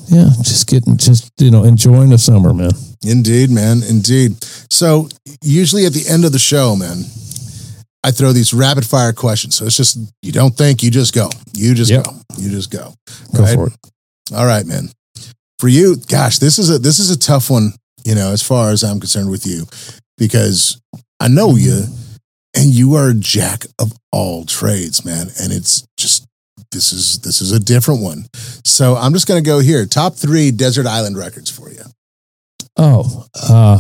yeah, 0.08 0.30
just 0.42 0.66
getting 0.66 0.96
just 0.96 1.30
you 1.38 1.50
know 1.52 1.62
enjoying 1.64 2.10
the 2.10 2.18
summer, 2.18 2.52
man. 2.52 2.72
Indeed, 3.04 3.50
man. 3.50 3.82
Indeed. 3.88 4.42
So 4.70 5.08
usually 5.42 5.86
at 5.86 5.92
the 5.92 6.08
end 6.08 6.24
of 6.24 6.32
the 6.32 6.38
show, 6.40 6.74
man, 6.74 7.04
I 8.02 8.10
throw 8.10 8.32
these 8.32 8.52
rapid 8.52 8.84
fire 8.84 9.12
questions. 9.12 9.54
So 9.56 9.66
it's 9.66 9.76
just 9.76 9.98
you 10.22 10.32
don't 10.32 10.56
think, 10.56 10.82
you 10.82 10.90
just 10.90 11.14
go. 11.14 11.30
You 11.54 11.74
just 11.74 11.90
Yep. 11.92 12.04
go. 12.04 12.10
You 12.38 12.50
just 12.50 12.70
go. 12.72 12.92
Go 13.36 13.42
Right? 13.42 13.54
for 13.54 13.68
it. 13.68 13.74
All 14.34 14.46
right, 14.46 14.66
man. 14.66 14.90
For 15.60 15.68
you, 15.68 15.96
gosh, 16.08 16.38
this 16.40 16.58
is 16.58 16.70
a 16.70 16.78
this 16.78 16.98
is 16.98 17.10
a 17.10 17.16
tough 17.18 17.50
one, 17.50 17.72
you 18.04 18.16
know, 18.16 18.32
as 18.32 18.42
far 18.42 18.70
as 18.70 18.82
I'm 18.82 18.98
concerned 18.98 19.30
with 19.30 19.46
you, 19.46 19.64
because 20.18 20.80
I 21.20 21.28
know 21.28 21.56
you 21.56 21.84
and 22.56 22.70
you 22.70 22.94
are 22.94 23.10
a 23.10 23.14
jack 23.14 23.64
of 23.78 23.92
all 24.12 24.44
trades, 24.44 25.04
man. 25.04 25.28
And 25.40 25.52
it's 25.52 25.86
just 25.96 26.26
this 26.72 26.92
is 26.92 27.20
this 27.20 27.40
is 27.40 27.52
a 27.52 27.60
different 27.60 28.02
one. 28.02 28.26
So 28.64 28.96
I'm 28.96 29.12
just 29.12 29.28
gonna 29.28 29.42
go 29.42 29.60
here. 29.60 29.86
Top 29.86 30.14
three 30.14 30.50
desert 30.50 30.86
island 30.86 31.16
records 31.16 31.50
for 31.50 31.70
you. 31.70 31.82
Oh, 32.76 33.26
uh, 33.34 33.78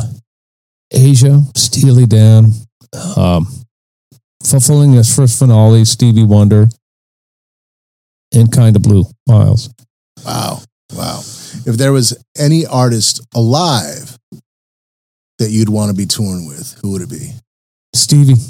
Aja, 0.94 1.40
Steely 1.54 2.06
Dan, 2.06 2.52
um, 3.16 3.46
Fulfillingness' 4.42 5.14
First 5.14 5.38
Finale, 5.38 5.84
Stevie 5.84 6.24
Wonder, 6.24 6.68
and 8.32 8.50
Kind 8.50 8.76
of 8.76 8.82
Blue, 8.82 9.04
Miles. 9.26 9.70
Wow. 10.24 10.60
Wow. 10.94 11.18
If 11.66 11.76
there 11.76 11.92
was 11.92 12.16
any 12.38 12.64
artist 12.64 13.26
alive 13.34 14.15
that 15.38 15.50
you'd 15.50 15.68
want 15.68 15.90
to 15.90 15.96
be 15.96 16.06
touring 16.06 16.46
with, 16.46 16.78
who 16.82 16.92
would 16.92 17.02
it 17.02 17.10
be? 17.10 17.32
Stevie. 17.94 18.40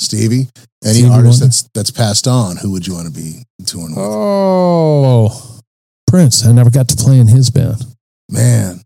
Stevie? 0.00 0.48
Any 0.84 0.94
Stevie 0.94 1.08
artist 1.08 1.40
Wonder. 1.40 1.44
that's 1.46 1.62
that's 1.74 1.90
passed 1.90 2.26
on, 2.26 2.56
who 2.56 2.72
would 2.72 2.86
you 2.86 2.94
want 2.94 3.06
to 3.06 3.12
be 3.12 3.42
touring 3.64 3.90
with? 3.94 3.98
Oh, 3.98 5.60
Prince. 6.06 6.44
I 6.46 6.52
never 6.52 6.70
got 6.70 6.88
to 6.88 6.96
play 6.96 7.18
in 7.18 7.28
his 7.28 7.50
band. 7.50 7.84
Man. 8.30 8.80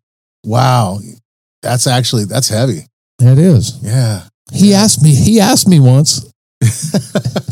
Wow. 0.45 0.99
That's 1.63 1.87
actually 1.87 2.25
that's 2.25 2.49
heavy. 2.49 2.87
That 3.19 3.39
is. 3.39 3.79
Yeah. 3.83 4.25
He 4.53 4.75
asked 4.75 5.03
me. 5.03 5.15
He 5.15 5.41
asked 5.41 5.69
me 5.69 5.81
once, 5.81 6.28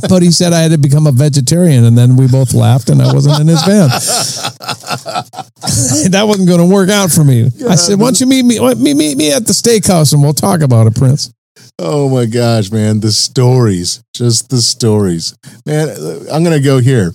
but 0.09 0.23
he 0.23 0.31
said 0.31 0.53
I 0.53 0.61
had 0.61 0.73
to 0.73 0.79
become 0.79 1.07
a 1.07 1.13
vegetarian, 1.13 1.85
and 1.85 1.97
then 1.97 2.17
we 2.17 2.27
both 2.27 2.55
laughed, 2.55 2.91
and 2.91 3.01
I 3.01 3.13
wasn't 3.13 3.41
in 3.41 3.47
his 3.47 3.63
band. 3.63 3.91
that 6.13 6.25
wasn't 6.27 6.49
going 6.49 6.61
to 6.61 6.75
work 6.75 6.91
out 6.91 7.13
for 7.13 7.23
me. 7.23 7.51
I 7.69 7.77
said, 7.77 7.99
"Why 7.99 8.07
don't 8.07 8.21
you 8.21 8.27
meet 8.27 8.45
me? 8.45 8.59
Meet, 8.59 8.97
meet 8.97 9.17
me 9.17 9.33
at 9.33 9.47
the 9.47 9.53
steakhouse, 9.53 10.13
and 10.13 10.23
we'll 10.23 10.33
talk 10.33 10.61
about 10.61 10.87
it, 10.87 10.97
Prince." 10.97 11.33
Oh 11.79 12.09
my 12.09 12.27
gosh, 12.27 12.71
man. 12.71 13.01
The 13.01 13.13
stories. 13.13 14.03
Just 14.15 14.51
the 14.51 14.59
stories. 14.59 15.37
Man, 15.65 15.89
I'm 16.33 16.43
gonna 16.43 16.61
go 16.61 16.79
here. 16.79 17.13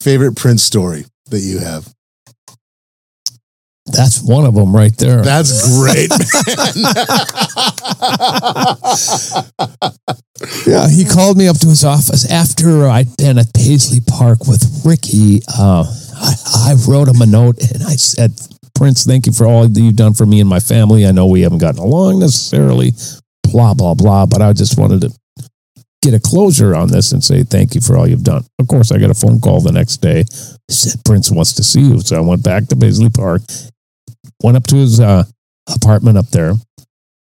Favorite 0.00 0.36
Prince 0.36 0.62
story 0.62 1.04
that 1.30 1.40
you 1.40 1.58
have. 1.58 1.93
That's 3.86 4.22
one 4.22 4.46
of 4.46 4.54
them 4.54 4.74
right 4.74 4.96
there. 4.96 5.22
That's 5.22 5.78
great, 5.78 6.10
man. 6.10 6.18
Yeah, 10.66 10.88
he 10.88 11.04
called 11.04 11.38
me 11.38 11.46
up 11.46 11.58
to 11.60 11.68
his 11.68 11.84
office 11.84 12.30
after 12.30 12.88
I'd 12.88 13.16
been 13.16 13.38
at 13.38 13.54
Paisley 13.54 14.00
Park 14.00 14.46
with 14.46 14.82
Ricky. 14.84 15.40
Uh, 15.46 15.84
I, 16.16 16.34
I 16.70 16.74
wrote 16.88 17.08
him 17.08 17.20
a 17.20 17.26
note 17.26 17.58
and 17.62 17.82
I 17.82 17.96
said, 17.96 18.32
Prince, 18.74 19.04
thank 19.04 19.26
you 19.26 19.32
for 19.32 19.46
all 19.46 19.68
that 19.68 19.80
you've 19.80 19.96
done 19.96 20.14
for 20.14 20.26
me 20.26 20.40
and 20.40 20.48
my 20.48 20.60
family. 20.60 21.06
I 21.06 21.12
know 21.12 21.26
we 21.26 21.42
haven't 21.42 21.58
gotten 21.58 21.80
along 21.80 22.18
necessarily, 22.20 22.92
blah, 23.44 23.74
blah, 23.74 23.94
blah, 23.94 24.26
but 24.26 24.42
I 24.42 24.52
just 24.52 24.78
wanted 24.78 25.02
to 25.02 25.50
get 26.02 26.14
a 26.14 26.20
closure 26.20 26.74
on 26.74 26.88
this 26.88 27.12
and 27.12 27.22
say 27.22 27.44
thank 27.44 27.74
you 27.74 27.80
for 27.80 27.96
all 27.96 28.06
you've 28.06 28.24
done. 28.24 28.44
Of 28.58 28.68
course, 28.68 28.90
I 28.90 28.98
got 28.98 29.10
a 29.10 29.14
phone 29.14 29.40
call 29.40 29.60
the 29.60 29.72
next 29.72 29.98
day. 29.98 30.24
Said, 30.68 31.00
Prince 31.04 31.30
wants 31.30 31.52
to 31.54 31.64
see 31.64 31.80
you. 31.80 32.00
So 32.00 32.16
I 32.16 32.20
went 32.20 32.42
back 32.42 32.66
to 32.68 32.76
Paisley 32.76 33.10
Park, 33.10 33.42
went 34.44 34.58
up 34.58 34.66
to 34.66 34.76
his 34.76 35.00
uh, 35.00 35.24
apartment 35.74 36.18
up 36.18 36.28
there, 36.28 36.52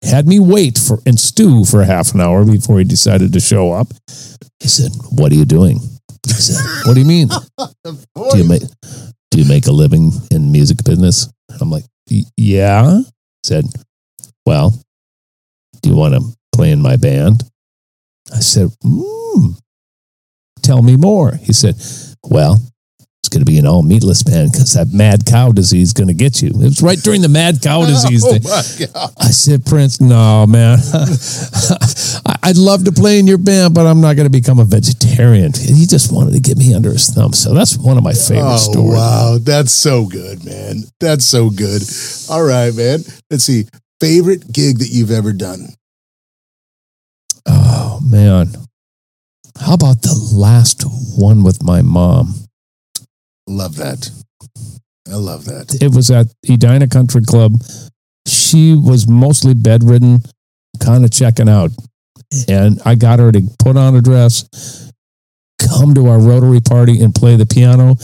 had 0.04 0.28
me 0.28 0.40
wait 0.40 0.80
for 0.80 0.98
and 1.06 1.20
stew 1.20 1.64
for 1.64 1.84
half 1.84 2.14
an 2.16 2.20
hour 2.20 2.44
before 2.44 2.80
he 2.80 2.84
decided 2.84 3.32
to 3.32 3.40
show 3.40 3.72
up. 3.72 3.88
He 4.60 4.68
said, 4.68 4.92
"What 5.12 5.32
are 5.32 5.36
you 5.36 5.46
doing?" 5.46 5.80
I 6.28 6.32
said, 6.32 6.60
"What 6.86 6.96
do 6.96 7.00
you 7.00 7.06
mean? 7.06 7.30
Do 8.32 8.38
you 8.38 8.48
make 8.48 8.64
do 9.32 9.40
you 9.40 9.48
make 9.48 9.68
a 9.68 9.72
living 9.72 10.12
in 10.32 10.52
music 10.52 10.84
business?" 10.84 11.30
I'm 11.62 11.70
like, 11.70 11.86
"Yeah." 12.36 12.98
He 12.98 13.46
said, 13.46 13.66
"Well, 14.46 14.72
do 15.82 15.90
you 15.90 15.96
want 15.96 16.16
to 16.16 16.22
play 16.56 16.72
in 16.72 16.82
my 16.82 16.96
band?" 16.96 17.44
I 18.34 18.40
said, 18.40 18.70
mm, 18.84 19.60
"Tell 20.64 20.82
me 20.82 20.98
more." 20.98 21.36
He 21.36 21.54
said, 21.54 21.76
"Well." 22.24 22.60
It's 23.24 23.30
going 23.30 23.40
to 23.46 23.50
be 23.50 23.58
an 23.58 23.66
all 23.66 23.84
meatless 23.84 24.22
band 24.22 24.52
because 24.52 24.74
that 24.74 24.92
mad 24.92 25.26
cow 25.26 25.54
disease 25.54 25.88
is 25.88 25.94
going 25.94 26.10
to 26.10 26.14
get 26.14 26.42
you. 26.42 26.50
It 26.50 26.56
was 26.58 26.82
right 26.84 27.00
during 27.00 27.22
the 27.22 27.30
mad 27.30 27.62
cow 27.62 27.82
oh, 27.84 27.88
disease 27.88 28.22
oh 28.26 28.34
thing. 28.34 28.42
I 29.18 29.28
said, 29.32 29.66
Prince, 29.66 30.02
no, 30.02 30.46
man. 30.46 30.78
I'd 32.44 32.58
love 32.58 32.84
to 32.84 32.92
play 32.92 33.20
in 33.20 33.26
your 33.28 33.38
band, 33.38 33.74
but 33.74 33.88
I'm 33.88 34.02
not 34.02 34.18
going 34.18 34.26
to 34.26 34.30
become 34.32 34.60
a 34.60 34.66
vegetarian. 34.66 35.54
He 35.54 35.86
just 35.86 36.12
wanted 36.12 36.34
to 36.34 36.42
get 36.42 36.58
me 36.58 36.74
under 36.74 36.92
his 36.92 37.08
thumb. 37.08 37.32
So 37.32 37.54
that's 37.54 37.78
one 37.78 37.98
of 37.98 38.04
my 38.04 38.12
favorite 38.12 38.56
Oh, 38.56 38.58
stories. 38.58 38.94
wow. 38.98 39.38
That's 39.42 39.72
so 39.72 40.06
good, 40.06 40.44
man. 40.44 40.84
That's 41.00 41.24
so 41.24 41.50
good. 41.50 41.82
All 42.30 42.44
right, 42.44 42.76
man. 42.76 43.00
Let's 43.32 43.46
see. 43.46 43.68
Favorite 44.02 44.52
gig 44.52 44.80
that 44.80 44.90
you've 44.92 45.12
ever 45.12 45.32
done? 45.32 45.68
Oh, 47.48 48.02
man. 48.04 48.50
How 49.62 49.76
about 49.76 50.02
the 50.02 50.14
last 50.34 50.84
one 51.18 51.44
with 51.46 51.64
my 51.64 51.82
mom? 51.82 52.34
Love 53.48 53.76
that. 53.76 54.10
I 55.12 55.16
love 55.16 55.46
that. 55.46 55.78
It 55.82 55.94
was 55.94 56.10
at 56.12 56.28
Edina 56.50 56.88
Country 56.88 57.22
Club. 57.24 57.62
She 58.28 58.76
was 58.76 59.08
mostly 59.08 59.54
bedridden, 59.54 60.20
kind 60.80 61.04
of 61.04 61.12
checking 61.12 61.50
out. 61.50 61.72
And 62.48 62.82
I 62.86 62.96
got 62.96 63.20
her 63.20 63.32
to 63.32 63.42
put 63.60 63.78
on 63.78 63.96
a 63.96 64.02
dress, 64.02 64.92
come 65.60 65.94
to 65.94 66.08
our 66.08 66.20
Rotary 66.20 66.62
party, 66.62 67.02
and 67.02 67.14
play 67.14 67.36
the 67.36 67.46
piano. 67.46 67.96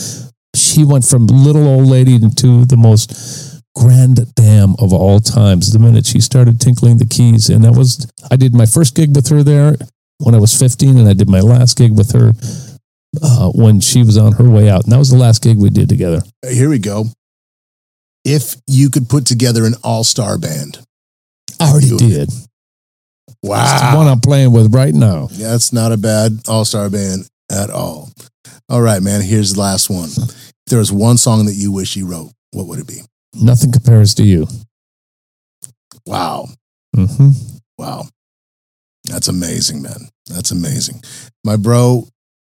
She 0.55 0.83
went 0.83 1.05
from 1.05 1.27
little 1.27 1.67
old 1.67 1.87
lady 1.87 2.19
to 2.19 2.65
the 2.65 2.77
most 2.77 3.61
grand 3.75 4.35
dame 4.35 4.75
of 4.79 4.91
all 4.93 5.19
times 5.19 5.71
the 5.71 5.79
minute 5.79 6.05
she 6.05 6.19
started 6.19 6.59
tinkling 6.59 6.97
the 6.97 7.05
keys. 7.05 7.49
And 7.49 7.63
that 7.63 7.75
was, 7.75 8.11
I 8.29 8.35
did 8.35 8.53
my 8.53 8.65
first 8.65 8.93
gig 8.93 9.15
with 9.15 9.29
her 9.29 9.41
there 9.41 9.77
when 10.17 10.35
I 10.35 10.39
was 10.39 10.57
15, 10.57 10.97
and 10.97 11.07
I 11.07 11.13
did 11.13 11.29
my 11.29 11.39
last 11.39 11.77
gig 11.77 11.97
with 11.97 12.11
her 12.11 12.33
uh, 13.21 13.49
when 13.51 13.79
she 13.79 14.03
was 14.03 14.17
on 14.17 14.33
her 14.33 14.49
way 14.49 14.69
out. 14.69 14.83
And 14.83 14.91
that 14.93 14.97
was 14.97 15.09
the 15.09 15.17
last 15.17 15.41
gig 15.43 15.57
we 15.57 15.69
did 15.69 15.89
together. 15.89 16.21
Here 16.47 16.69
we 16.69 16.79
go. 16.79 17.05
If 18.25 18.55
you 18.67 18.89
could 18.89 19.09
put 19.09 19.25
together 19.25 19.65
an 19.65 19.75
all 19.83 20.03
star 20.03 20.37
band. 20.37 20.79
I 21.59 21.71
already 21.71 21.95
did. 21.97 22.29
The 22.29 22.47
Wow. 23.43 23.97
one 23.97 24.07
I'm 24.07 24.19
playing 24.19 24.51
with 24.51 24.73
right 24.73 24.93
now. 24.93 25.29
Yeah, 25.31 25.51
That's 25.51 25.71
not 25.71 25.91
a 25.91 25.97
bad 25.97 26.39
all 26.47 26.65
star 26.65 26.89
band 26.89 27.27
at 27.49 27.69
all. 27.69 28.11
All 28.69 28.81
right, 28.81 29.01
man. 29.01 29.21
Here's 29.21 29.53
the 29.53 29.59
last 29.61 29.89
one. 29.89 30.09
If 30.09 30.51
there 30.67 30.79
was 30.79 30.91
one 30.91 31.17
song 31.17 31.45
that 31.45 31.53
you 31.55 31.71
wish 31.71 31.95
you 31.95 32.05
wrote, 32.05 32.31
what 32.51 32.67
would 32.67 32.79
it 32.79 32.87
be? 32.87 33.01
Nothing 33.33 33.71
compares 33.71 34.13
to 34.15 34.23
you. 34.23 34.47
Wow. 36.05 36.47
Mm-hmm. 36.95 37.29
Wow. 37.77 38.05
That's 39.05 39.27
amazing, 39.27 39.81
man. 39.81 40.09
That's 40.27 40.51
amazing. 40.51 41.01
My 41.43 41.55
bro, 41.55 42.07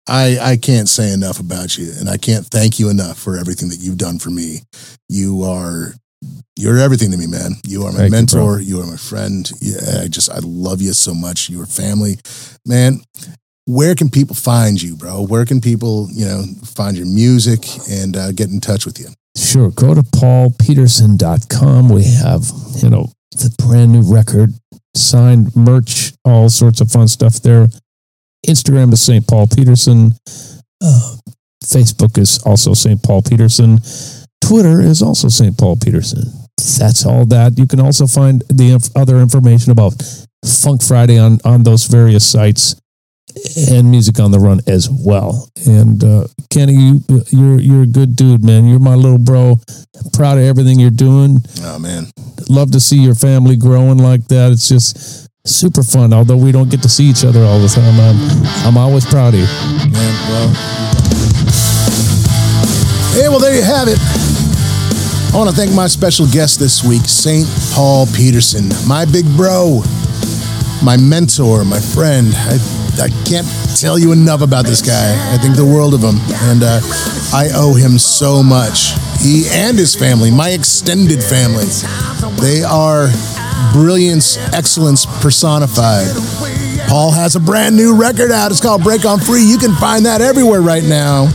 I, 0.09 0.37
I 0.41 0.57
can't 0.57 0.89
say 0.89 1.13
enough 1.13 1.39
about 1.39 1.77
you, 1.77 1.91
and 1.99 2.09
I 2.09 2.17
can't 2.17 2.45
thank 2.45 2.79
you 2.79 2.89
enough 2.89 3.17
for 3.19 3.37
everything 3.37 3.69
that 3.69 3.79
you've 3.79 3.97
done 3.97 4.19
for 4.19 4.29
me. 4.29 4.59
You 5.07 5.43
are 5.43 5.93
you're 6.57 6.77
everything 6.77 7.11
to 7.11 7.17
me, 7.17 7.27
man. 7.27 7.53
You 7.65 7.83
are 7.83 7.91
my 7.91 7.99
Thank 7.99 8.11
mentor. 8.11 8.55
bro. 8.55 8.57
You, 8.57 8.81
are 8.81 8.85
my 8.85 8.97
friend. 8.97 9.49
Yeah, 9.61 10.01
I 10.03 10.07
just 10.07 10.29
I 10.29 10.39
love 10.41 10.81
you 10.81 10.91
so 10.93 11.13
much. 11.13 11.49
Your 11.49 11.65
family, 11.65 12.15
man. 12.65 13.01
Where 13.65 13.95
can 13.95 14.09
people 14.09 14.35
find 14.35 14.81
you, 14.81 14.95
bro? 14.95 15.25
Where 15.25 15.45
can 15.45 15.61
people, 15.61 16.09
you 16.11 16.25
know, 16.25 16.43
find 16.65 16.97
your 16.97 17.05
music 17.05 17.65
and 17.89 18.17
uh, 18.17 18.31
get 18.31 18.49
in 18.49 18.59
touch 18.59 18.85
with 18.85 18.99
you? 18.99 19.07
Sure. 19.37 19.69
Go 19.71 19.93
to 19.93 20.01
paulpeterson.com. 20.01 21.89
We 21.89 22.03
have, 22.03 22.51
you 22.81 22.89
know, 22.89 23.11
the 23.31 23.55
brand 23.59 23.91
new 23.91 24.01
record, 24.01 24.49
signed 24.95 25.55
merch, 25.55 26.13
all 26.25 26.49
sorts 26.49 26.81
of 26.81 26.91
fun 26.91 27.07
stuff 27.07 27.41
there. 27.41 27.69
Instagram 28.47 28.93
is 28.93 29.01
St. 29.01 29.27
Paul 29.27 29.47
Peterson. 29.47 30.13
Uh, 30.81 31.15
Facebook 31.63 32.17
is 32.17 32.41
also 32.43 32.73
St. 32.73 33.01
Paul 33.01 33.21
Peterson. 33.21 33.79
Twitter 34.41 34.81
is 34.81 35.01
also 35.01 35.27
St. 35.27 35.57
Paul 35.57 35.75
Peterson. 35.77 36.23
That's 36.77 37.05
all 37.05 37.25
that. 37.27 37.57
You 37.57 37.67
can 37.67 37.79
also 37.79 38.07
find 38.07 38.43
the 38.49 38.71
inf- 38.71 38.95
other 38.95 39.19
information 39.19 39.71
about 39.71 39.93
Funk 40.45 40.81
Friday 40.81 41.17
on, 41.17 41.39
on 41.43 41.63
those 41.63 41.85
various 41.85 42.25
sites 42.25 42.75
and 43.69 43.91
Music 43.91 44.19
on 44.19 44.31
the 44.31 44.39
Run 44.39 44.59
as 44.67 44.89
well. 44.89 45.49
And 45.67 46.03
uh, 46.03 46.27
Kenny, 46.49 46.73
you, 46.73 47.01
you're 47.29 47.59
you're 47.59 47.83
a 47.83 47.87
good 47.87 48.15
dude, 48.15 48.43
man. 48.43 48.67
You're 48.67 48.79
my 48.79 48.95
little 48.95 49.19
bro. 49.19 49.59
Proud 50.13 50.37
of 50.37 50.43
everything 50.43 50.79
you're 50.79 50.89
doing. 50.89 51.37
Oh 51.61 51.79
man, 51.79 52.07
Love 52.49 52.71
to 52.71 52.79
see 52.79 52.97
your 52.97 53.15
family 53.15 53.55
growing 53.55 53.97
like 53.97 54.27
that. 54.27 54.51
It's 54.51 54.67
just 54.67 55.28
super 55.49 55.83
fun. 55.83 56.13
Although 56.13 56.37
we 56.37 56.51
don't 56.51 56.69
get 56.69 56.81
to 56.83 56.89
see 56.89 57.05
each 57.05 57.25
other 57.25 57.43
all 57.43 57.59
the 57.59 57.67
time, 57.67 57.99
I'm, 57.99 58.17
I'm 58.67 58.77
always 58.77 59.05
proud 59.05 59.33
of 59.33 59.39
you. 59.39 59.45
man. 59.91 60.13
Well, 60.29 60.49
hey, 63.17 63.27
well, 63.29 63.39
there 63.39 63.55
you 63.55 63.63
have 63.63 63.87
it. 63.87 63.97
I 65.33 65.37
want 65.37 65.49
to 65.49 65.55
thank 65.55 65.73
my 65.75 65.87
special 65.87 66.25
guest 66.27 66.59
this 66.59 66.83
week, 66.83 67.03
St. 67.05 67.47
Paul 67.73 68.07
Peterson, 68.15 68.69
my 68.87 69.05
big 69.05 69.25
bro, 69.37 69.81
my 70.83 70.97
mentor, 70.97 71.63
my 71.65 71.79
friend. 71.79 72.33
I, 72.33 72.57
I 72.99 73.09
can't 73.29 73.47
tell 73.79 73.99
you 73.99 74.11
enough 74.11 74.41
about 74.41 74.65
this 74.65 74.81
guy. 74.81 75.13
I 75.33 75.37
think 75.37 75.55
the 75.55 75.65
world 75.65 75.93
of 75.93 76.01
him, 76.01 76.17
and 76.49 76.63
uh, 76.63 76.81
I 77.31 77.49
owe 77.53 77.75
him 77.75 77.99
so 77.99 78.41
much. 78.41 78.93
He 79.21 79.45
and 79.51 79.77
his 79.77 79.93
family, 79.95 80.31
my 80.31 80.49
extended 80.49 81.21
family, 81.23 81.65
they 82.41 82.63
are 82.63 83.07
brilliance, 83.73 84.37
excellence 84.53 85.05
personified. 85.21 86.07
Paul 86.87 87.11
has 87.11 87.35
a 87.35 87.39
brand 87.39 87.75
new 87.75 87.95
record 87.95 88.31
out. 88.31 88.51
It's 88.51 88.61
called 88.61 88.83
Break 88.83 89.05
On 89.05 89.19
Free. 89.19 89.43
You 89.43 89.57
can 89.57 89.73
find 89.75 90.05
that 90.05 90.21
everywhere 90.21 90.61
right 90.61 90.83
now. 90.83 91.29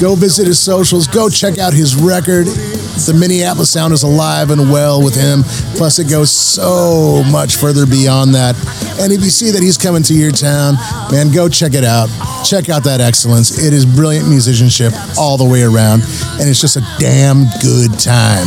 Go 0.00 0.14
visit 0.14 0.46
his 0.46 0.58
socials. 0.58 1.06
Go 1.06 1.28
check 1.28 1.58
out 1.58 1.74
his 1.74 1.94
record. 1.94 2.46
The 2.46 3.16
Minneapolis 3.18 3.70
sound 3.70 3.92
is 3.92 4.02
alive 4.02 4.50
and 4.50 4.70
well 4.70 5.02
with 5.02 5.14
him. 5.14 5.42
Plus, 5.76 5.98
it 5.98 6.08
goes 6.08 6.30
so 6.30 7.22
much 7.30 7.56
further 7.56 7.86
beyond 7.86 8.34
that. 8.34 8.56
And 9.00 9.12
if 9.12 9.22
you 9.22 9.30
see 9.30 9.50
that 9.50 9.62
he's 9.62 9.76
coming 9.76 10.02
to 10.04 10.14
your 10.14 10.32
town, 10.32 10.76
man, 11.10 11.32
go 11.32 11.48
check 11.48 11.74
it 11.74 11.84
out. 11.84 12.08
Check 12.44 12.68
out 12.68 12.84
that 12.84 13.00
excellence. 13.00 13.58
It 13.58 13.72
is 13.72 13.84
brilliant 13.84 14.28
musicianship 14.28 14.92
all 15.18 15.36
the 15.36 15.44
way 15.44 15.62
around. 15.62 16.02
And 16.40 16.48
it's 16.48 16.60
just 16.60 16.76
a 16.76 16.84
damn 16.98 17.44
good 17.60 17.98
time. 17.98 18.46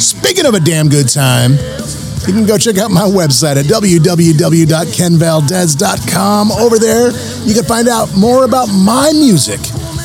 Speaking 0.00 0.46
of 0.46 0.54
a 0.54 0.60
damn 0.60 0.88
good 0.88 1.08
time, 1.08 1.52
you 2.26 2.32
can 2.34 2.46
go 2.46 2.56
check 2.58 2.78
out 2.78 2.90
my 2.90 3.02
website 3.02 3.56
at 3.56 3.66
www.kenvaldez.com. 3.66 6.52
Over 6.52 6.78
there, 6.78 7.10
you 7.46 7.54
can 7.54 7.64
find 7.64 7.88
out 7.88 8.14
more 8.16 8.44
about 8.44 8.68
my 8.68 9.10
music. 9.12 9.60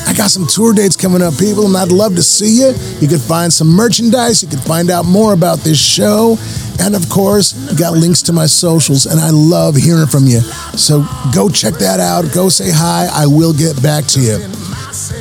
I 0.06 0.12
got 0.14 0.30
some 0.30 0.46
tour 0.46 0.72
dates 0.72 0.96
coming 0.96 1.20
up, 1.20 1.36
people, 1.38 1.66
and 1.66 1.76
I'd 1.76 1.92
love 1.92 2.14
to 2.16 2.22
see 2.22 2.60
you. 2.60 2.72
You 3.00 3.08
can 3.08 3.18
find 3.18 3.52
some 3.52 3.68
merchandise. 3.68 4.42
You 4.42 4.48
can 4.48 4.60
find 4.60 4.90
out 4.90 5.04
more 5.04 5.34
about 5.34 5.58
this 5.58 5.78
show. 5.78 6.38
And 6.80 6.96
of 6.96 7.08
course, 7.10 7.52
got 7.78 7.92
links 7.92 8.22
to 8.22 8.32
my 8.32 8.46
socials, 8.46 9.04
and 9.06 9.20
I 9.20 9.30
love 9.30 9.76
hearing 9.76 10.06
from 10.06 10.26
you. 10.26 10.40
So 10.78 11.04
go 11.34 11.48
check 11.48 11.74
that 11.74 12.00
out. 12.00 12.32
Go 12.34 12.48
say 12.48 12.70
hi. 12.72 13.08
I 13.12 13.26
will 13.26 13.52
get 13.52 13.82
back 13.82 14.06
to 14.06 14.20
you. 14.20 14.38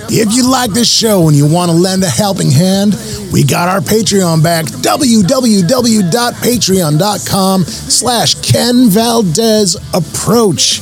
If 0.10 0.34
you 0.34 0.50
like 0.50 0.72
this 0.72 0.90
show 0.90 1.28
and 1.28 1.36
you 1.36 1.46
want 1.46 1.70
to 1.70 1.76
lend 1.76 2.02
a 2.04 2.10
helping 2.10 2.50
hand, 2.50 2.96
we 3.34 3.44
got 3.44 3.68
our 3.68 3.82
Patreon 3.82 4.42
back. 4.42 4.66
www.patreon.com 4.66 7.64
slash 7.64 8.36
Ken 8.36 8.90
Valdez 8.90 9.76
Approach. 9.94 10.82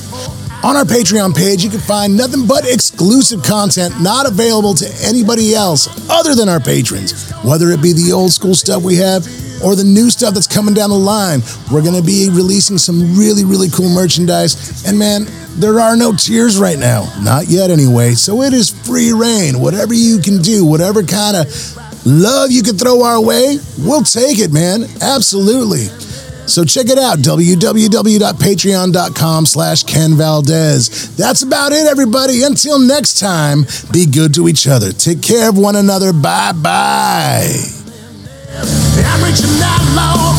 On 0.63 0.75
our 0.75 0.85
Patreon 0.85 1.35
page, 1.35 1.63
you 1.63 1.69
can 1.69 1.79
find 1.79 2.15
nothing 2.15 2.47
but 2.47 2.71
exclusive 2.71 3.43
content 3.43 3.99
not 4.01 4.27
available 4.27 4.73
to 4.75 4.87
anybody 5.03 5.53
else 5.53 5.87
other 6.09 6.35
than 6.35 6.49
our 6.49 6.59
patrons. 6.59 7.31
Whether 7.43 7.69
it 7.69 7.81
be 7.81 7.93
the 7.93 8.11
old 8.11 8.31
school 8.31 8.55
stuff 8.55 8.83
we 8.83 8.95
have 8.95 9.25
or 9.63 9.75
the 9.75 9.83
new 9.83 10.09
stuff 10.09 10.33
that's 10.33 10.47
coming 10.47 10.73
down 10.73 10.89
the 10.89 10.97
line, 10.97 11.41
we're 11.71 11.83
going 11.83 11.95
to 11.95 12.05
be 12.05 12.29
releasing 12.31 12.77
some 12.77 13.17
really, 13.17 13.45
really 13.45 13.69
cool 13.69 13.89
merchandise. 13.89 14.83
And 14.85 14.99
man, 14.99 15.25
there 15.55 15.79
are 15.79 15.95
no 15.95 16.13
tiers 16.13 16.57
right 16.57 16.77
now. 16.77 17.07
Not 17.21 17.47
yet, 17.47 17.69
anyway. 17.69 18.11
So 18.11 18.41
it 18.41 18.53
is 18.53 18.69
free 18.69 19.13
rein. 19.13 19.59
Whatever 19.59 19.93
you 19.93 20.19
can 20.19 20.41
do, 20.41 20.65
whatever 20.65 21.03
kind 21.03 21.37
of 21.37 22.05
love 22.05 22.51
you 22.51 22.63
can 22.63 22.77
throw 22.77 23.03
our 23.03 23.23
way, 23.23 23.59
we'll 23.79 24.03
take 24.03 24.39
it, 24.39 24.51
man. 24.51 24.83
Absolutely. 25.01 25.87
So 26.47 26.63
check 26.63 26.89
it 26.89 26.99
out, 26.99 27.19
www.patreon.com 27.19 29.45
slash 29.45 29.83
Ken 29.83 30.13
Valdez. 30.13 31.15
That's 31.15 31.41
about 31.41 31.71
it, 31.71 31.87
everybody. 31.87 32.43
Until 32.43 32.77
next 32.79 33.19
time, 33.19 33.65
be 33.91 34.05
good 34.05 34.33
to 34.35 34.47
each 34.47 34.67
other. 34.67 34.91
Take 34.91 35.23
care 35.23 35.49
of 35.49 35.57
one 35.57 35.75
another. 35.75 36.13
Bye-bye. 36.13 37.71
I'm 39.25 39.31
reaching 39.31 39.49
out, 39.63 40.34